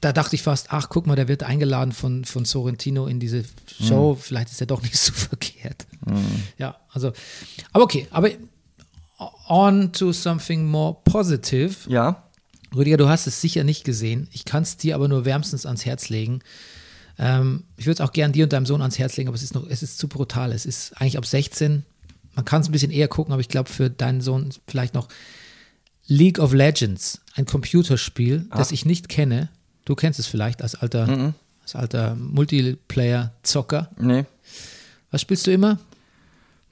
da 0.00 0.12
dachte 0.12 0.34
ich 0.36 0.42
fast, 0.42 0.68
ach, 0.72 0.88
guck 0.88 1.06
mal, 1.06 1.16
der 1.16 1.28
wird 1.28 1.42
eingeladen 1.42 1.92
von, 1.92 2.24
von 2.24 2.44
Sorrentino 2.44 3.06
in 3.06 3.18
diese 3.20 3.44
Show. 3.82 4.14
Mhm. 4.14 4.18
Vielleicht 4.20 4.50
ist 4.50 4.60
er 4.60 4.66
doch 4.66 4.82
nicht 4.82 4.96
so 4.98 5.12
verkehrt. 5.12 5.86
Ja, 6.56 6.76
also, 6.92 7.12
aber 7.72 7.84
okay, 7.84 8.06
aber 8.10 8.30
on 9.48 9.92
to 9.92 10.12
something 10.12 10.66
more 10.66 10.96
positive. 11.04 11.74
Ja, 11.88 12.22
Rüdiger, 12.74 12.96
du 12.98 13.08
hast 13.08 13.26
es 13.26 13.40
sicher 13.40 13.64
nicht 13.64 13.84
gesehen. 13.84 14.28
Ich 14.32 14.44
kann 14.44 14.62
es 14.62 14.76
dir 14.76 14.94
aber 14.94 15.08
nur 15.08 15.24
wärmstens 15.24 15.64
ans 15.66 15.84
Herz 15.86 16.08
legen. 16.10 16.40
Ähm, 17.18 17.64
ich 17.76 17.86
würde 17.86 17.94
es 17.94 18.00
auch 18.00 18.12
gern 18.12 18.32
dir 18.32 18.44
und 18.44 18.52
deinem 18.52 18.66
Sohn 18.66 18.80
ans 18.80 18.98
Herz 18.98 19.16
legen, 19.16 19.28
aber 19.28 19.34
es 19.36 19.42
ist 19.42 19.54
noch, 19.54 19.66
es 19.68 19.82
ist 19.82 19.98
zu 19.98 20.08
brutal. 20.08 20.52
Es 20.52 20.66
ist 20.66 20.92
eigentlich 21.00 21.18
ab 21.18 21.26
16. 21.26 21.84
Man 22.34 22.44
kann 22.44 22.62
es 22.62 22.68
ein 22.68 22.72
bisschen 22.72 22.92
eher 22.92 23.08
gucken, 23.08 23.32
aber 23.32 23.40
ich 23.40 23.48
glaube 23.48 23.68
für 23.68 23.90
deinen 23.90 24.20
Sohn 24.20 24.50
vielleicht 24.66 24.94
noch 24.94 25.08
League 26.06 26.38
of 26.38 26.52
Legends, 26.54 27.20
ein 27.34 27.44
Computerspiel, 27.44 28.46
das 28.56 28.72
ich 28.72 28.86
nicht 28.86 29.08
kenne. 29.08 29.50
Du 29.84 29.94
kennst 29.94 30.18
es 30.18 30.26
vielleicht 30.26 30.62
als 30.62 30.74
alter, 30.74 31.34
als 31.62 31.74
alter 31.74 32.14
Multiplayer-Zocker. 32.14 33.90
nee. 33.98 34.24
Was 35.10 35.22
spielst 35.22 35.46
du 35.46 35.50
immer? 35.52 35.78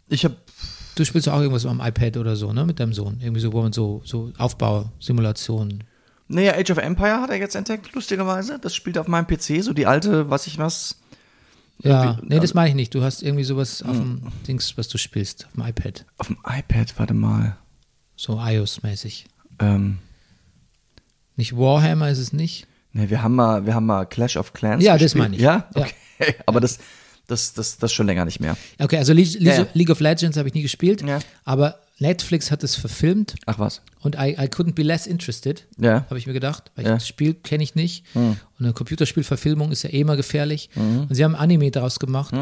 Ich 0.09 0.25
habe 0.25 0.37
Du 0.97 1.05
spielst 1.05 1.29
auch 1.29 1.41
irgendwas 1.41 1.67
am 1.67 1.81
iPad 1.81 2.17
oder 2.17 2.37
so, 2.37 2.55
ne, 2.55 2.65
mit 2.65 2.81
deinem 2.81 2.95
Sohn. 2.95 3.19
Irgendwie 3.21 3.43
so, 3.43 3.53
wo 3.53 3.61
man 3.61 3.73
so, 3.75 4.01
so 4.07 4.33
Aufbausimulationen. 4.39 5.85
Naja, 6.29 6.55
Age 6.57 6.71
of 6.73 6.79
Empire 6.79 7.21
hat 7.21 7.31
er 7.31 7.37
jetzt 7.37 7.55
entdeckt, 7.55 7.93
lustigerweise. 7.95 8.59
Das 8.59 8.75
spielt 8.75 8.99
auf 8.99 9.07
meinem 9.07 9.27
PC, 9.27 9.63
so 9.63 9.73
die 9.73 9.87
alte, 9.87 10.29
was 10.31 10.47
ich 10.47 10.59
was. 10.59 10.97
Ja, 11.83 12.19
nee, 12.23 12.41
das 12.41 12.55
meine 12.55 12.71
ich 12.71 12.75
nicht. 12.75 12.95
Du 12.95 13.03
hast 13.03 13.23
irgendwie 13.23 13.45
sowas 13.45 13.83
auf 13.83 13.97
dem 13.97 14.23
Dings, 14.49 14.77
was 14.79 14.89
du 14.89 14.97
spielst, 14.99 15.47
auf 15.47 15.53
dem 15.53 15.67
iPad. 15.67 16.05
Auf 16.19 16.29
dem 16.29 16.39
iPad, 16.45 16.99
warte 16.99 17.15
mal. 17.15 17.57
So 18.17 18.41
iOS-mäßig. 18.41 19.27
Ähm, 19.61 19.99
Nicht 21.37 21.57
Warhammer 21.57 22.09
ist 22.11 22.19
es 22.19 22.33
nicht. 22.33 22.67
ne, 22.93 23.11
wir 23.11 23.23
haben 23.23 23.35
mal, 23.35 23.67
wir 23.67 23.75
haben 23.75 23.87
mal 23.87 24.07
Clash 24.07 24.37
of 24.39 24.53
Clans. 24.55 24.83
Ja, 24.83 24.95
das 24.95 25.13
gespielt. 25.13 25.23
meine 25.23 25.37
ich. 25.37 25.43
Ja, 25.43 25.69
Ja. 25.77 25.83
okay. 26.19 26.35
Aber 26.47 26.61
das, 26.61 26.79
das, 27.27 27.53
das, 27.53 27.77
das 27.77 27.93
schon 27.93 28.07
länger 28.07 28.25
nicht 28.25 28.41
mehr. 28.41 28.57
Okay, 28.79 28.97
also 28.97 29.13
League, 29.13 29.35
League, 29.35 29.43
Ja, 29.43 29.55
ja. 29.59 29.67
League 29.75 29.91
of 29.91 30.01
Legends 30.01 30.39
habe 30.39 30.49
ich 30.49 30.55
nie 30.55 30.63
gespielt, 30.63 31.03
Ja. 31.03 31.19
aber 31.45 31.79
Netflix 31.99 32.51
hat 32.51 32.63
es 32.63 32.75
verfilmt 32.75 33.37
Ach 33.47 33.59
was. 33.59 33.81
und 34.01 34.17
I, 34.17 34.33
I 34.39 34.49
couldn't 34.49 34.75
be 34.75 34.83
less 34.83 35.07
interested, 35.07 35.67
Ja. 35.79 36.05
habe 36.11 36.19
ich 36.19 36.27
mir 36.27 36.35
gedacht. 36.35 36.71
Weil 36.75 36.85
Ja. 36.85 36.95
das 36.95 37.09
Spiel 37.09 37.33
kenne 37.35 37.63
ich 37.65 37.75
nicht. 37.75 38.05
Und 38.15 38.37
eine 38.59 38.73
Computerspielverfilmung 38.75 39.73
ist 39.73 39.83
ja 39.83 39.91
eh 39.91 40.01
immer 40.01 40.17
gefährlich. 40.17 40.69
Mhm. 40.75 41.07
Und 41.09 41.15
sie 41.15 41.25
haben 41.25 41.35
Anime 41.35 41.71
daraus 41.71 41.99
gemacht. 41.99 42.35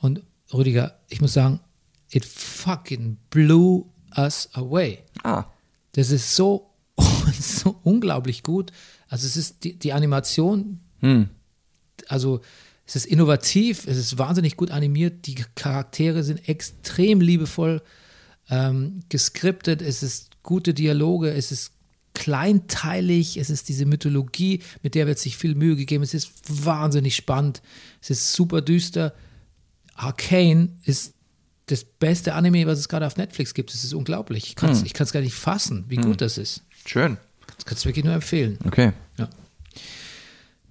Und 0.00 0.22
Rüdiger, 0.52 0.98
ich 1.08 1.20
muss 1.20 1.34
sagen, 1.34 1.60
it 2.10 2.24
fucking 2.24 3.18
blew 3.30 3.84
us 4.16 4.48
away. 4.54 5.00
Ah. 5.22 5.44
Das 5.92 6.10
ist 6.10 6.34
so, 6.34 6.70
so 7.40 7.78
unglaublich 7.82 8.42
gut. 8.42 8.72
Also 9.08 9.26
es 9.26 9.36
ist 9.36 9.62
die, 9.64 9.78
die 9.78 9.92
Animation, 9.92 10.80
also 12.08 12.40
es 12.86 12.96
ist 12.96 13.06
innovativ, 13.06 13.86
es 13.86 13.96
ist 13.98 14.16
wahnsinnig 14.18 14.56
gut 14.56 14.70
animiert, 14.70 15.26
die 15.26 15.34
Charaktere 15.54 16.22
sind 16.22 16.48
extrem 16.48 17.20
liebevoll 17.20 17.82
ähm, 18.50 19.00
geskriptet, 19.08 19.82
es 19.82 20.02
ist 20.02 20.30
gute 20.42 20.74
Dialoge, 20.74 21.30
es 21.32 21.52
ist 21.52 21.72
kleinteilig, 22.14 23.36
es 23.36 23.50
ist 23.50 23.68
diese 23.68 23.84
Mythologie, 23.84 24.62
mit 24.82 24.94
der 24.94 25.06
wird 25.06 25.18
sich 25.18 25.36
viel 25.36 25.54
Mühe 25.54 25.76
gegeben, 25.76 26.02
es 26.02 26.14
ist 26.14 26.30
wahnsinnig 26.48 27.14
spannend, 27.14 27.60
es 28.00 28.10
ist 28.10 28.32
super 28.32 28.62
düster. 28.62 29.12
Arcane 29.94 30.70
ist 30.84 31.14
das 31.66 31.84
beste 31.84 32.34
Anime, 32.34 32.66
was 32.66 32.78
es 32.78 32.88
gerade 32.88 33.06
auf 33.06 33.16
Netflix 33.16 33.54
gibt. 33.54 33.72
Es 33.74 33.82
ist 33.82 33.92
unglaublich. 33.92 34.46
Ich 34.48 34.56
kann 34.56 34.70
es 34.70 34.82
ich 34.82 34.94
kann's 34.94 35.12
gar 35.12 35.20
nicht 35.20 35.34
fassen, 35.34 35.84
wie 35.88 35.96
gut 35.96 36.20
das 36.20 36.38
ist. 36.38 36.62
Schön. 36.86 37.16
Das 37.56 37.64
kannst 37.64 37.84
du 37.84 37.88
wirklich 37.88 38.04
nur 38.04 38.14
empfehlen. 38.14 38.58
Okay. 38.64 38.92
Ja. 39.18 39.28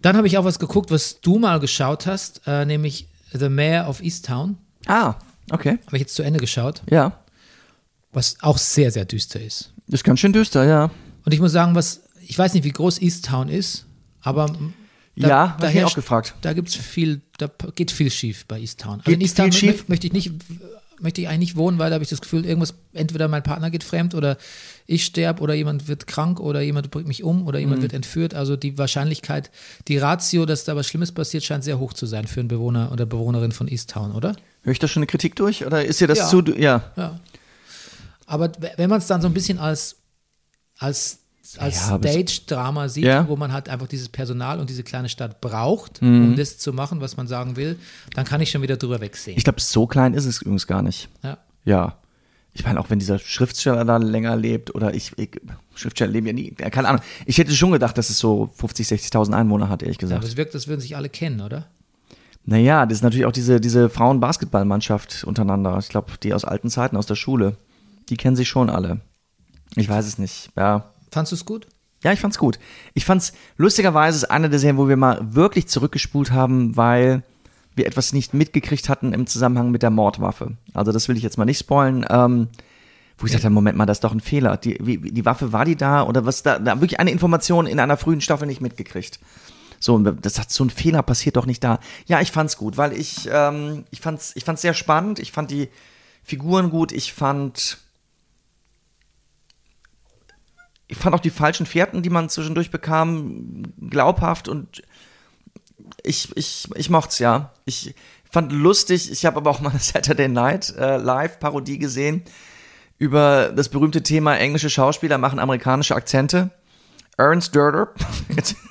Dann 0.01 0.15
habe 0.15 0.27
ich 0.27 0.37
auch 0.37 0.45
was 0.45 0.59
geguckt, 0.59 0.91
was 0.91 1.19
du 1.19 1.39
mal 1.39 1.59
geschaut 1.59 2.05
hast, 2.05 2.41
äh, 2.45 2.65
nämlich 2.65 3.07
The 3.33 3.49
Mayor 3.49 3.89
of 3.89 4.01
Easttown. 4.01 4.57
Ah, 4.85 5.15
okay. 5.51 5.79
Habe 5.87 5.97
ich 5.97 6.01
jetzt 6.01 6.15
zu 6.15 6.23
Ende 6.23 6.39
geschaut, 6.39 6.81
Ja. 6.89 7.19
Was 8.15 8.37
auch 8.41 8.57
sehr, 8.57 8.91
sehr 8.91 9.05
düster 9.05 9.39
ist. 9.41 9.71
Ist 9.87 10.03
ganz 10.03 10.19
schön 10.19 10.33
düster, 10.33 10.65
ja. 10.65 10.89
Und 11.25 11.33
ich 11.33 11.39
muss 11.39 11.51
sagen, 11.51 11.75
was, 11.75 12.01
ich 12.25 12.37
weiß 12.37 12.53
nicht, 12.53 12.63
wie 12.63 12.71
groß 12.71 13.01
Easttown 13.01 13.49
ist, 13.49 13.85
aber 14.21 14.47
da, 15.15 15.27
Ja, 15.27 15.57
da 15.59 15.69
ich 15.69 15.83
auch 15.83 15.93
gefragt. 15.95 16.33
Da 16.41 16.53
gibt 16.53 16.69
es 16.69 16.75
viel, 16.75 17.21
da 17.37 17.49
geht 17.75 17.91
viel 17.91 18.09
schief 18.09 18.45
bei 18.47 18.59
Easttown. 18.59 18.99
Also 18.99 19.03
Geht 19.05 19.15
in 19.15 19.21
Easttown 19.21 19.51
schief? 19.51 19.87
möchte 19.87 20.07
ich 20.07 20.13
nicht, 20.13 20.31
möchte 20.99 21.21
ich 21.21 21.27
eigentlich 21.27 21.39
nicht 21.51 21.55
wohnen, 21.55 21.77
weil 21.77 21.89
da 21.89 21.95
habe 21.95 22.03
ich 22.03 22.09
das 22.09 22.21
Gefühl, 22.21 22.45
irgendwas, 22.45 22.73
entweder 22.93 23.27
mein 23.27 23.43
Partner 23.43 23.69
geht 23.69 23.83
fremd 23.83 24.15
oder 24.15 24.37
ich 24.87 25.03
sterbe 25.05 25.41
oder 25.41 25.53
jemand 25.53 25.87
wird 25.87 26.07
krank 26.07 26.39
oder 26.39 26.61
jemand 26.61 26.89
bringt 26.91 27.07
mich 27.07 27.23
um 27.23 27.45
oder 27.47 27.59
Mhm. 27.59 27.63
jemand 27.65 27.81
wird 27.81 27.93
entführt. 27.93 28.33
Also 28.33 28.55
die 28.55 28.77
Wahrscheinlichkeit, 28.77 29.51
die 29.87 29.97
Ratio, 29.97 30.45
dass 30.45 30.63
da 30.63 30.75
was 30.75 30.87
Schlimmes 30.87 31.11
passiert, 31.11 31.43
scheint 31.43 31.63
sehr 31.63 31.79
hoch 31.79 31.93
zu 31.93 32.05
sein 32.05 32.27
für 32.27 32.39
einen 32.39 32.49
Bewohner 32.49 32.91
oder 32.91 33.05
Bewohnerin 33.05 33.51
von 33.51 33.67
Easttown, 33.67 34.11
oder? 34.13 34.35
Höre 34.63 34.71
ich 34.71 34.79
da 34.79 34.87
schon 34.87 35.01
eine 35.01 35.07
Kritik 35.07 35.35
durch? 35.35 35.65
Oder 35.65 35.83
ist 35.85 35.99
dir 36.01 36.07
das 36.07 36.17
Ja. 36.19 36.27
zu. 36.29 36.41
Ja. 36.57 36.91
Ja. 36.95 37.19
Aber 38.25 38.51
wenn 38.77 38.89
man 38.89 38.99
es 38.99 39.07
dann 39.07 39.21
so 39.21 39.27
ein 39.27 39.33
bisschen 39.33 39.59
als, 39.59 39.97
als, 40.79 41.19
als 41.57 41.87
Ja, 41.87 41.93
aber 41.95 42.07
Stage-Drama 42.09 42.89
sieht, 42.89 43.05
Ja. 43.05 43.27
wo 43.27 43.35
man 43.35 43.53
halt 43.53 43.69
einfach 43.69 43.87
dieses 43.87 44.09
Personal 44.09 44.59
und 44.59 44.69
diese 44.69 44.83
kleine 44.83 45.09
Stadt 45.09 45.41
braucht, 45.41 46.01
Mhm. 46.01 46.23
um 46.29 46.35
das 46.35 46.57
zu 46.57 46.73
machen, 46.73 47.01
was 47.01 47.17
man 47.17 47.27
sagen 47.27 47.55
will, 47.55 47.77
dann 48.15 48.25
kann 48.25 48.41
ich 48.41 48.51
schon 48.51 48.61
wieder 48.61 48.77
drüber 48.77 48.99
wegsehen. 49.01 49.37
Ich 49.37 49.43
glaube, 49.43 49.61
so 49.61 49.85
klein 49.87 50.13
ist 50.13 50.25
es 50.25 50.41
übrigens 50.41 50.67
gar 50.67 50.81
nicht. 50.81 51.09
ja. 51.23 51.37
Ja. 51.65 51.97
Ich 52.57 52.63
meine, 52.63 52.79
auch 52.79 52.89
wenn 52.89 52.99
dieser 52.99 53.19
Schriftsteller 53.19 53.83
da 53.83 53.97
länger 53.97 54.37
lebt 54.37 54.73
oder 54.73 54.93
ich, 54.93 55.11
ich 55.17 55.41
Schriftsteller 55.75 56.09
leben 56.13 56.27
ja 56.27 56.31
nie, 56.31 56.55
ja, 56.57 56.69
keine 56.69 56.87
Ahnung. 56.87 57.01
Ich 57.25 57.37
hätte 57.37 57.53
schon 57.53 57.71
gedacht, 57.71 57.97
dass 57.97 58.09
es 58.09 58.17
so 58.17 58.49
50, 58.55 58.87
60.000 58.87 59.33
Einwohner 59.35 59.67
hat, 59.67 59.81
ehrlich 59.83 59.97
Aber 59.97 60.07
gesagt. 60.07 60.23
es 60.23 60.37
wirkt, 60.37 60.55
als 60.55 60.65
würden 60.69 60.79
sich 60.79 60.95
alle 60.95 61.09
kennen, 61.09 61.41
oder? 61.41 61.67
naja, 62.45 62.85
das 62.85 62.99
ist 62.99 63.01
natürlich 63.03 63.25
auch 63.25 63.33
diese, 63.33 63.59
diese 63.59 63.89
Frauen-Basketballmannschaft 63.89 65.23
untereinander. 65.25 65.77
Ich 65.79 65.89
glaube, 65.89 66.13
die 66.23 66.33
aus 66.33 66.45
alten 66.45 66.69
Zeiten, 66.69 66.95
aus 66.95 67.07
der 67.07 67.15
Schule. 67.15 67.57
Die 68.09 68.17
kennen 68.17 68.35
sich 68.35 68.47
schon 68.47 68.69
alle. 68.69 69.01
Ich 69.75 69.89
weiß 69.89 70.05
es 70.05 70.17
nicht. 70.17 70.49
Ja. 70.55 70.91
Fandst 71.11 71.31
du 71.31 71.35
es 71.35 71.45
gut? 71.45 71.67
Ja, 72.03 72.11
ich 72.11 72.19
fand's 72.19 72.37
gut. 72.37 72.59
Ich 72.93 73.05
fand's 73.05 73.33
lustigerweise 73.57 74.17
ist 74.17 74.25
eine 74.25 74.49
der 74.49 74.59
Serien, 74.59 74.77
wo 74.77 74.87
wir 74.87 74.97
mal 74.97 75.33
wirklich 75.33 75.67
zurückgespult 75.67 76.31
haben, 76.31 76.77
weil 76.77 77.23
wir 77.75 77.87
etwas 77.87 78.13
nicht 78.13 78.33
mitgekriegt 78.33 78.89
hatten 78.89 79.13
im 79.13 79.27
Zusammenhang 79.27 79.71
mit 79.71 79.81
der 79.81 79.89
Mordwaffe. 79.89 80.55
Also 80.73 80.91
das 80.91 81.07
will 81.07 81.17
ich 81.17 81.23
jetzt 81.23 81.37
mal 81.37 81.45
nicht 81.45 81.59
spoilen. 81.59 82.05
Ähm, 82.09 82.49
wo 83.17 83.25
ich 83.25 83.31
sagte, 83.31 83.49
Moment 83.49 83.77
mal, 83.77 83.85
das 83.85 83.97
ist 83.97 84.03
doch 84.03 84.11
ein 84.11 84.19
Fehler. 84.19 84.57
Die, 84.57 84.77
wie, 84.81 84.97
die 84.97 85.25
Waffe 85.25 85.53
war 85.53 85.65
die 85.65 85.75
da 85.75 86.03
oder 86.03 86.25
was 86.25 86.43
da? 86.43 86.59
Da 86.59 86.81
wirklich 86.81 86.99
eine 86.99 87.11
Information 87.11 87.65
in 87.65 87.79
einer 87.79 87.97
frühen 87.97 88.21
Staffel 88.21 88.45
nicht 88.45 88.61
mitgekriegt. 88.61 89.19
So, 89.79 89.97
das 89.99 90.39
hat 90.39 90.51
so 90.51 90.63
ein 90.63 90.69
Fehler 90.69 91.01
passiert 91.01 91.37
doch 91.37 91.45
nicht 91.45 91.63
da. 91.63 91.79
Ja, 92.07 92.21
ich 92.21 92.31
fand's 92.31 92.57
gut, 92.57 92.77
weil 92.77 92.93
ich, 92.93 93.29
ähm, 93.31 93.85
ich 93.91 94.01
fand's, 94.01 94.33
ich 94.35 94.43
fand's 94.43 94.61
sehr 94.61 94.73
spannend. 94.73 95.19
Ich 95.19 95.31
fand 95.31 95.51
die 95.51 95.69
Figuren 96.23 96.69
gut. 96.69 96.91
Ich 96.91 97.13
fand, 97.13 97.77
ich 100.87 100.97
fand 100.97 101.15
auch 101.15 101.19
die 101.19 101.29
falschen 101.29 101.65
Fährten, 101.65 102.01
die 102.01 102.09
man 102.09 102.29
zwischendurch 102.29 102.71
bekam, 102.71 103.63
glaubhaft 103.89 104.47
und 104.47 104.83
ich, 106.03 106.35
ich, 106.35 106.67
ich 106.75 106.89
mocht's, 106.89 107.19
ja. 107.19 107.53
Ich 107.65 107.95
fand 108.29 108.51
lustig, 108.51 109.11
ich 109.11 109.25
habe 109.25 109.37
aber 109.37 109.49
auch 109.49 109.61
mal 109.61 109.71
eine 109.71 109.79
Saturday 109.79 110.27
Night 110.27 110.75
äh, 110.77 110.97
Live-Parodie 110.97 111.79
gesehen 111.79 112.23
über 112.97 113.51
das 113.53 113.69
berühmte 113.69 114.03
Thema 114.03 114.37
englische 114.37 114.69
Schauspieler 114.69 115.17
machen 115.17 115.39
amerikanische 115.39 115.95
Akzente. 115.95 116.51
Ernst 117.17 117.55
Dörder. 117.55 117.93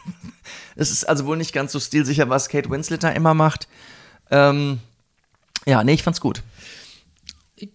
Es 0.77 0.91
ist 0.91 1.05
also 1.05 1.27
wohl 1.27 1.37
nicht 1.37 1.53
ganz 1.53 1.71
so 1.71 1.79
stilsicher, 1.79 2.29
was 2.29 2.49
Kate 2.49 2.69
Winslet 2.69 3.05
da 3.05 3.11
immer 3.11 3.33
macht. 3.33 3.69
Ähm, 4.31 4.81
ja, 5.67 5.85
nee, 5.85 5.95
ich 5.95 6.03
fand's 6.03 6.21
gut. 6.21 6.43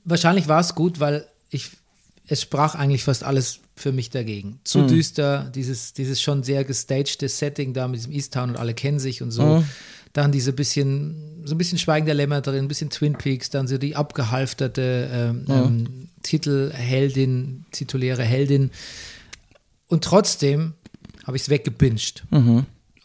Wahrscheinlich 0.04 0.48
war 0.48 0.60
es 0.60 0.76
gut, 0.76 1.00
weil 1.00 1.26
ich, 1.50 1.72
es 2.28 2.42
sprach 2.42 2.76
eigentlich 2.76 3.06
fast 3.06 3.24
alles 3.24 3.62
für 3.80 3.92
mich 3.92 4.10
dagegen. 4.10 4.60
Zu 4.64 4.80
düster, 4.88 5.50
dieses, 5.56 5.94
dieses 5.94 6.22
schon 6.22 6.44
sehr 6.44 6.64
gestagte 6.66 7.28
Setting 7.30 7.74
da 7.74 7.88
mit 7.88 8.00
diesem 8.00 8.12
Easttown 8.12 8.52
und 8.52 8.58
alle 8.58 8.74
kennen 8.74 9.00
sich 9.00 9.22
und 9.22 9.32
so. 9.32 9.64
Dann 10.14 10.32
diese 10.32 10.54
bisschen, 10.54 11.44
so 11.46 11.54
ein 11.54 11.58
bisschen 11.58 11.78
Schweigen 11.78 12.06
der 12.06 12.16
Lämmer 12.16 12.42
drin, 12.42 12.66
ein 12.66 12.68
bisschen 12.68 12.90
Twin 12.90 13.14
Peaks, 13.14 13.50
dann 13.52 13.68
so 13.68 13.78
die 13.78 13.96
abgehalfterte 13.96 15.10
ähm, 15.14 15.46
ähm, 15.48 16.08
Titelheldin, 16.24 17.66
tituläre 17.72 18.24
Heldin. 18.24 18.72
Und 19.88 20.04
trotzdem 20.04 20.74
habe 21.26 21.38
ich 21.38 21.44
es 21.44 21.50
weggebinged. 21.50 22.24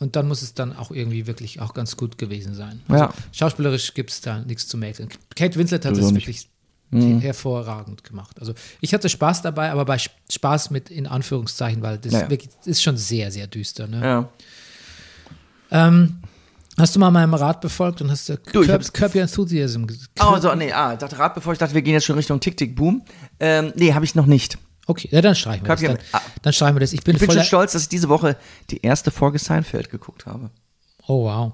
Und 0.00 0.16
dann 0.16 0.26
muss 0.26 0.42
es 0.42 0.54
dann 0.54 0.74
auch 0.76 0.90
irgendwie 0.90 1.26
wirklich 1.26 1.60
auch 1.60 1.72
ganz 1.72 1.96
gut 1.96 2.18
gewesen 2.18 2.54
sein. 2.54 2.80
Also 2.88 3.04
Ja. 3.04 3.14
Schauspielerisch 3.32 3.94
gibt 3.94 4.10
es 4.10 4.20
da 4.20 4.40
nichts 4.40 4.66
zu 4.66 4.76
mäkeln. 4.76 5.08
Kate 5.37 5.58
Winslet 5.58 5.84
hat 5.84 5.96
es 5.96 6.10
nicht. 6.10 6.48
Wirklich 6.90 7.23
hervorragend 7.25 8.05
gemacht. 8.05 8.38
Also 8.40 8.55
ich 8.81 8.94
hatte 8.94 9.09
Spaß 9.09 9.42
dabei, 9.42 9.70
aber 9.73 9.85
bei 9.85 9.97
Sp- 9.99 10.14
Spaß 10.31 10.70
mit 10.70 10.90
in 10.90 11.07
Anführungszeichen, 11.07 11.83
weil 11.83 11.99
das 11.99 12.12
Ja. 12.12 12.31
wirklich, 12.31 12.51
ist 12.64 12.83
schon 12.83 12.97
sehr, 12.97 13.31
sehr 13.31 13.47
düster. 13.47 13.87
Ne? 13.88 14.01
Ja. 14.03 14.29
Ähm, 15.70 16.20
hast 16.79 16.94
du 16.94 17.01
mal 17.01 17.11
meinem 17.11 17.35
Rat 17.35 17.61
befolgt 17.61 18.01
und 18.03 18.11
hast 18.11 18.29
du 18.29 18.37
Du, 18.53 18.64
Curb, 18.64 18.92
Curb 18.92 19.14
Your 19.14 19.23
Enthusiasm 19.23 19.87
ge- 19.87 19.97
Oh, 20.20 20.38
so, 20.38 20.55
nee, 20.55 20.73
ah, 20.73 20.92
ich 20.92 20.99
dachte 20.99 21.18
Rat, 21.18 21.35
bevor 21.35 21.53
ich 21.53 21.59
dachte, 21.59 21.75
wir 21.75 21.83
gehen 21.83 21.94
jetzt 21.94 22.05
schon 22.05 22.16
Richtung 22.16 22.38
Tick-Tick-Boom. 22.40 23.03
Ähm, 23.40 23.73
nee, 23.77 23.92
habe 23.92 24.05
ich 24.05 24.14
noch 24.14 24.27
nicht. 24.27 24.59
Okay, 24.87 25.09
ja, 25.11 25.23
dann 25.23 25.35
streichen 25.35 25.66
wir 25.66 25.75
Curb 25.75 25.81
das. 25.81 25.88
Dann, 26.12 26.20
ah. 26.20 26.20
dann 26.42 26.53
streichen 26.53 26.77
wir 26.77 26.81
das. 26.81 26.92
Ich 26.92 27.03
bin, 27.03 27.16
Ich 27.16 27.20
bin 27.20 27.31
schon 27.31 27.42
stolz, 27.42 27.73
dass 27.73 27.83
ich 27.83 27.88
diese 27.88 28.09
Woche 28.09 28.37
die 28.70 28.83
erste 28.83 29.11
Folge 29.11 29.38
Seinfeld 29.38 29.90
geguckt 29.90 30.27
habe. 30.27 30.51
Oh, 31.07 31.25
wow. 31.25 31.53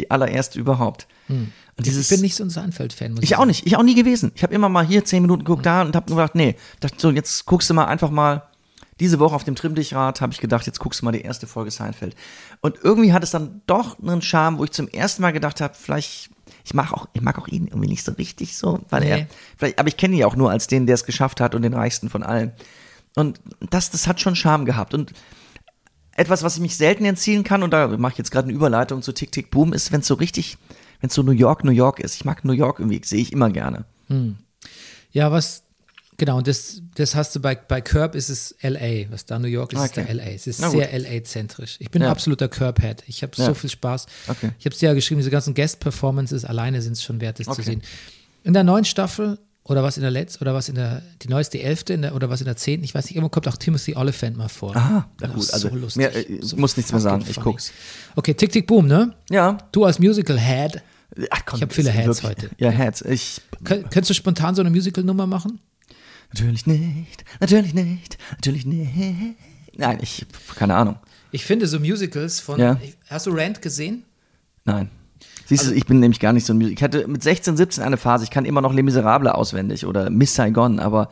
Die 0.00 0.10
allererste 0.10 0.58
überhaupt. 0.58 1.06
Und 1.28 1.52
dieses, 1.86 2.10
ich 2.10 2.16
bin 2.16 2.22
nicht 2.22 2.34
so 2.34 2.42
ein 2.44 2.50
Seinfeld-Fan, 2.50 3.18
ich 3.20 3.30
sagen. 3.30 3.42
auch 3.42 3.46
nicht, 3.46 3.66
ich 3.66 3.76
auch 3.76 3.82
nie 3.82 3.94
gewesen. 3.94 4.32
Ich 4.34 4.42
habe 4.42 4.54
immer 4.54 4.68
mal 4.68 4.84
hier 4.84 5.04
zehn 5.04 5.22
Minuten 5.22 5.44
geguckt, 5.44 5.64
da 5.66 5.82
und 5.82 5.94
habe 5.94 6.10
gedacht, 6.10 6.34
nee, 6.34 6.56
dachte 6.80 6.96
so, 6.98 7.10
jetzt 7.10 7.44
guckst 7.46 7.68
du 7.70 7.74
mal 7.74 7.84
einfach 7.86 8.10
mal. 8.10 8.42
Diese 8.98 9.18
Woche 9.18 9.34
auf 9.34 9.44
dem 9.44 9.54
Trimm-Dich-Rad 9.56 10.20
habe 10.20 10.32
ich 10.32 10.40
gedacht, 10.40 10.66
jetzt 10.66 10.78
guckst 10.78 11.00
du 11.00 11.04
mal 11.06 11.12
die 11.12 11.22
erste 11.22 11.46
Folge 11.46 11.70
Seinfeld. 11.70 12.14
Und 12.60 12.76
irgendwie 12.82 13.12
hat 13.14 13.22
es 13.22 13.30
dann 13.30 13.62
doch 13.66 13.98
einen 13.98 14.20
Charme, 14.20 14.58
wo 14.58 14.64
ich 14.64 14.72
zum 14.72 14.88
ersten 14.88 15.22
Mal 15.22 15.30
gedacht 15.32 15.60
habe, 15.62 15.72
vielleicht, 15.78 16.28
ich 16.64 16.74
mag 16.74 16.92
auch, 16.92 17.06
ich 17.14 17.22
mag 17.22 17.38
auch 17.38 17.48
ihn 17.48 17.66
irgendwie 17.68 17.88
nicht 17.88 18.04
so 18.04 18.12
richtig 18.12 18.56
so, 18.58 18.80
weil 18.90 19.02
Nee. 19.02 19.10
er, 19.10 19.26
vielleicht, 19.56 19.78
aber 19.78 19.88
ich 19.88 19.96
kenne 19.96 20.14
ihn 20.14 20.20
ja 20.20 20.26
auch 20.26 20.36
nur 20.36 20.50
als 20.50 20.66
den, 20.66 20.86
der 20.86 20.94
es 20.96 21.04
geschafft 21.04 21.40
hat 21.40 21.54
und 21.54 21.62
den 21.62 21.72
reichsten 21.72 22.10
von 22.10 22.22
allen. 22.22 22.52
Und 23.16 23.40
das, 23.70 23.90
das 23.90 24.06
hat 24.06 24.20
schon 24.20 24.36
Charme 24.36 24.64
gehabt. 24.66 24.92
Und 24.92 25.12
etwas, 26.16 26.42
was 26.42 26.56
ich 26.56 26.60
mich 26.60 26.76
selten 26.76 27.04
entziehen 27.04 27.44
kann, 27.44 27.62
und 27.62 27.70
da 27.72 27.88
mache 27.88 28.12
ich 28.12 28.18
jetzt 28.18 28.30
gerade 28.30 28.46
eine 28.48 28.54
Überleitung 28.54 29.02
zu 29.02 29.12
Tick 29.12 29.32
Tick 29.32 29.50
Boom, 29.50 29.72
ist, 29.72 29.92
wenn 29.92 30.00
es 30.00 30.06
so 30.06 30.14
richtig, 30.14 30.58
wenn 31.00 31.08
es 31.08 31.14
so 31.14 31.22
New 31.22 31.32
York, 31.32 31.64
New 31.64 31.70
York 31.72 32.00
ist. 32.00 32.14
Ich 32.16 32.24
mag 32.24 32.44
New 32.44 32.52
York 32.52 32.78
irgendwie, 32.80 33.00
sehe 33.04 33.20
ich 33.20 33.32
immer 33.32 33.50
gerne. 33.50 33.84
Ja, 35.12 35.30
was, 35.32 35.62
genau, 36.16 36.38
und 36.38 36.46
das, 36.46 36.82
das 36.94 37.14
hast 37.14 37.34
du 37.34 37.40
bei, 37.40 37.54
bei 37.54 37.80
Curb 37.80 38.14
ist 38.14 38.28
es 38.28 38.54
LA, 38.62 39.10
was 39.10 39.24
da 39.24 39.38
New 39.38 39.48
York 39.48 39.72
ist, 39.72 39.82
ist 39.84 39.96
Okay. 39.98 40.04
da 40.06 40.12
LA. 40.12 40.30
Es 40.34 40.46
ist 40.46 40.58
sehr 40.58 40.92
LA-zentrisch. 40.98 41.76
Ich 41.80 41.90
bin 41.90 42.02
ein 42.02 42.06
Ja. 42.06 42.10
absoluter 42.12 42.48
Curb-Head. 42.48 43.04
Ich 43.06 43.22
habe 43.22 43.32
Ja. 43.36 43.46
so 43.46 43.54
viel 43.54 43.70
Spaß. 43.70 44.06
Okay. 44.28 44.50
Ich 44.58 44.66
habe 44.66 44.74
es 44.74 44.78
dir 44.80 44.88
ja 44.90 44.94
geschrieben, 44.94 45.18
diese 45.20 45.30
ganzen 45.30 45.54
Guest-Performances 45.54 46.44
alleine 46.44 46.82
sind 46.82 46.92
es 46.94 47.02
schon 47.02 47.20
wert, 47.20 47.38
das 47.38 47.46
zu 47.46 47.52
Okay. 47.52 47.62
sehen. 47.62 47.82
In 48.44 48.52
der 48.52 48.64
neuen 48.64 48.84
Staffel 48.84 49.38
oder 49.64 49.82
was 49.82 49.96
in 49.96 50.02
der 50.02 50.10
letzten, 50.10 50.42
oder 50.42 50.54
was 50.54 50.68
in 50.68 50.74
der, 50.74 51.02
die 51.22 51.28
neueste, 51.28 51.58
die 51.58 51.64
elfte, 51.64 51.92
in 51.92 52.02
der, 52.02 52.14
oder 52.14 52.30
was 52.30 52.40
in 52.40 52.46
der 52.46 52.56
zehnten, 52.56 52.84
ich 52.84 52.94
weiß 52.94 53.04
nicht, 53.04 53.14
irgendwo 53.16 53.28
kommt 53.30 53.46
auch 53.46 53.56
Timothy 53.56 53.94
Oliphant 53.94 54.36
mal 54.36 54.48
vor. 54.48 54.74
Aha, 54.74 55.08
Ja, 55.20 55.26
gut, 55.28 55.52
also 55.52 55.68
so 55.68 55.74
lustig. 55.74 55.96
mehr, 55.96 56.16
äh, 56.30 56.38
So 56.40 56.56
muss 56.56 56.76
nichts 56.76 56.90
mehr 56.92 57.00
sagen, 57.00 57.20
fucking 57.20 57.30
ich 57.30 57.34
funny. 57.34 57.44
guck's. 57.44 57.72
Okay, 58.16 58.34
Tick, 58.34 58.52
Tick, 58.52 58.66
Boom, 58.66 58.86
ne? 58.86 59.14
Ja. 59.30 59.58
Du 59.72 59.84
als 59.84 59.98
Musical-Head, 59.98 60.82
Ach, 61.30 61.40
komm, 61.44 61.56
Ich 61.58 61.62
hab 61.62 61.72
viele 61.72 61.90
Heads 61.90 62.22
heute. 62.22 62.50
Ja, 62.58 62.70
Heads. 62.70 63.02
Ich, 63.02 63.40
könntest 63.64 64.10
du 64.10 64.14
spontan 64.14 64.54
so 64.54 64.62
eine 64.62 64.70
Musical-Nummer 64.70 65.26
machen? 65.26 65.60
Natürlich 66.32 66.66
nicht, 66.66 67.24
natürlich 67.40 67.74
nicht, 67.74 68.16
natürlich 68.30 68.64
nicht. 68.64 69.36
Nein, 69.76 69.98
ich, 70.00 70.24
keine 70.54 70.76
Ahnung. 70.76 70.96
Ich 71.32 71.44
finde 71.44 71.66
so 71.66 71.80
Musicals 71.80 72.38
von. 72.40 72.58
Ja. 72.60 72.80
Hast 73.08 73.26
du 73.26 73.30
Rand 73.32 73.60
gesehen? 73.62 74.04
Nein. 74.64 74.90
Siehst 75.50 75.68
du, 75.68 75.74
ich 75.74 75.84
bin 75.84 75.98
nämlich 75.98 76.20
gar 76.20 76.32
nicht 76.32 76.46
so 76.46 76.52
ein 76.54 76.58
Musiker. 76.58 76.76
Ich 76.78 76.82
hatte 76.84 77.08
mit 77.08 77.22
16, 77.24 77.56
17 77.56 77.82
eine 77.82 77.96
Phase, 77.96 78.22
ich 78.22 78.30
kann 78.30 78.44
immer 78.44 78.60
noch 78.60 78.72
Les 78.72 78.84
Miserables 78.84 79.32
auswendig 79.32 79.84
oder 79.84 80.08
Miss 80.08 80.32
Saigon, 80.34 80.78
aber 80.78 81.08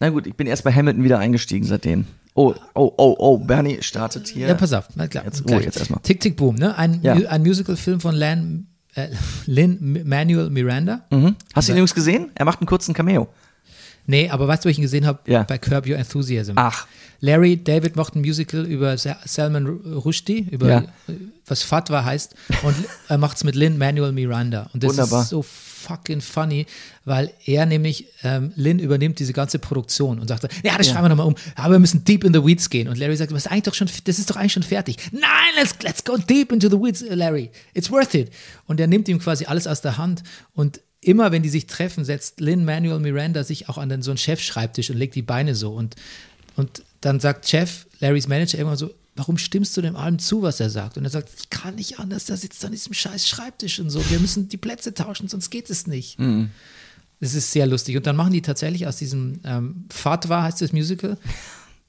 na 0.00 0.10
gut, 0.10 0.26
ich 0.26 0.34
bin 0.34 0.48
erst 0.48 0.64
bei 0.64 0.72
Hamilton 0.72 1.04
wieder 1.04 1.20
eingestiegen 1.20 1.64
seitdem. 1.64 2.06
Oh, 2.34 2.54
oh, 2.74 2.92
oh, 2.98 3.14
oh, 3.18 3.38
Bernie 3.38 3.78
startet 3.82 4.26
hier. 4.26 4.48
Ja, 4.48 4.54
pass 4.54 4.72
auf. 4.72 4.88
Na 4.96 5.06
klar. 5.06 5.24
Jetzt- 5.24 5.44
oh, 5.48 5.54
jetzt 5.60 5.78
erstmal. 5.78 6.00
Tick, 6.02 6.18
Tick, 6.20 6.36
Boom, 6.36 6.56
ne? 6.56 6.76
Ein, 6.76 6.98
Ja. 7.02 7.14
Ein 7.14 7.42
Musical-Film 7.42 8.00
von 8.00 8.14
Lan, 8.16 8.66
äh, 8.94 9.06
Lin 9.46 10.02
Manuel 10.04 10.50
Miranda. 10.50 11.04
Mhm. 11.10 11.36
Hast 11.54 11.68
du 11.68 11.72
ihn 11.72 11.76
übrigens 11.76 11.94
gesehen? 11.94 12.30
Er 12.34 12.44
macht 12.46 12.60
einen 12.60 12.66
kurzen 12.66 12.94
Cameo. 12.94 13.28
Nee, 14.06 14.30
aber 14.30 14.46
weißt 14.48 14.64
du, 14.64 14.68
wo 14.68 14.70
ich 14.70 14.78
ihn 14.78 14.82
gesehen 14.82 15.06
habe? 15.06 15.18
Ja. 15.26 15.42
Bei 15.42 15.58
Curb 15.58 15.86
Your 15.86 15.96
Enthusiasm. 15.96 16.52
Ach. 16.56 16.86
Larry 17.20 17.56
David 17.62 17.96
macht 17.96 18.14
ein 18.14 18.20
Musical 18.20 18.64
über 18.66 18.96
Sa- 18.98 19.18
Salman 19.24 19.66
Rushdie, 19.66 20.46
über 20.50 20.68
Ja. 20.68 20.78
äh, 21.08 21.12
was 21.46 21.62
Fatwa 21.62 22.04
heißt. 22.04 22.34
Und 22.62 22.74
er 23.08 23.18
macht 23.18 23.36
es 23.38 23.44
mit 23.44 23.54
Lin 23.54 23.78
Manuel 23.78 24.12
Miranda. 24.12 24.68
Und 24.74 24.82
das 24.82 24.90
Wunderbar. 24.90 25.22
ist 25.22 25.30
so 25.30 25.42
fucking 25.42 26.20
funny, 26.20 26.66
weil 27.04 27.32
er 27.46 27.64
nämlich, 27.64 28.06
ähm, 28.24 28.52
Lin 28.56 28.78
übernimmt 28.80 29.18
diese 29.20 29.32
ganze 29.32 29.58
Produktion 29.60 30.18
und 30.18 30.26
sagt, 30.28 30.48
ja, 30.64 30.76
das 30.76 30.88
schreiben 30.88 31.04
wir 31.04 31.08
nochmal 31.10 31.26
um. 31.26 31.36
Aber 31.54 31.74
wir 31.74 31.78
müssen 31.78 32.02
deep 32.04 32.24
in 32.24 32.34
the 32.34 32.44
weeds 32.44 32.68
gehen. 32.70 32.88
Und 32.88 32.98
Larry 32.98 33.16
sagt, 33.16 33.30
das 33.30 33.46
ist, 33.46 33.50
eigentlich 33.50 33.62
doch 33.64 33.74
schon, 33.74 33.88
das 34.04 34.18
ist 34.18 34.28
doch 34.28 34.36
eigentlich 34.36 34.52
schon 34.52 34.62
fertig. 34.64 34.96
Nein, 35.12 35.22
let's, 35.56 35.74
let's 35.82 36.04
go 36.04 36.16
deep 36.16 36.50
into 36.52 36.68
the 36.68 36.76
weeds, 36.76 37.04
Larry. 37.08 37.50
It's 37.72 37.90
worth 37.90 38.14
it. 38.14 38.30
Und 38.66 38.78
er 38.80 38.88
nimmt 38.88 39.08
ihm 39.08 39.20
quasi 39.20 39.46
alles 39.46 39.66
aus 39.66 39.80
der 39.80 39.96
Hand 39.96 40.22
und 40.54 40.80
immer 41.00 41.32
wenn 41.32 41.42
die 41.42 41.48
sich 41.48 41.66
treffen, 41.66 42.04
setzt 42.04 42.40
Lin 42.40 42.64
Manuel 42.64 42.98
Miranda 42.98 43.44
sich 43.44 43.68
auch 43.68 43.78
an 43.78 43.88
den, 43.88 44.02
so 44.02 44.10
einen 44.10 44.18
Chefschreibtisch 44.18 44.90
und 44.90 44.96
legt 44.96 45.14
die 45.14 45.22
Beine 45.22 45.54
so. 45.54 45.72
Und, 45.72 45.96
und 46.56 46.82
dann 47.00 47.20
sagt 47.20 47.48
Chef, 47.48 47.86
Larrys 48.00 48.28
Manager, 48.28 48.58
irgendwann 48.58 48.78
so, 48.78 48.90
warum 49.14 49.38
stimmst 49.38 49.76
du 49.76 49.82
dem 49.82 49.96
allem 49.96 50.18
zu, 50.18 50.42
was 50.42 50.60
er 50.60 50.70
sagt? 50.70 50.96
Und 50.98 51.04
er 51.04 51.10
sagt, 51.10 51.30
ich 51.38 51.50
kann 51.50 51.76
nicht 51.76 51.98
anders, 51.98 52.26
der 52.26 52.36
sitzt 52.36 52.64
an 52.64 52.72
diesem 52.72 52.92
scheiß 52.92 53.26
Schreibtisch 53.26 53.78
und 53.80 53.90
so. 53.90 54.08
Wir 54.10 54.20
müssen 54.20 54.48
die 54.48 54.56
Plätze 54.56 54.94
tauschen, 54.94 55.28
sonst 55.28 55.50
geht 55.50 55.70
es 55.70 55.86
nicht. 55.86 56.18
Das 57.20 57.34
ist 57.34 57.52
sehr 57.52 57.66
lustig. 57.66 57.96
Und 57.96 58.06
dann 58.06 58.16
machen 58.16 58.32
die 58.32 58.42
tatsächlich 58.42 58.86
aus 58.86 58.96
diesem 58.96 59.40
ähm, 59.44 59.86
Fatwa, 59.88 60.42
heißt 60.42 60.60
das 60.60 60.72
Musical, 60.72 61.16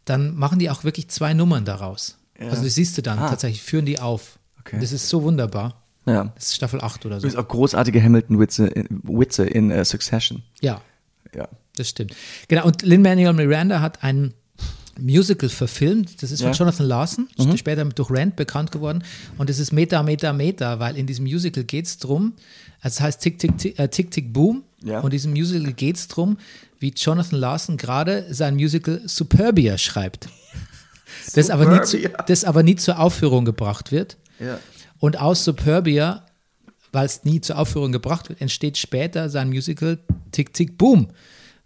dann 0.05 0.35
machen 0.35 0.59
die 0.59 0.69
auch 0.69 0.83
wirklich 0.85 1.09
zwei 1.09 1.33
Nummern 1.33 1.65
daraus. 1.65 2.17
Also 2.39 2.63
das 2.63 2.75
siehst 2.75 2.97
du 2.97 3.01
dann 3.01 3.17
tatsächlich, 3.17 3.61
führen 3.61 3.85
die 3.85 3.99
auf. 3.99 4.39
Okay. 4.59 4.77
Das 4.79 4.91
ist 4.91 5.09
so 5.09 5.23
wunderbar. 5.23 5.83
Ja. 6.07 6.31
Das 6.35 6.45
ist 6.45 6.55
Staffel 6.55 6.81
8 6.81 7.05
oder 7.05 7.19
so. 7.19 7.27
Übrigens 7.27 7.43
auch 7.45 7.47
großartige 7.49 8.01
Hamilton-Witze 8.01 8.71
Witze 9.03 9.45
in 9.45 9.71
äh, 9.71 9.83
Succession. 9.85 10.41
Ja, 10.61 10.81
Ja. 11.35 11.47
das 11.75 11.89
stimmt. 11.89 12.15
Genau, 12.47 12.65
und 12.65 12.81
Lin-Manuel 12.81 13.33
Miranda 13.33 13.81
hat 13.81 14.03
ein 14.03 14.33
Musical 14.99 15.49
verfilmt. 15.49 16.23
Das 16.23 16.31
ist 16.31 16.41
von 16.41 16.51
Ja. 16.53 16.57
Jonathan 16.57 16.87
Larson, 16.87 17.27
später 17.55 17.85
durch 17.85 18.09
Rand 18.09 18.35
bekannt 18.35 18.71
geworden. 18.71 19.03
Und 19.37 19.49
es 19.49 19.59
ist 19.59 19.71
Meta, 19.71 20.01
Meta, 20.01 20.33
Meta, 20.33 20.79
weil 20.79 20.97
in 20.97 21.05
diesem 21.05 21.25
Musical 21.25 21.63
geht 21.65 21.85
es 21.85 21.97
drum, 21.99 22.33
also 22.81 22.95
es 22.95 23.01
heißt 23.01 23.21
Tick, 23.21 23.37
Tick, 23.39 23.57
Tick, 23.57 23.77
äh, 23.79 23.89
Tick, 23.89 24.09
Tick, 24.11 24.33
Boom. 24.33 24.63
Ja. 24.83 24.99
Und 24.99 25.05
in 25.05 25.11
diesem 25.11 25.31
Musical 25.33 25.73
geht 25.73 25.97
es 25.97 26.07
drum, 26.07 26.37
wie 26.79 26.93
Jonathan 26.95 27.39
Larson 27.39 27.77
gerade 27.77 28.25
sein 28.33 28.55
Musical 28.55 29.01
Superbia 29.05 29.77
schreibt. 29.77 30.29
Das 31.35 31.49
aber, 31.49 31.65
nie 31.65 31.81
zu, 31.83 31.97
Superbia. 31.97 32.23
das 32.27 32.43
aber 32.43 32.63
nie 32.63 32.75
zur 32.75 32.99
Aufführung 32.99 33.45
gebracht 33.45 33.91
wird. 33.91 34.17
Ja. 34.39 34.59
Und 34.99 35.19
aus 35.19 35.43
Superbia, 35.43 36.25
weil 36.91 37.05
es 37.05 37.23
nie 37.23 37.41
zur 37.41 37.57
Aufführung 37.57 37.91
gebracht 37.91 38.29
wird, 38.29 38.41
entsteht 38.41 38.77
später 38.77 39.29
sein 39.29 39.49
Musical 39.49 39.99
Tick 40.31 40.53
Tick 40.53 40.77
Boom, 40.77 41.07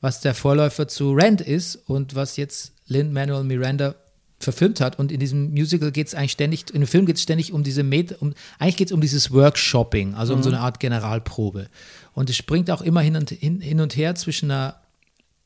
was 0.02 0.20
der 0.22 0.34
Vorläufer 0.34 0.88
zu 0.88 1.14
Rand 1.14 1.42
ist 1.42 1.76
und 1.88 2.16
was 2.16 2.38
jetzt 2.38 2.74
Lin 2.88 3.14
Manuel 3.14 3.44
Miranda 3.44 3.96
verfilmt 4.40 4.82
hat. 4.82 4.98
Und 4.98 5.12
in 5.12 5.20
diesem 5.20 5.52
Musical 5.52 5.92
geht 5.92 6.08
es 6.08 6.16
eigentlich 6.16 6.32
ständig, 6.32 6.74
in 6.74 6.82
dem 6.82 6.88
Film 6.88 7.06
geht 7.06 7.18
es 7.18 7.22
ständig 7.22 7.54
um 7.54 7.64
diese 7.64 7.84
Meta, 7.84 8.16
um, 8.20 8.34
eigentlich 8.58 8.78
geht 8.78 8.88
es 8.88 8.92
um 8.92 9.00
dieses 9.02 9.32
Workshopping, 9.32 10.16
also 10.16 10.34
um 10.34 10.42
so 10.44 10.50
eine 10.50 10.60
Art 10.60 10.80
Generalprobe. 10.80 11.68
Und 12.14 12.30
es 12.30 12.36
springt 12.36 12.70
auch 12.72 12.82
immer 12.82 13.02
hin 13.02 13.16
und, 13.16 13.30
hin, 13.30 13.62
hin 13.62 13.80
und 13.80 13.96
her 13.96 14.16
zwischen 14.16 14.50
einer 14.52 14.76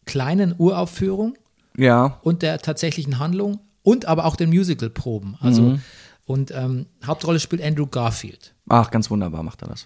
kleinen 0.05 0.55
Uraufführung 0.57 1.35
Ja. 1.77 2.19
und 2.23 2.41
der 2.41 2.59
tatsächlichen 2.59 3.19
Handlung 3.19 3.59
und 3.83 4.05
aber 4.05 4.25
auch 4.25 4.35
den 4.37 4.49
Musical-Proben. 4.49 5.35
Also, 5.41 5.77
und 6.25 6.51
ähm, 6.51 6.85
Hauptrolle 7.05 7.39
spielt 7.39 7.61
Andrew 7.63 7.85
Garfield. 7.87 8.53
Ach, 8.67 8.89
ganz 8.91 9.09
wunderbar 9.09 9.43
macht 9.43 9.61
er 9.61 9.67
das. 9.69 9.85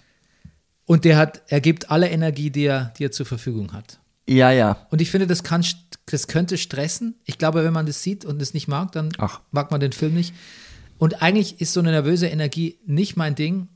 Und 0.86 1.06
der 1.06 1.18
hat, 1.18 1.42
er 1.48 1.62
gibt 1.62 1.92
alle 1.92 2.10
Energie, 2.10 2.50
die 2.50 2.64
er, 2.66 2.94
die 2.98 3.06
er 3.06 3.12
zur 3.12 3.26
Verfügung 3.26 3.74
hat. 3.74 4.00
Ja, 4.28 4.52
ja. 4.52 4.88
Und 4.90 5.02
ich 5.02 5.12
finde, 5.12 5.28
das 5.28 5.44
kann, 5.44 5.64
das 6.08 6.28
könnte 6.28 6.58
stressen. 6.58 7.16
Ich 7.26 7.38
glaube, 7.38 7.64
wenn 7.64 7.74
man 7.74 7.86
das 7.86 8.02
sieht 8.04 8.26
und 8.26 8.42
es 8.42 8.54
nicht 8.54 8.68
mag, 8.68 8.92
dann 8.94 9.10
Ach. 9.18 9.42
mag 9.52 9.70
man 9.72 9.80
den 9.80 9.92
Film 9.92 10.14
nicht. 10.14 10.34
Und 10.98 11.22
eigentlich 11.22 11.62
ist 11.62 11.74
so 11.74 11.80
eine 11.80 11.92
nervöse 11.92 12.28
Energie 12.28 12.78
nicht 12.86 13.16
mein 13.18 13.36
Ding. 13.36 13.68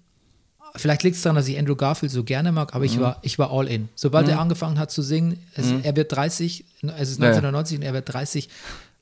Vielleicht 0.76 1.04
liegt 1.04 1.16
es 1.18 1.22
daran, 1.22 1.36
dass 1.36 1.48
ich 1.48 1.58
Andrew 1.60 1.76
Garfield 1.76 2.12
so 2.12 2.24
gerne 2.24 2.52
mag, 2.52 2.72
Mhm. 2.72 2.76
aber 2.76 2.86
ich 2.86 3.00
war, 3.00 3.20
ich 3.22 3.38
war 3.38 3.52
all 3.52 3.68
in. 3.68 3.90
Sobald 3.96 4.28
er 4.28 4.40
angefangen 4.40 4.80
hat 4.80 4.90
zu 4.92 5.02
singen, 5.04 5.38
es, 5.56 5.72
er 5.84 5.96
wird 5.96 6.12
30, 6.12 6.66
es 6.98 7.10
ist 7.10 7.20
Ja, 7.20 7.26
ja. 7.26 7.32
1990 7.32 7.78
und 7.78 7.84
er 7.84 7.94
wird 7.94 8.12
30, 8.12 8.50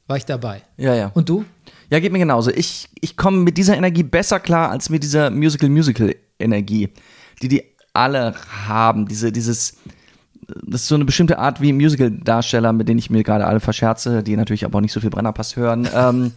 war 0.07 0.17
ich 0.17 0.25
dabei. 0.25 0.61
Ja, 0.77 0.93
ja. 0.95 1.11
Und 1.13 1.29
du? 1.29 1.45
Ja, 1.91 1.99
geht 1.99 2.13
mir 2.13 2.19
genauso. 2.19 2.51
Ich, 2.51 2.87
ich 3.01 3.17
komme 3.17 3.37
mit 3.39 3.57
dieser 3.57 3.75
Energie 3.75 4.03
besser 4.03 4.39
klar 4.39 4.71
als 4.71 4.89
mit 4.89 5.03
dieser 5.03 5.29
Musical-Musical-Energie, 5.29 6.89
die 7.41 7.47
die 7.49 7.63
alle 7.91 8.33
haben. 8.65 9.09
Diese, 9.09 9.33
dieses, 9.33 9.75
das 10.63 10.83
ist 10.83 10.87
so 10.87 10.95
eine 10.95 11.03
bestimmte 11.03 11.37
Art 11.37 11.59
wie 11.59 11.73
Musical-Darsteller, 11.73 12.71
mit 12.71 12.87
denen 12.87 12.97
ich 12.97 13.09
mir 13.09 13.23
gerade 13.23 13.45
alle 13.45 13.59
verscherze, 13.59 14.23
die 14.23 14.37
natürlich 14.37 14.63
aber 14.63 14.77
auch 14.77 14.81
nicht 14.81 14.93
so 14.93 15.01
viel 15.01 15.09
Brennerpass 15.09 15.57
hören. 15.57 15.87
Ähm, 15.93 16.31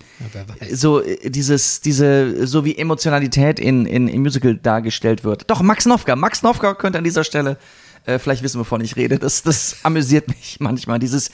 weiß. 0.58 0.80
so 0.80 1.00
äh, 1.00 1.30
dieses, 1.30 1.80
diese, 1.80 2.48
so 2.48 2.64
wie 2.64 2.76
Emotionalität 2.76 3.60
in, 3.60 3.86
in, 3.86 4.08
im 4.08 4.22
Musical 4.22 4.56
dargestellt 4.56 5.22
wird. 5.22 5.48
Doch, 5.48 5.62
Max 5.62 5.86
Nowka. 5.86 6.16
Max 6.16 6.42
Nowka 6.42 6.74
könnte 6.74 6.98
an 6.98 7.04
dieser 7.04 7.22
Stelle 7.22 7.58
äh, 8.06 8.18
vielleicht 8.18 8.42
wissen, 8.42 8.58
wovon 8.58 8.80
ich 8.80 8.96
rede. 8.96 9.20
Das, 9.20 9.44
das 9.44 9.76
amüsiert 9.84 10.26
mich 10.26 10.56
manchmal. 10.58 10.98
Dieses, 10.98 11.30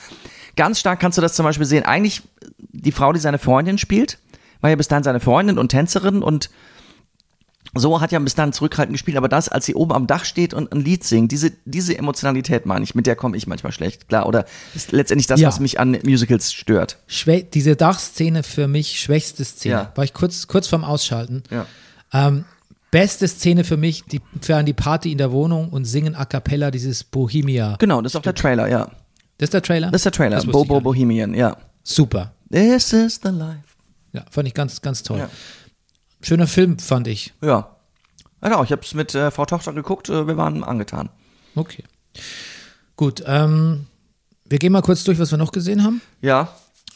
ganz 0.55 0.79
stark 0.79 0.99
kannst 0.99 1.17
du 1.17 1.21
das 1.21 1.33
zum 1.33 1.43
Beispiel 1.45 1.65
sehen. 1.65 1.83
Eigentlich 1.83 2.21
die 2.71 2.91
Frau, 2.91 3.13
die 3.13 3.19
seine 3.19 3.37
Freundin 3.39 3.77
spielt, 3.77 4.17
war 4.61 4.69
ja 4.69 4.75
bis 4.75 4.87
dahin 4.87 5.03
seine 5.03 5.19
Freundin 5.19 5.57
und 5.57 5.69
Tänzerin 5.69 6.21
und 6.21 6.49
so 7.73 8.01
hat 8.01 8.11
ja 8.11 8.19
bis 8.19 8.35
dahin 8.35 8.51
zurückhaltend 8.51 8.93
gespielt, 8.95 9.15
aber 9.15 9.29
das, 9.29 9.47
als 9.47 9.65
sie 9.65 9.75
oben 9.75 9.93
am 9.93 10.05
Dach 10.05 10.25
steht 10.25 10.53
und 10.53 10.73
ein 10.73 10.81
Lied 10.81 11.05
singt, 11.05 11.31
diese, 11.31 11.51
diese 11.63 11.97
Emotionalität 11.97 12.65
meine 12.65 12.83
ich, 12.83 12.95
mit 12.95 13.07
der 13.07 13.15
komme 13.15 13.37
ich 13.37 13.47
manchmal 13.47 13.71
schlecht, 13.71 14.09
klar, 14.09 14.25
oder 14.27 14.45
ist 14.75 14.91
letztendlich 14.91 15.27
das, 15.27 15.39
Ja. 15.39 15.47
was 15.47 15.61
mich 15.61 15.79
an 15.79 15.97
Musicals 16.03 16.51
stört. 16.51 16.97
Schwä 17.07 17.43
diese 17.43 17.77
Dachszene 17.77 18.43
für 18.43 18.67
mich 18.67 18.99
schwächste 18.99 19.45
Szene. 19.45 19.73
Ja. 19.75 19.91
War 19.95 20.03
ich 20.03 20.13
kurz, 20.13 20.47
kurz 20.47 20.67
vorm 20.67 20.83
Ausschalten. 20.83 21.43
Ja. 21.49 21.65
Ähm, 22.11 22.43
beste 22.89 23.25
Szene 23.29 23.63
für 23.63 23.77
mich, 23.77 24.03
die 24.03 24.19
feiern 24.41 24.65
die 24.65 24.73
Party 24.73 25.11
in 25.11 25.17
der 25.17 25.31
Wohnung 25.31 25.69
und 25.69 25.85
singen 25.85 26.13
a 26.13 26.25
cappella 26.25 26.71
dieses 26.71 27.05
Bohemia. 27.05 27.77
Genau, 27.79 28.01
das 28.01 28.11
ist 28.11 28.15
auch 28.17 28.21
der 28.21 28.35
Trailer, 28.35 28.67
ja. 28.67 28.89
Das 29.41 29.47
ist 29.47 29.53
der 29.55 29.63
Trailer? 29.63 29.89
Das 29.89 30.01
ist 30.01 30.05
der 30.05 30.11
Trailer, 30.11 30.35
Das 30.35 30.45
Bobo. 30.45 30.79
Bohemian, 30.81 31.33
ja. 31.33 31.57
Super. 31.81 32.35
This 32.51 32.93
is 32.93 33.19
the 33.23 33.29
life. 33.29 33.63
Ja, 34.13 34.23
fand 34.29 34.47
ich 34.47 34.53
ganz, 34.53 34.81
ganz 34.81 35.01
toll. 35.01 35.17
Ja. 35.17 35.29
Schöner 36.21 36.45
Film, 36.45 36.77
fand 36.77 37.07
ich. 37.07 37.33
Ja. 37.41 37.75
Genau, 38.39 38.63
ich 38.63 38.71
habe 38.71 38.83
es 38.83 38.93
mit 38.93 39.15
äh, 39.15 39.31
Frau 39.31 39.45
Tochter 39.45 39.73
geguckt, 39.73 40.09
äh, 40.09 40.27
wir 40.27 40.37
waren 40.37 40.63
angetan. 40.63 41.09
Okay. 41.55 41.83
Gut, 42.95 43.23
ähm, 43.25 43.87
wir 44.45 44.59
gehen 44.59 44.71
mal 44.73 44.83
kurz 44.83 45.03
durch, 45.05 45.17
was 45.17 45.31
wir 45.31 45.39
noch 45.39 45.51
gesehen 45.51 45.83
haben. 45.83 46.01
Ja, 46.21 46.49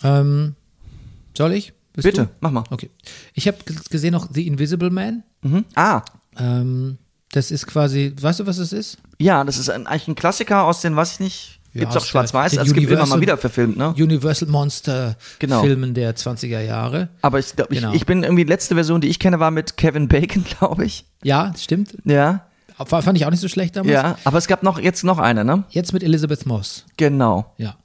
Ähm, 0.03 0.55
soll 1.35 1.53
ich? 1.53 1.73
Bist 1.93 2.05
bitte, 2.05 2.25
Du? 2.25 2.31
mach 2.41 2.51
mal. 2.51 2.63
Okay. 2.69 2.91
Ich 3.33 3.47
habe 3.47 3.57
gesehen 3.89 4.11
noch 4.11 4.27
The 4.31 4.45
Invisible 4.45 4.91
Man. 4.91 5.23
Mhm. 5.41 5.65
Ah, 5.73 6.03
Ähm, 6.37 6.99
das 7.31 7.49
ist 7.49 7.65
quasi, 7.65 8.13
weißt 8.21 8.41
du, 8.41 8.45
was 8.45 8.59
es 8.59 8.71
ist? 8.71 8.97
ja, 9.19 9.43
das 9.43 9.57
ist 9.57 9.69
ein, 9.69 9.87
eigentlich 9.87 10.09
ein 10.09 10.15
Klassiker 10.15 10.63
aus 10.65 10.81
den, 10.81 10.95
weiß 10.95 11.13
ich 11.13 11.19
nicht, 11.21 11.59
Ja, 11.75 11.81
gibt's 11.81 11.97
auch 11.97 12.05
schwarz-weiß, 12.05 12.57
also 12.57 12.71
es 12.71 12.73
gibt 12.73 12.89
immer 12.89 13.05
mal 13.05 13.19
wieder 13.21 13.37
verfilmt, 13.37 13.75
ne? 13.77 13.89
Universal 13.89 14.47
Monster 14.49 15.17
Genau. 15.39 15.61
Filmen 15.61 15.93
der 15.93 16.15
20er 16.15 16.61
Jahre. 16.61 17.09
Aber 17.21 17.37
ich 17.39 17.55
glaube, 17.55 17.73
ich, 17.73 17.81
Genau. 17.81 17.93
ich 17.93 18.05
bin 18.05 18.23
irgendwie, 18.23 18.45
die 18.45 18.49
letzte 18.49 18.75
Version, 18.75 19.01
die 19.01 19.09
ich 19.09 19.19
kenne, 19.19 19.39
war 19.39 19.51
mit 19.51 19.75
Kevin 19.77 20.07
Bacon, 20.07 20.43
glaube 20.57 20.85
ich. 20.85 21.05
Ja, 21.23 21.53
stimmt. 21.57 21.95
Ja, 22.05 22.45
Fand 22.85 23.15
ich 23.17 23.25
auch 23.25 23.29
nicht 23.31 23.39
so 23.39 23.47
schlecht 23.47 23.75
damals. 23.77 23.93
ja, 23.93 24.17
aber 24.25 24.37
es 24.37 24.47
gab 24.47 24.61
noch, 24.63 24.79
jetzt 24.79 25.03
noch 25.05 25.17
eine, 25.17 25.45
ne? 25.45 25.63
Jetzt 25.69 25.93
mit 25.93 26.03
Elizabeth 26.03 26.45
Moss. 26.45 26.85
Genau. 26.97 27.53
Ja. 27.57 27.75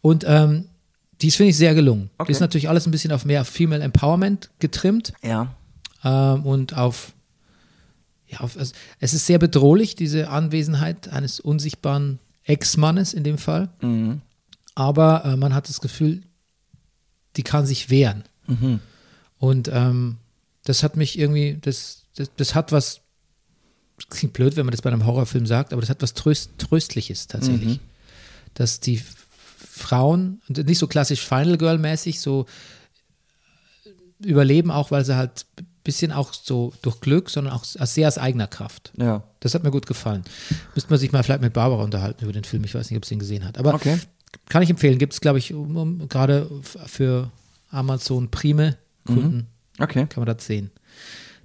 Und 0.00 0.24
ähm, 0.26 0.66
dies 1.20 1.36
finde 1.36 1.50
ich 1.50 1.56
sehr 1.56 1.74
gelungen. 1.74 2.10
Okay. 2.18 2.26
Die 2.28 2.32
ist 2.32 2.40
natürlich 2.40 2.68
alles 2.68 2.86
ein 2.86 2.90
bisschen 2.92 3.12
auf 3.12 3.24
mehr 3.24 3.44
Female 3.44 3.82
Empowerment 3.82 4.50
getrimmt 4.60 5.12
Ja. 5.22 5.54
ähm, 6.04 6.44
und 6.46 6.76
auf, 6.76 7.12
ja, 8.26 8.40
auf, 8.40 8.56
also, 8.58 8.72
es 9.00 9.14
ist 9.14 9.26
sehr 9.26 9.38
bedrohlich, 9.38 9.94
diese 9.96 10.30
Anwesenheit 10.30 11.08
eines 11.12 11.40
unsichtbaren 11.40 12.18
Ex-Mannes 12.48 13.14
in 13.14 13.22
dem 13.22 13.38
Fall. 13.38 13.68
Aber 14.74 15.24
äh, 15.24 15.36
man 15.36 15.54
hat 15.54 15.68
das 15.68 15.80
Gefühl, 15.80 16.22
die 17.36 17.42
kann 17.44 17.66
sich 17.66 17.90
wehren. 17.90 18.24
Und 19.38 19.68
ähm, 19.72 20.16
das 20.64 20.82
hat 20.82 20.96
mich 20.96 21.18
irgendwie, 21.18 21.58
das, 21.60 22.06
das, 22.16 22.30
das 22.36 22.54
hat 22.54 22.72
was, 22.72 23.00
das 23.96 24.08
klingt 24.08 24.32
blöd, 24.32 24.56
wenn 24.56 24.66
man 24.66 24.72
das 24.72 24.82
bei 24.82 24.90
einem 24.90 25.06
Horrorfilm 25.06 25.46
sagt, 25.46 25.72
aber 25.72 25.80
das 25.82 25.90
hat 25.90 26.02
was 26.02 26.14
Tröst, 26.14 26.52
Tröstliches 26.58 27.26
tatsächlich. 27.26 27.78
Dass 28.54 28.80
die 28.80 29.00
Frauen, 29.58 30.40
nicht 30.48 30.78
so 30.78 30.86
klassisch 30.88 31.20
Final 31.24 31.58
Girl-mäßig, 31.58 32.20
so 32.20 32.46
überleben 34.20 34.70
auch, 34.70 34.90
weil 34.90 35.04
sie 35.04 35.16
halt 35.16 35.46
bisschen 35.88 36.12
auch 36.12 36.32
so 36.32 36.72
durch 36.82 37.00
Glück, 37.00 37.30
sondern 37.30 37.52
auch 37.54 37.64
sehr 37.64 38.06
aus 38.08 38.18
eigener 38.18 38.46
Kraft. 38.46 38.92
Ja. 38.98 39.22
Das 39.40 39.54
hat 39.54 39.62
mir 39.64 39.70
gut 39.70 39.86
gefallen. 39.86 40.22
Müsste 40.74 40.90
man 40.90 40.98
sich 40.98 41.10
mal 41.12 41.22
vielleicht 41.22 41.40
mit 41.42 41.52
Barbara 41.54 41.82
unterhalten 41.82 42.22
über 42.24 42.32
den 42.32 42.44
Film. 42.44 42.62
Ich 42.64 42.74
weiß 42.74 42.90
nicht, 42.90 42.96
ob 42.98 43.04
sie 43.04 43.14
ihn 43.14 43.20
gesehen 43.20 43.44
hat. 43.44 43.58
Aber 43.58 43.74
Okay. 43.74 43.98
kann 44.48 44.62
ich 44.62 44.70
empfehlen. 44.70 44.98
Gibt 44.98 45.14
es, 45.14 45.20
glaube 45.20 45.38
ich, 45.38 45.54
um, 45.54 45.76
um, 45.76 46.08
gerade 46.08 46.48
für 46.86 47.30
Amazon 47.70 48.30
Prime 48.30 48.76
Kunden 49.06 49.46
Okay. 49.78 50.06
kann 50.08 50.24
man 50.24 50.36
das 50.36 50.44
sehen. 50.46 50.70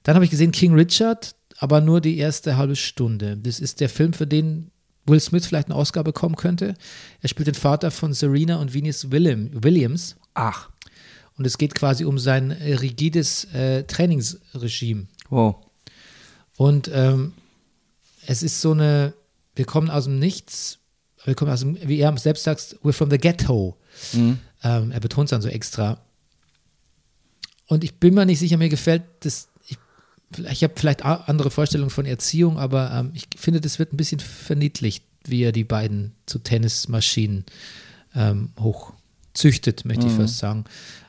Dann 0.03 0.15
habe 0.15 0.25
ich 0.25 0.31
gesehen 0.31 0.51
King 0.51 0.73
Richard, 0.73 1.35
aber 1.59 1.79
nur 1.81 2.01
die 2.01 2.17
erste 2.17 2.57
halbe 2.57 2.75
Stunde. 2.75 3.37
Das 3.37 3.59
ist 3.59 3.79
der 3.79 3.87
Film, 3.89 4.11
für 4.13 4.27
den 4.27 4.69
Will 5.05 5.19
Smith 5.19 5.45
vielleicht 5.47 5.67
eine 5.69 5.75
Oscar 5.77 6.03
bekommen 6.03 6.35
könnte. 6.35 6.73
Er 7.21 7.29
spielt 7.29 7.47
den 7.47 7.55
Vater 7.55 7.91
von 7.91 8.13
Serena 8.13 8.57
und 8.57 8.73
Venus 8.73 9.11
William, 9.11 9.49
Williams. 9.53 10.15
Ach. 10.33 10.69
Und 11.37 11.45
es 11.45 11.57
geht 11.57 11.73
quasi 11.75 12.05
um 12.05 12.19
sein 12.19 12.51
äh, 12.51 12.75
rigides 12.75 13.45
äh, 13.53 13.83
Trainingsregime. 13.83 15.07
Wow. 15.29 15.55
Und 16.57 16.89
ähm, 16.93 17.33
es 18.27 18.43
ist 18.43 18.61
so 18.61 18.71
eine, 18.71 19.13
wir 19.55 19.65
kommen 19.65 19.89
aus 19.89 20.05
dem 20.05 20.19
Nichts, 20.19 20.79
wir 21.25 21.35
kommen 21.35 21.51
aus 21.51 21.61
dem, 21.61 21.77
wie 21.87 21.99
er 21.99 22.15
selbst 22.17 22.43
sagt, 22.43 22.77
we're 22.83 22.93
from 22.93 23.09
the 23.09 23.17
ghetto. 23.17 23.77
Ähm, 24.63 24.91
er 24.91 24.99
betont 24.99 25.27
es 25.27 25.29
dann 25.31 25.41
so 25.41 25.49
extra. 25.49 25.99
Und 27.67 27.83
ich 27.83 27.95
bin 27.95 28.13
mir 28.13 28.25
nicht 28.25 28.39
sicher, 28.39 28.57
mir 28.57 28.69
gefällt 28.69 29.03
das, 29.21 29.47
ich, 29.67 29.77
ich 30.51 30.63
habe 30.63 30.73
vielleicht 30.75 31.03
andere 31.03 31.49
Vorstellungen 31.49 31.89
von 31.89 32.05
Erziehung, 32.05 32.57
aber 32.57 32.91
ähm, 32.91 33.11
ich 33.13 33.27
finde, 33.37 33.61
das 33.61 33.79
wird 33.79 33.93
ein 33.93 33.97
bisschen 33.97 34.19
verniedlicht, 34.19 35.03
wie 35.25 35.43
er 35.43 35.51
die 35.51 35.63
beiden 35.63 36.13
zu 36.25 36.39
Tennismaschinen 36.39 37.45
ähm, 38.15 38.49
hochzüchtet, 39.33 39.85
möchte 39.85 40.07
ich 40.07 40.13
fast 40.13 40.37
sagen. 40.37 40.65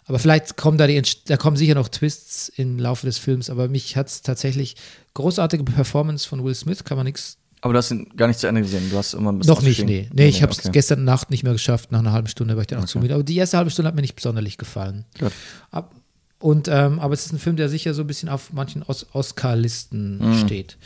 Aber 0.07 0.19
vielleicht 0.19 0.57
kommen 0.57 0.77
da 0.77 0.87
die, 0.87 1.01
da 1.27 1.37
kommen 1.37 1.57
sicher 1.57 1.75
noch 1.75 1.89
Twists 1.89 2.51
im 2.57 2.79
Laufe 2.79 3.07
des 3.07 3.19
Films, 3.19 3.49
aber 3.49 3.69
mich 3.69 3.97
hat 3.97 4.09
es 4.09 4.23
tatsächlich 4.23 4.77
großartige 5.15 5.65
Performance 5.65 6.29
von 6.29 6.45
Will 6.45 6.55
Smith, 6.55 6.85
kann 6.85 6.97
man 6.99 7.07
nichts 7.07 7.39
Aber 7.63 7.73
du 7.73 7.79
hast 7.79 7.91
ihn 7.91 8.09
gar 8.17 8.27
nicht 8.29 8.39
zu 8.41 8.47
Ende 8.47 8.61
gesehen. 8.61 8.91
Du 8.91 8.97
hast 8.99 9.15
immer 9.15 9.33
ein 9.33 9.39
bisschen 9.39 9.55
noch 9.55 9.63
nicht, 9.63 9.85
nee. 9.85 10.11
Nee, 10.13 10.29
ich 10.29 10.43
habe 10.43 10.53
es 10.53 10.59
okay. 10.59 10.71
gestern 10.73 11.05
Nacht 11.05 11.31
nicht 11.31 11.43
mehr 11.43 11.53
geschafft. 11.55 11.93
Nach 11.93 12.01
einer 12.01 12.13
halben 12.13 12.29
Stunde 12.29 12.55
war 12.57 12.61
ich 12.63 12.67
dann 12.67 12.81
auch 12.83 12.87
zu 12.87 12.99
müde. 12.99 13.15
Aber 13.15 13.23
die 13.23 13.37
erste 13.37 13.57
halbe 13.57 13.71
Stunde 13.71 13.89
hat 13.89 13.95
mir 13.95 14.03
nicht 14.03 14.21
sonderlich 14.21 14.59
gefallen. 14.59 15.07
Gut. 15.19 15.33
Ab, 15.71 15.95
und, 16.39 16.69
ähm, 16.69 16.99
aber 17.01 17.15
es 17.15 17.25
ist 17.25 17.33
ein 17.33 17.39
Film, 17.39 17.57
der 17.57 17.71
sicher 17.71 17.95
so 17.95 18.03
ein 18.03 18.07
bisschen 18.07 18.29
auf 18.29 18.53
manchen 18.53 18.83
Os 18.83 19.07
Oscar-Listen 19.15 20.19
Mhm. 20.19 20.39
steht. 20.47 20.77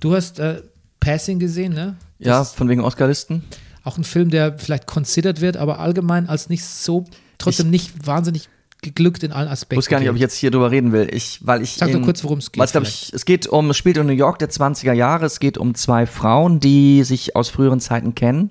Du 0.00 0.14
hast 0.16 0.40
äh, 0.40 0.62
Passing 0.98 1.38
gesehen, 1.38 1.74
ne? 1.74 1.96
Das 2.18 2.26
Ja, 2.26 2.44
von 2.44 2.68
wegen 2.68 2.80
Oscar-Listen. 2.80 3.44
Auch 3.88 3.98
ein 3.98 4.04
Film, 4.04 4.30
der 4.30 4.58
vielleicht 4.58 4.86
considered 4.86 5.40
wird, 5.40 5.56
aber 5.56 5.80
allgemein 5.80 6.28
als 6.28 6.48
nicht 6.48 6.64
so, 6.64 7.04
trotzdem 7.38 7.70
nicht 7.70 8.06
wahnsinnig 8.06 8.48
geglückt 8.80 9.24
in 9.24 9.32
allen 9.32 9.46
Ich 9.48 9.52
Aspekten. 9.52 9.78
wusste 9.78 9.90
gar 9.90 9.98
nicht, 10.00 10.08
ob 10.08 10.14
ich 10.14 10.20
jetzt 10.20 10.36
hier 10.36 10.52
drüber 10.52 10.70
reden 10.70 10.92
will. 10.92 11.08
Ich, 11.12 11.40
weil 11.44 11.62
ich 11.62 11.72
Sag 11.74 11.90
doch 11.90 11.98
in- 11.98 12.04
kurz, 12.04 12.22
worum 12.22 12.38
es 12.38 12.52
geht 12.52 12.62
ich, 12.82 13.12
es 13.12 13.24
geht 13.24 13.48
um, 13.48 13.70
es 13.70 13.76
spielt 13.76 13.96
in 13.96 14.06
New 14.06 14.12
York 14.12 14.38
der 14.38 14.50
20er 14.50 14.92
Jahre. 14.92 15.26
Es 15.26 15.40
geht 15.40 15.58
um 15.58 15.74
zwei 15.74 16.06
Frauen, 16.06 16.60
die 16.60 17.02
sich 17.02 17.34
aus 17.34 17.48
früheren 17.48 17.80
Zeiten 17.80 18.14
kennen, 18.14 18.50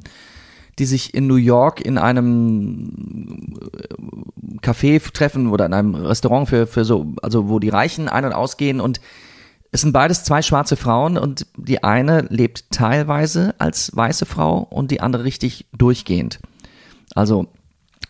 die 0.79 0.85
sich 0.85 1.13
in 1.13 1.27
New 1.27 1.35
York 1.37 1.79
in 1.79 1.97
einem 1.97 3.53
äh, 3.61 4.57
Café 4.61 5.01
treffen 5.13 5.47
oder 5.47 5.65
in 5.65 5.73
einem 5.73 5.95
Restaurant 5.95 6.49
für, 6.49 6.67
für 6.67 6.83
so, 6.83 7.13
also 7.21 7.47
wo 7.47 7.59
die 7.59 7.69
Reichen 7.69 8.09
ein- 8.09 8.25
und 8.25 8.33
ausgehen 8.33 8.81
und 8.81 8.99
es 9.71 9.81
sind 9.81 9.91
beides 9.91 10.23
zwei 10.23 10.41
schwarze 10.41 10.75
Frauen 10.75 11.17
und 11.17 11.45
die 11.57 11.83
eine 11.83 12.21
lebt 12.29 12.71
teilweise 12.71 13.53
als 13.57 13.95
weiße 13.95 14.25
Frau 14.25 14.59
und 14.59 14.91
die 14.91 15.01
andere 15.01 15.23
richtig 15.23 15.65
durchgehend. 15.77 16.39
Also, 17.15 17.47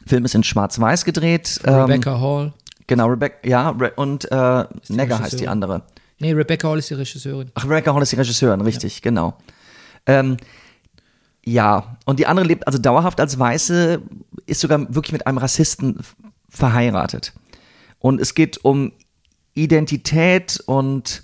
Film 0.06 0.26
ist 0.26 0.36
in 0.36 0.44
Schwarz-Weiß 0.44 1.06
gedreht. 1.06 1.60
ähm, 1.66 1.74
Rebecca 1.74 2.20
Hall. 2.20 2.54
Genau, 2.86 3.08
Rebecca, 3.08 3.48
ja, 3.48 3.70
Re 3.72 3.92
und 3.96 4.32
äh, 4.32 4.66
Negger 4.88 5.20
heißt 5.20 5.40
die 5.40 5.48
andere. 5.48 5.84
Nee, 6.20 6.34
Rebecca 6.34 6.70
Hall 6.70 6.80
ist 6.80 6.90
die 6.90 6.96
Regisseurin. 6.96 7.52
Ach, 7.54 7.66
Rebecca 7.66 7.94
Hall 7.94 8.02
ist 8.02 8.12
die 8.12 8.16
Regisseurin, 8.16 8.62
richtig, 8.62 9.02
genau. 9.02 9.38
Ähm, 10.06 10.38
ja, 11.46 11.98
und 12.06 12.20
die 12.20 12.28
andere 12.28 12.46
lebt 12.46 12.68
also 12.68 12.80
dauerhaft 12.80 13.20
als 13.20 13.38
Weiße, 13.38 14.02
ist 14.46 14.62
sogar 14.62 14.94
wirklich 14.94 15.14
mit 15.14 15.28
einem 15.28 15.38
Rassisten 15.38 16.00
verheiratet. 16.50 17.34
Und 18.00 18.20
es 18.20 18.36
geht 18.36 18.64
um 18.64 18.94
Identität 19.54 20.62
und, 20.66 21.24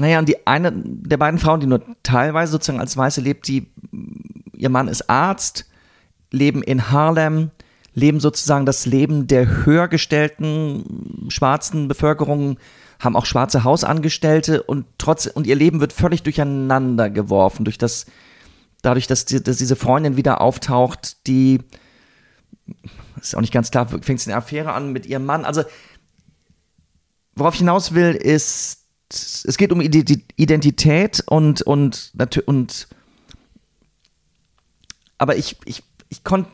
naja, 0.00 0.18
und 0.18 0.30
die 0.30 0.46
eine 0.46 0.72
der 0.72 1.18
beiden 1.18 1.38
Frauen, 1.38 1.60
die 1.60 1.66
nur 1.66 1.82
teilweise 2.02 2.52
sozusagen 2.52 2.80
als 2.80 2.96
Weiße 2.96 3.20
lebt, 3.20 3.46
die, 3.48 3.70
ihr 4.56 4.70
Mann 4.70 4.88
ist 4.88 5.10
Arzt, 5.10 5.66
leben 6.30 6.62
in 6.62 6.90
Harlem, 6.90 7.50
leben 7.92 8.18
sozusagen 8.18 8.64
das 8.64 8.86
Leben 8.86 9.26
der 9.26 9.66
höher 9.66 9.88
gestellten 9.88 11.26
schwarzen 11.28 11.86
Bevölkerung, 11.86 12.56
haben 12.98 13.14
auch 13.14 13.26
schwarze 13.26 13.62
Hausangestellte 13.62 14.62
und 14.62 14.86
trotz 14.96 15.26
und 15.26 15.46
ihr 15.46 15.54
Leben 15.54 15.80
wird 15.80 15.92
völlig 15.92 16.22
durcheinander 16.22 17.10
geworfen 17.10 17.66
durch 17.66 17.76
das 17.76 18.06
dadurch, 18.80 19.06
dass, 19.06 19.26
die, 19.26 19.42
dass 19.42 19.58
diese 19.58 19.76
Freundin 19.76 20.16
wieder 20.16 20.40
auftaucht, 20.40 21.26
die 21.26 21.60
ist 23.20 23.36
auch 23.36 23.42
nicht 23.42 23.52
ganz 23.52 23.70
klar, 23.70 23.86
fängt 23.86 24.26
eine 24.26 24.36
Affäre 24.36 24.72
an 24.72 24.92
mit 24.92 25.04
ihrem 25.04 25.26
Mann. 25.26 25.44
Also 25.44 25.62
worauf 27.34 27.52
ich 27.52 27.60
hinaus 27.60 27.92
will, 27.92 28.14
ist 28.14 28.79
es 29.12 29.56
geht 29.56 29.72
um 29.72 29.80
Ide- 29.80 30.22
Identität 30.36 31.22
und 31.26 31.62
und 31.62 32.12
und 32.46 32.88
aber 35.18 35.36
ich 35.36 35.56
ich 35.64 35.82
ich 36.08 36.24
konnte 36.24 36.50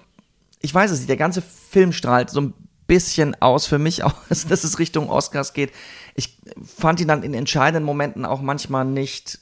ich 0.60 0.74
weiß 0.74 0.90
es 0.90 0.98
nicht, 0.98 1.08
der 1.08 1.16
ganze 1.16 1.42
Film 1.42 1.92
strahlt 1.92 2.30
so 2.30 2.40
ein 2.40 2.54
bisschen 2.86 3.40
aus 3.40 3.66
für 3.66 3.78
mich 3.78 4.04
aus, 4.04 4.46
dass 4.48 4.64
es 4.64 4.78
Richtung 4.78 5.10
Oscars 5.10 5.52
geht. 5.52 5.72
Ich 6.14 6.38
fand 6.64 7.00
ihn 7.00 7.08
dann 7.08 7.22
in 7.22 7.34
entscheidenden 7.34 7.84
Momenten 7.84 8.24
auch 8.24 8.40
manchmal 8.40 8.84
nicht 8.84 9.38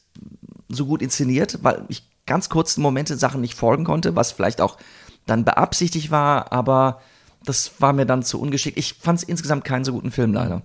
so 0.68 0.86
gut 0.86 1.02
inszeniert, 1.02 1.58
weil 1.62 1.84
ich 1.88 2.02
ganz 2.26 2.48
kurzen 2.48 2.82
Momente 2.82 3.16
Sachen 3.16 3.40
nicht 3.40 3.54
folgen 3.54 3.84
konnte, 3.84 4.16
was 4.16 4.32
vielleicht 4.32 4.60
auch 4.60 4.76
dann 5.26 5.44
beabsichtigt 5.44 6.10
war, 6.10 6.52
aber 6.52 7.00
das 7.44 7.72
war 7.78 7.92
mir 7.92 8.06
dann 8.06 8.22
zu 8.22 8.40
ungeschickt. 8.40 8.78
Ich 8.78 8.94
fand 8.94 9.18
es 9.18 9.24
insgesamt 9.24 9.64
keinen 9.64 9.84
so 9.84 9.92
guten 9.92 10.10
Film 10.10 10.32
leider. 10.32 10.62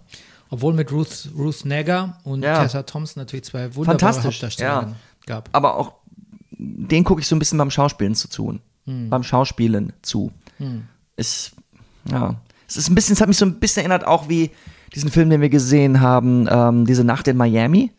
Obwohl 0.49 0.73
mit 0.73 0.91
Ruth, 0.91 1.29
Ruth 1.37 1.65
Negger 1.65 2.17
und 2.23 2.43
Ja. 2.43 2.61
Tessa 2.61 2.83
Thompson 2.83 3.21
natürlich 3.21 3.45
zwei 3.45 3.73
wunderbare 3.75 4.23
Hauptdarstellerinnen 4.23 4.89
ja. 4.89 4.95
gab. 5.25 5.49
Aber 5.51 5.77
auch 5.77 5.93
den 6.51 7.03
gucke 7.03 7.21
ich 7.21 7.27
so 7.27 7.35
ein 7.35 7.39
bisschen 7.39 7.57
beim 7.57 7.71
Schauspielen 7.71 8.15
zu 8.15 8.27
tun. 8.29 8.59
Hm. 8.85 9.09
Beim 9.09 9.23
Schauspielen 9.23 9.93
zu. 10.01 10.31
Ich, 11.15 11.51
ja. 12.09 12.35
Es 12.67 12.77
ist 12.77 12.89
ein 12.89 12.95
bisschen, 12.95 13.13
es 13.13 13.21
hat 13.21 13.27
mich 13.27 13.37
so 13.37 13.45
ein 13.45 13.59
bisschen 13.59 13.81
erinnert, 13.81 14.05
auch 14.05 14.29
wie 14.29 14.51
diesen 14.93 15.09
Film, 15.09 15.29
den 15.29 15.41
wir 15.41 15.49
gesehen 15.49 16.01
haben, 16.01 16.47
ähm, 16.49 16.85
diese 16.85 17.03
Nacht 17.03 17.27
in 17.27 17.37
Miami. 17.37 17.91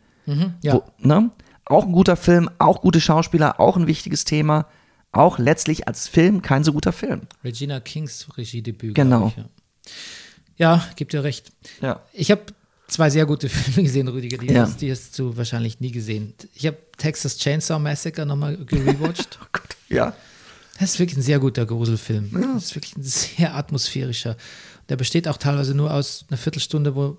Ja. 0.63 0.75
Wo, 0.75 0.85
ne? 0.99 1.31
Auch 1.65 1.87
ein 1.87 1.93
guter 1.93 2.17
Film, 2.17 2.51
auch 2.59 2.81
gute 2.83 3.01
Schauspieler, 3.01 3.59
auch 3.61 3.77
ein 3.77 3.87
wichtiges 3.87 4.25
Thema. 4.25 4.67
Auch 5.13 5.39
letztlich 5.39 5.89
als 5.89 6.07
Film 6.07 6.43
kein 6.43 6.63
so 6.63 6.73
guter 6.73 6.93
Film. 6.93 7.23
Regina 7.43 7.81
Kings 7.81 8.29
Regiedebüt. 8.37 8.95
Genau. 8.95 9.29
Ich, 9.29 9.37
ja. 9.37 9.45
Ja, 10.61 10.87
gibt 10.97 11.13
dir 11.13 11.25
recht. 11.25 11.51
Ja. 11.81 12.01
Ich 12.13 12.31
habe 12.31 12.43
zwei 12.87 13.11
sehr 13.11 13.27
gute 13.27 13.49
Filme 13.51 13.83
gesehen, 13.85 14.09
Rüdiger. 14.09 14.39
Die, 14.39 14.47
Ja. 14.53 14.63
hast, 14.63 14.81
die 14.81 14.91
hast 14.91 15.19
du 15.19 15.37
wahrscheinlich 15.37 15.81
nie 15.81 15.91
gesehen. 15.91 16.35
Ich 16.55 16.67
habe 16.67 16.77
Texas 16.99 17.37
Chainsaw 17.39 17.79
Massacre 17.81 18.25
nochmal 18.27 18.57
gerewatcht. 18.59 19.39
Oh 19.43 19.47
Gott. 19.53 19.77
Ja. 19.89 20.15
Das 20.79 20.91
ist 20.93 20.99
wirklich 20.99 21.19
ein 21.19 21.23
sehr 21.23 21.39
guter 21.41 21.67
Gruselfilm. 21.67 22.31
Das 22.55 22.65
ist 22.65 22.75
wirklich 22.75 22.97
ein 22.97 23.03
sehr 23.03 23.55
atmosphärischer. 23.55 24.37
Der 24.89 24.97
besteht 24.97 25.29
auch 25.29 25.37
teilweise 25.37 25.75
nur 25.75 25.93
aus 25.93 26.25
einer 26.29 26.39
Viertelstunde, 26.39 26.95
wo 26.95 27.19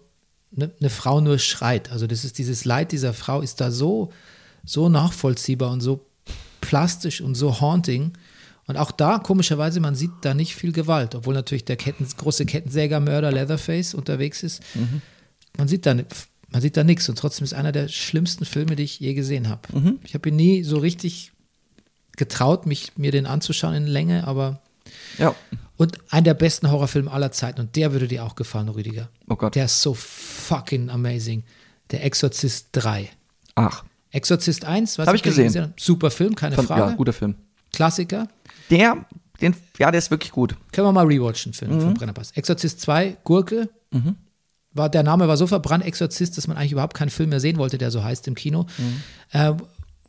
eine, 0.56 0.72
eine 0.80 0.90
Frau 0.90 1.22
nur 1.22 1.38
schreit. 1.40 1.92
Also 1.92 2.08
das 2.08 2.24
ist 2.26 2.38
dieses 2.38 2.66
Leid 2.66 2.92
dieser 2.92 3.14
Frau 3.14 3.42
ist 3.42 3.62
da 3.62 3.70
so, 3.72 4.12
so 4.66 4.90
nachvollziehbar 4.90 5.72
und 5.72 5.82
so 5.82 6.06
plastisch 6.60 7.22
und 7.22 7.36
so 7.36 7.62
haunting. 7.62 8.14
Und 8.68 8.78
auch 8.78 8.92
da, 8.92 9.20
komischerweise, 9.20 9.80
man 9.80 9.96
sieht 9.96 10.12
da 10.22 10.34
nicht 10.34 10.56
viel 10.56 10.72
Gewalt, 10.72 11.16
obwohl 11.16 11.34
natürlich 11.34 11.66
der 11.66 11.76
Ketten, 11.78 12.08
große 12.16 12.46
Kettensägermörder 12.46 13.32
Leatherface 13.32 13.94
unterwegs 13.94 14.44
ist. 14.44 14.62
Man 15.58 15.68
sieht 15.68 15.86
da, 15.86 15.94
man 15.96 16.62
sieht 16.62 16.78
da 16.78 16.84
nichts 16.84 17.10
und 17.10 17.18
trotzdem 17.18 17.44
ist 17.44 17.54
einer 17.54 17.72
der 17.72 17.88
schlimmsten 17.90 18.46
Filme, 18.46 18.76
die 18.76 18.84
ich 18.84 19.00
je 19.00 19.14
gesehen 19.14 19.50
habe. 19.50 19.62
Ich 20.04 20.14
habe 20.14 20.30
ihn 20.30 20.36
nie 20.36 20.64
so 20.64 20.78
richtig 20.78 21.32
getraut, 22.18 22.66
mich, 22.66 22.98
mir 22.98 23.12
den 23.12 23.26
anzuschauen 23.26 23.74
in 23.74 23.88
Länge, 23.88 24.28
aber 24.28 24.62
Ja. 25.18 25.34
und 25.78 25.98
ein 26.10 26.24
der 26.24 26.34
besten 26.34 26.70
Horrorfilme 26.72 27.10
aller 27.12 27.32
Zeiten 27.32 27.60
und 27.62 27.76
der 27.76 27.92
würde 27.94 28.08
dir 28.08 28.24
auch 28.24 28.36
gefallen, 28.36 28.70
Rüdiger. 28.70 29.10
Oh 29.30 29.36
Gott. 29.36 29.56
Der 29.56 29.66
ist 29.66 29.82
so 29.82 29.94
fucking 29.94 30.90
amazing. 30.90 31.44
Der 31.92 32.06
Exorzist 32.06 32.68
3. 32.74 33.10
Ach. 33.56 33.84
Exorzist 34.12 34.66
1, 34.66 34.98
was 34.98 35.08
Hab 35.08 35.16
ich 35.16 35.24
gesehen. 35.24 35.54
habe. 35.56 35.74
Super 35.78 36.12
Film, 36.12 36.36
keine 36.36 36.56
Fand, 36.56 36.68
Frage. 36.68 36.82
ja, 36.92 36.96
guter 36.96 37.14
Film. 37.14 37.36
Klassiker. 37.74 38.28
Der, 38.72 39.06
den, 39.42 39.56
ja, 39.78 39.92
der 39.92 40.00
ist 40.00 40.10
wirklich 40.12 40.32
gut. 40.32 40.56
Können 40.72 40.88
wir 40.88 40.92
mal 40.92 41.06
rewatchen, 41.06 41.54
Film 41.54 41.76
Mhm. 41.76 41.82
von 41.82 41.94
Brennerpass. 41.94 42.32
Exorzist 42.32 42.82
2, 42.82 43.18
Gurke. 43.24 43.70
War, 44.74 44.88
der 44.90 45.04
Name 45.04 45.28
war 45.28 45.36
so 45.36 45.48
verbrannt, 45.48 45.84
Exorzist, 45.86 46.38
dass 46.38 46.48
man 46.48 46.56
eigentlich 46.58 46.72
überhaupt 46.72 46.94
keinen 46.96 47.10
Film 47.10 47.30
mehr 47.30 47.42
sehen 47.42 47.58
wollte, 47.58 47.78
der 47.78 47.92
so 47.92 48.04
heißt 48.04 48.28
im 48.30 48.36
Kino. 48.36 48.66
Mhm. 48.78 49.02
Äh, 49.32 49.54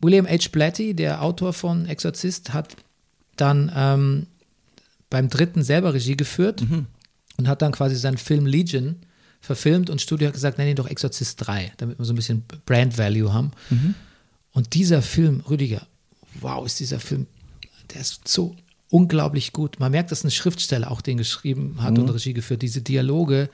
William 0.01 0.27
H. 0.27 0.49
Blatty, 0.53 0.95
der 0.95 1.23
Autor 1.23 1.53
von 1.53 1.87
Exorzist, 1.87 2.53
hat 2.55 2.77
dann 3.37 3.73
ähm, 3.75 4.27
beim 5.11 5.29
dritten 5.29 5.63
selber 5.65 5.93
Regie 5.95 6.17
geführt 6.17 6.65
und 7.39 7.49
hat 7.49 7.61
dann 7.63 7.73
quasi 7.73 7.97
seinen 7.97 8.19
Film 8.19 8.47
Legion 8.47 8.97
verfilmt 9.41 9.91
und 9.91 10.01
Studio 10.01 10.29
hat 10.29 10.35
gesagt, 10.35 10.59
nenn 10.59 10.69
ihn 10.69 10.77
doch 10.77 10.87
Exorzist 10.89 11.45
3, 11.47 11.73
damit 11.79 11.99
wir 11.99 12.05
so 12.05 12.13
ein 12.13 12.17
bisschen 12.17 12.45
Brand 12.67 12.97
Value 12.99 13.33
haben. 13.33 13.51
Und 14.53 14.75
dieser 14.75 15.03
Film, 15.03 15.41
Rüdiger, 15.51 15.83
wow, 16.41 16.65
ist 16.65 16.79
dieser 16.79 17.01
Film, 17.01 17.27
der 17.93 18.01
ist 18.01 18.27
so 18.27 18.57
unglaublich 18.91 19.53
gut. 19.53 19.81
Man 19.81 19.93
merkt, 19.93 20.11
dass 20.13 20.25
ein 20.25 20.31
Schriftsteller 20.31 20.91
auch 20.91 21.01
den 21.01 21.17
geschrieben 21.17 21.83
hat 21.83 21.99
und 21.99 22.09
Regie 22.11 22.35
geführt. 22.35 22.63
Diese 22.63 22.83
Dialoge, 22.83 23.49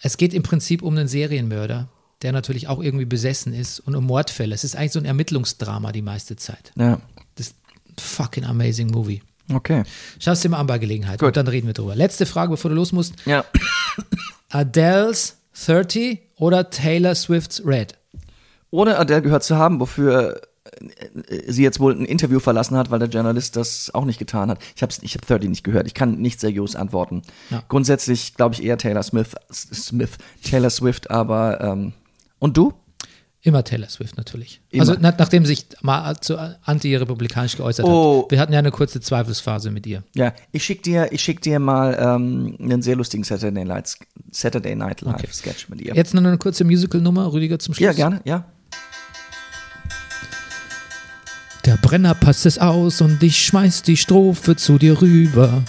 es 0.00 0.16
geht 0.16 0.32
im 0.32 0.42
Prinzip 0.42 0.82
um 0.82 0.96
einen 0.96 1.08
Serienmörder, 1.08 1.88
der 2.22 2.32
natürlich 2.32 2.68
auch 2.68 2.82
irgendwie 2.82 3.04
besessen 3.04 3.52
ist 3.52 3.80
und 3.80 3.94
um 3.94 4.04
Mordfälle. 4.04 4.54
Es 4.54 4.64
ist 4.64 4.74
eigentlich 4.74 4.92
so 4.92 4.98
ein 4.98 5.04
Ermittlungsdrama 5.04 5.92
die 5.92 6.02
meiste 6.02 6.36
Zeit. 6.36 6.72
Ja. 6.76 7.00
Das 7.34 7.48
ist 7.48 7.56
ein 7.88 7.94
fucking 7.98 8.44
amazing 8.44 8.90
Movie. 8.90 9.22
Okay. 9.52 9.84
Schau 10.18 10.32
es 10.32 10.40
dir 10.40 10.48
mal 10.48 10.58
an 10.58 10.66
bei 10.66 10.78
Gelegenheit 10.78 11.20
Gut. 11.20 11.28
und 11.28 11.36
dann 11.36 11.46
reden 11.46 11.66
wir 11.66 11.74
drüber. 11.74 11.94
Letzte 11.94 12.26
Frage, 12.26 12.50
bevor 12.50 12.70
du 12.70 12.74
los 12.74 12.92
musst. 12.92 13.14
Ja. 13.26 13.44
Adele's 14.48 15.36
30 15.66 16.20
oder 16.36 16.70
Taylor 16.70 17.14
Swift's 17.14 17.62
Red? 17.64 17.98
Ohne 18.70 18.98
Adele 18.98 19.22
gehört 19.22 19.44
zu 19.44 19.56
haben, 19.56 19.78
wofür 19.78 20.40
sie 21.46 21.62
jetzt 21.62 21.80
wohl 21.80 21.92
ein 21.94 22.04
Interview 22.04 22.40
verlassen 22.40 22.76
hat, 22.76 22.90
weil 22.90 22.98
der 22.98 23.08
Journalist 23.08 23.56
das 23.56 23.90
auch 23.94 24.04
nicht 24.04 24.18
getan 24.18 24.50
hat. 24.50 24.58
Ich 24.74 24.82
habe 24.82 24.92
ich 25.02 25.14
hab 25.14 25.26
30 25.26 25.48
nicht 25.48 25.64
gehört. 25.64 25.86
Ich 25.86 25.94
kann 25.94 26.18
nicht 26.18 26.40
seriös 26.40 26.76
antworten. 26.76 27.22
Ja. 27.50 27.62
Grundsätzlich 27.68 28.34
glaube 28.34 28.54
ich 28.54 28.62
eher 28.64 28.78
Taylor 28.78 29.02
Smith, 29.02 29.28
Smith, 29.52 30.10
Taylor 30.42 30.70
Swift, 30.70 31.10
aber 31.10 31.60
ähm, 31.60 31.92
und 32.38 32.56
du? 32.56 32.74
Immer 33.42 33.62
Taylor 33.62 33.88
Swift 33.88 34.16
natürlich. 34.16 34.60
Immer. 34.70 34.80
Also 34.82 34.96
na, 34.98 35.14
nachdem 35.16 35.46
sich 35.46 35.66
mal 35.80 36.16
zu 36.16 36.36
anti-republikanisch 36.64 37.56
geäußert 37.56 37.86
Oh. 37.86 38.24
hat. 38.24 38.32
Wir 38.32 38.40
hatten 38.40 38.52
ja 38.52 38.58
eine 38.58 38.72
kurze 38.72 39.00
Zweifelsphase 39.00 39.70
mit 39.70 39.86
ihr. 39.86 40.02
Ja, 40.16 40.32
ich 40.50 40.64
schick 40.64 40.82
dir, 40.82 41.12
ich 41.12 41.20
schick 41.22 41.40
dir 41.42 41.60
mal 41.60 41.96
ähm, 42.00 42.56
einen 42.60 42.82
sehr 42.82 42.96
lustigen 42.96 43.22
Saturday 43.22 43.64
Night, 43.64 43.98
Saturday 44.32 44.74
Night 44.74 45.02
Live 45.02 45.14
Okay. 45.14 45.28
Sketch 45.32 45.68
mit 45.68 45.80
ihr. 45.80 45.94
Jetzt 45.94 46.12
noch 46.12 46.24
eine 46.24 46.36
kurze 46.38 46.64
Musical-Nummer, 46.64 47.32
Rüdiger 47.32 47.58
zum 47.60 47.74
Schluss. 47.74 47.84
Ja, 47.84 47.92
gerne, 47.92 48.20
ja. 48.24 48.46
Der 51.66 51.76
Brenner 51.76 52.14
passt 52.14 52.46
es 52.46 52.58
aus 52.58 53.00
und 53.00 53.20
ich 53.24 53.44
schmeiß 53.44 53.82
die 53.82 53.96
Strophe 53.96 54.54
zu 54.54 54.78
dir 54.78 55.02
rüber. 55.02 55.64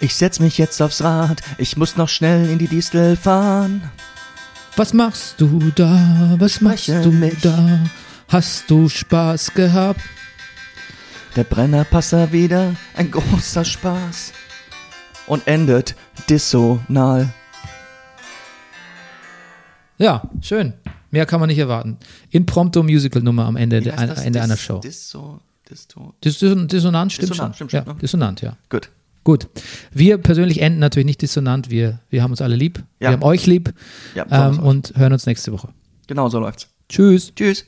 Ich 0.00 0.14
setz 0.14 0.40
mich 0.40 0.56
jetzt 0.56 0.80
aufs 0.80 1.02
Rad, 1.02 1.42
ich 1.58 1.76
muss 1.76 1.98
noch 1.98 2.08
schnell 2.08 2.48
in 2.48 2.58
die 2.58 2.66
Distel 2.66 3.14
fahren. 3.14 3.90
Was 4.76 4.94
machst 4.94 5.38
du 5.38 5.70
da? 5.74 6.36
Was 6.38 6.62
machst 6.62 6.84
spreche 6.84 7.02
du 7.02 7.12
mich. 7.12 7.34
da? 7.42 7.80
Hast 8.28 8.70
du 8.70 8.88
Spaß 8.88 9.52
gehabt? 9.52 10.00
Der 11.36 11.44
Brennerpasser 11.44 12.32
wieder, 12.32 12.74
ein 12.96 13.10
großer 13.10 13.66
Spaß. 13.66 14.32
Und 15.26 15.46
endet 15.46 15.94
dissonal. 16.30 17.28
Ja, 19.98 20.22
schön. 20.40 20.72
Mehr 21.10 21.26
kann 21.26 21.40
man 21.40 21.48
nicht 21.48 21.58
erwarten. 21.58 21.96
Impromptu 22.30 22.82
Musical-Nummer 22.82 23.46
am 23.46 23.56
Ende, 23.56 23.80
der, 23.80 23.96
das? 23.96 24.22
Ende 24.22 24.42
einer 24.42 24.56
Show. 24.56 24.78
Disso, 24.78 25.40
Disto. 25.70 26.14
Dis 26.22 26.38
Dissonant 26.38 27.12
stimmt 27.12 27.30
Dissonant, 27.30 27.56
schon. 27.56 27.68
stimmt 27.68 27.72
ja, 27.72 27.84
schon, 27.84 27.94
ne? 27.94 28.00
Dissonant, 28.00 28.40
ja. 28.40 28.56
Gut. 28.68 28.90
Gut. 29.24 29.48
Wir 29.92 30.18
persönlich 30.18 30.62
enden 30.62 30.78
natürlich 30.78 31.06
nicht 31.06 31.20
dissonant. 31.20 31.70
Wir, 31.70 32.00
wir 32.08 32.22
haben 32.22 32.30
uns 32.30 32.40
alle 32.40 32.56
lieb. 32.56 32.78
Ja. 33.00 33.10
Wir 33.10 33.12
haben 33.12 33.22
euch 33.22 33.46
lieb. 33.46 33.74
Ja, 34.14 34.26
ähm, 34.30 34.58
und 34.60 34.94
hören 34.96 35.12
uns 35.12 35.26
nächste 35.26 35.52
Woche. 35.52 35.68
genau 36.06 36.28
so 36.28 36.40
läuft's. 36.40 36.68
Tschüss. 36.88 37.34
Tschüss. 37.34 37.66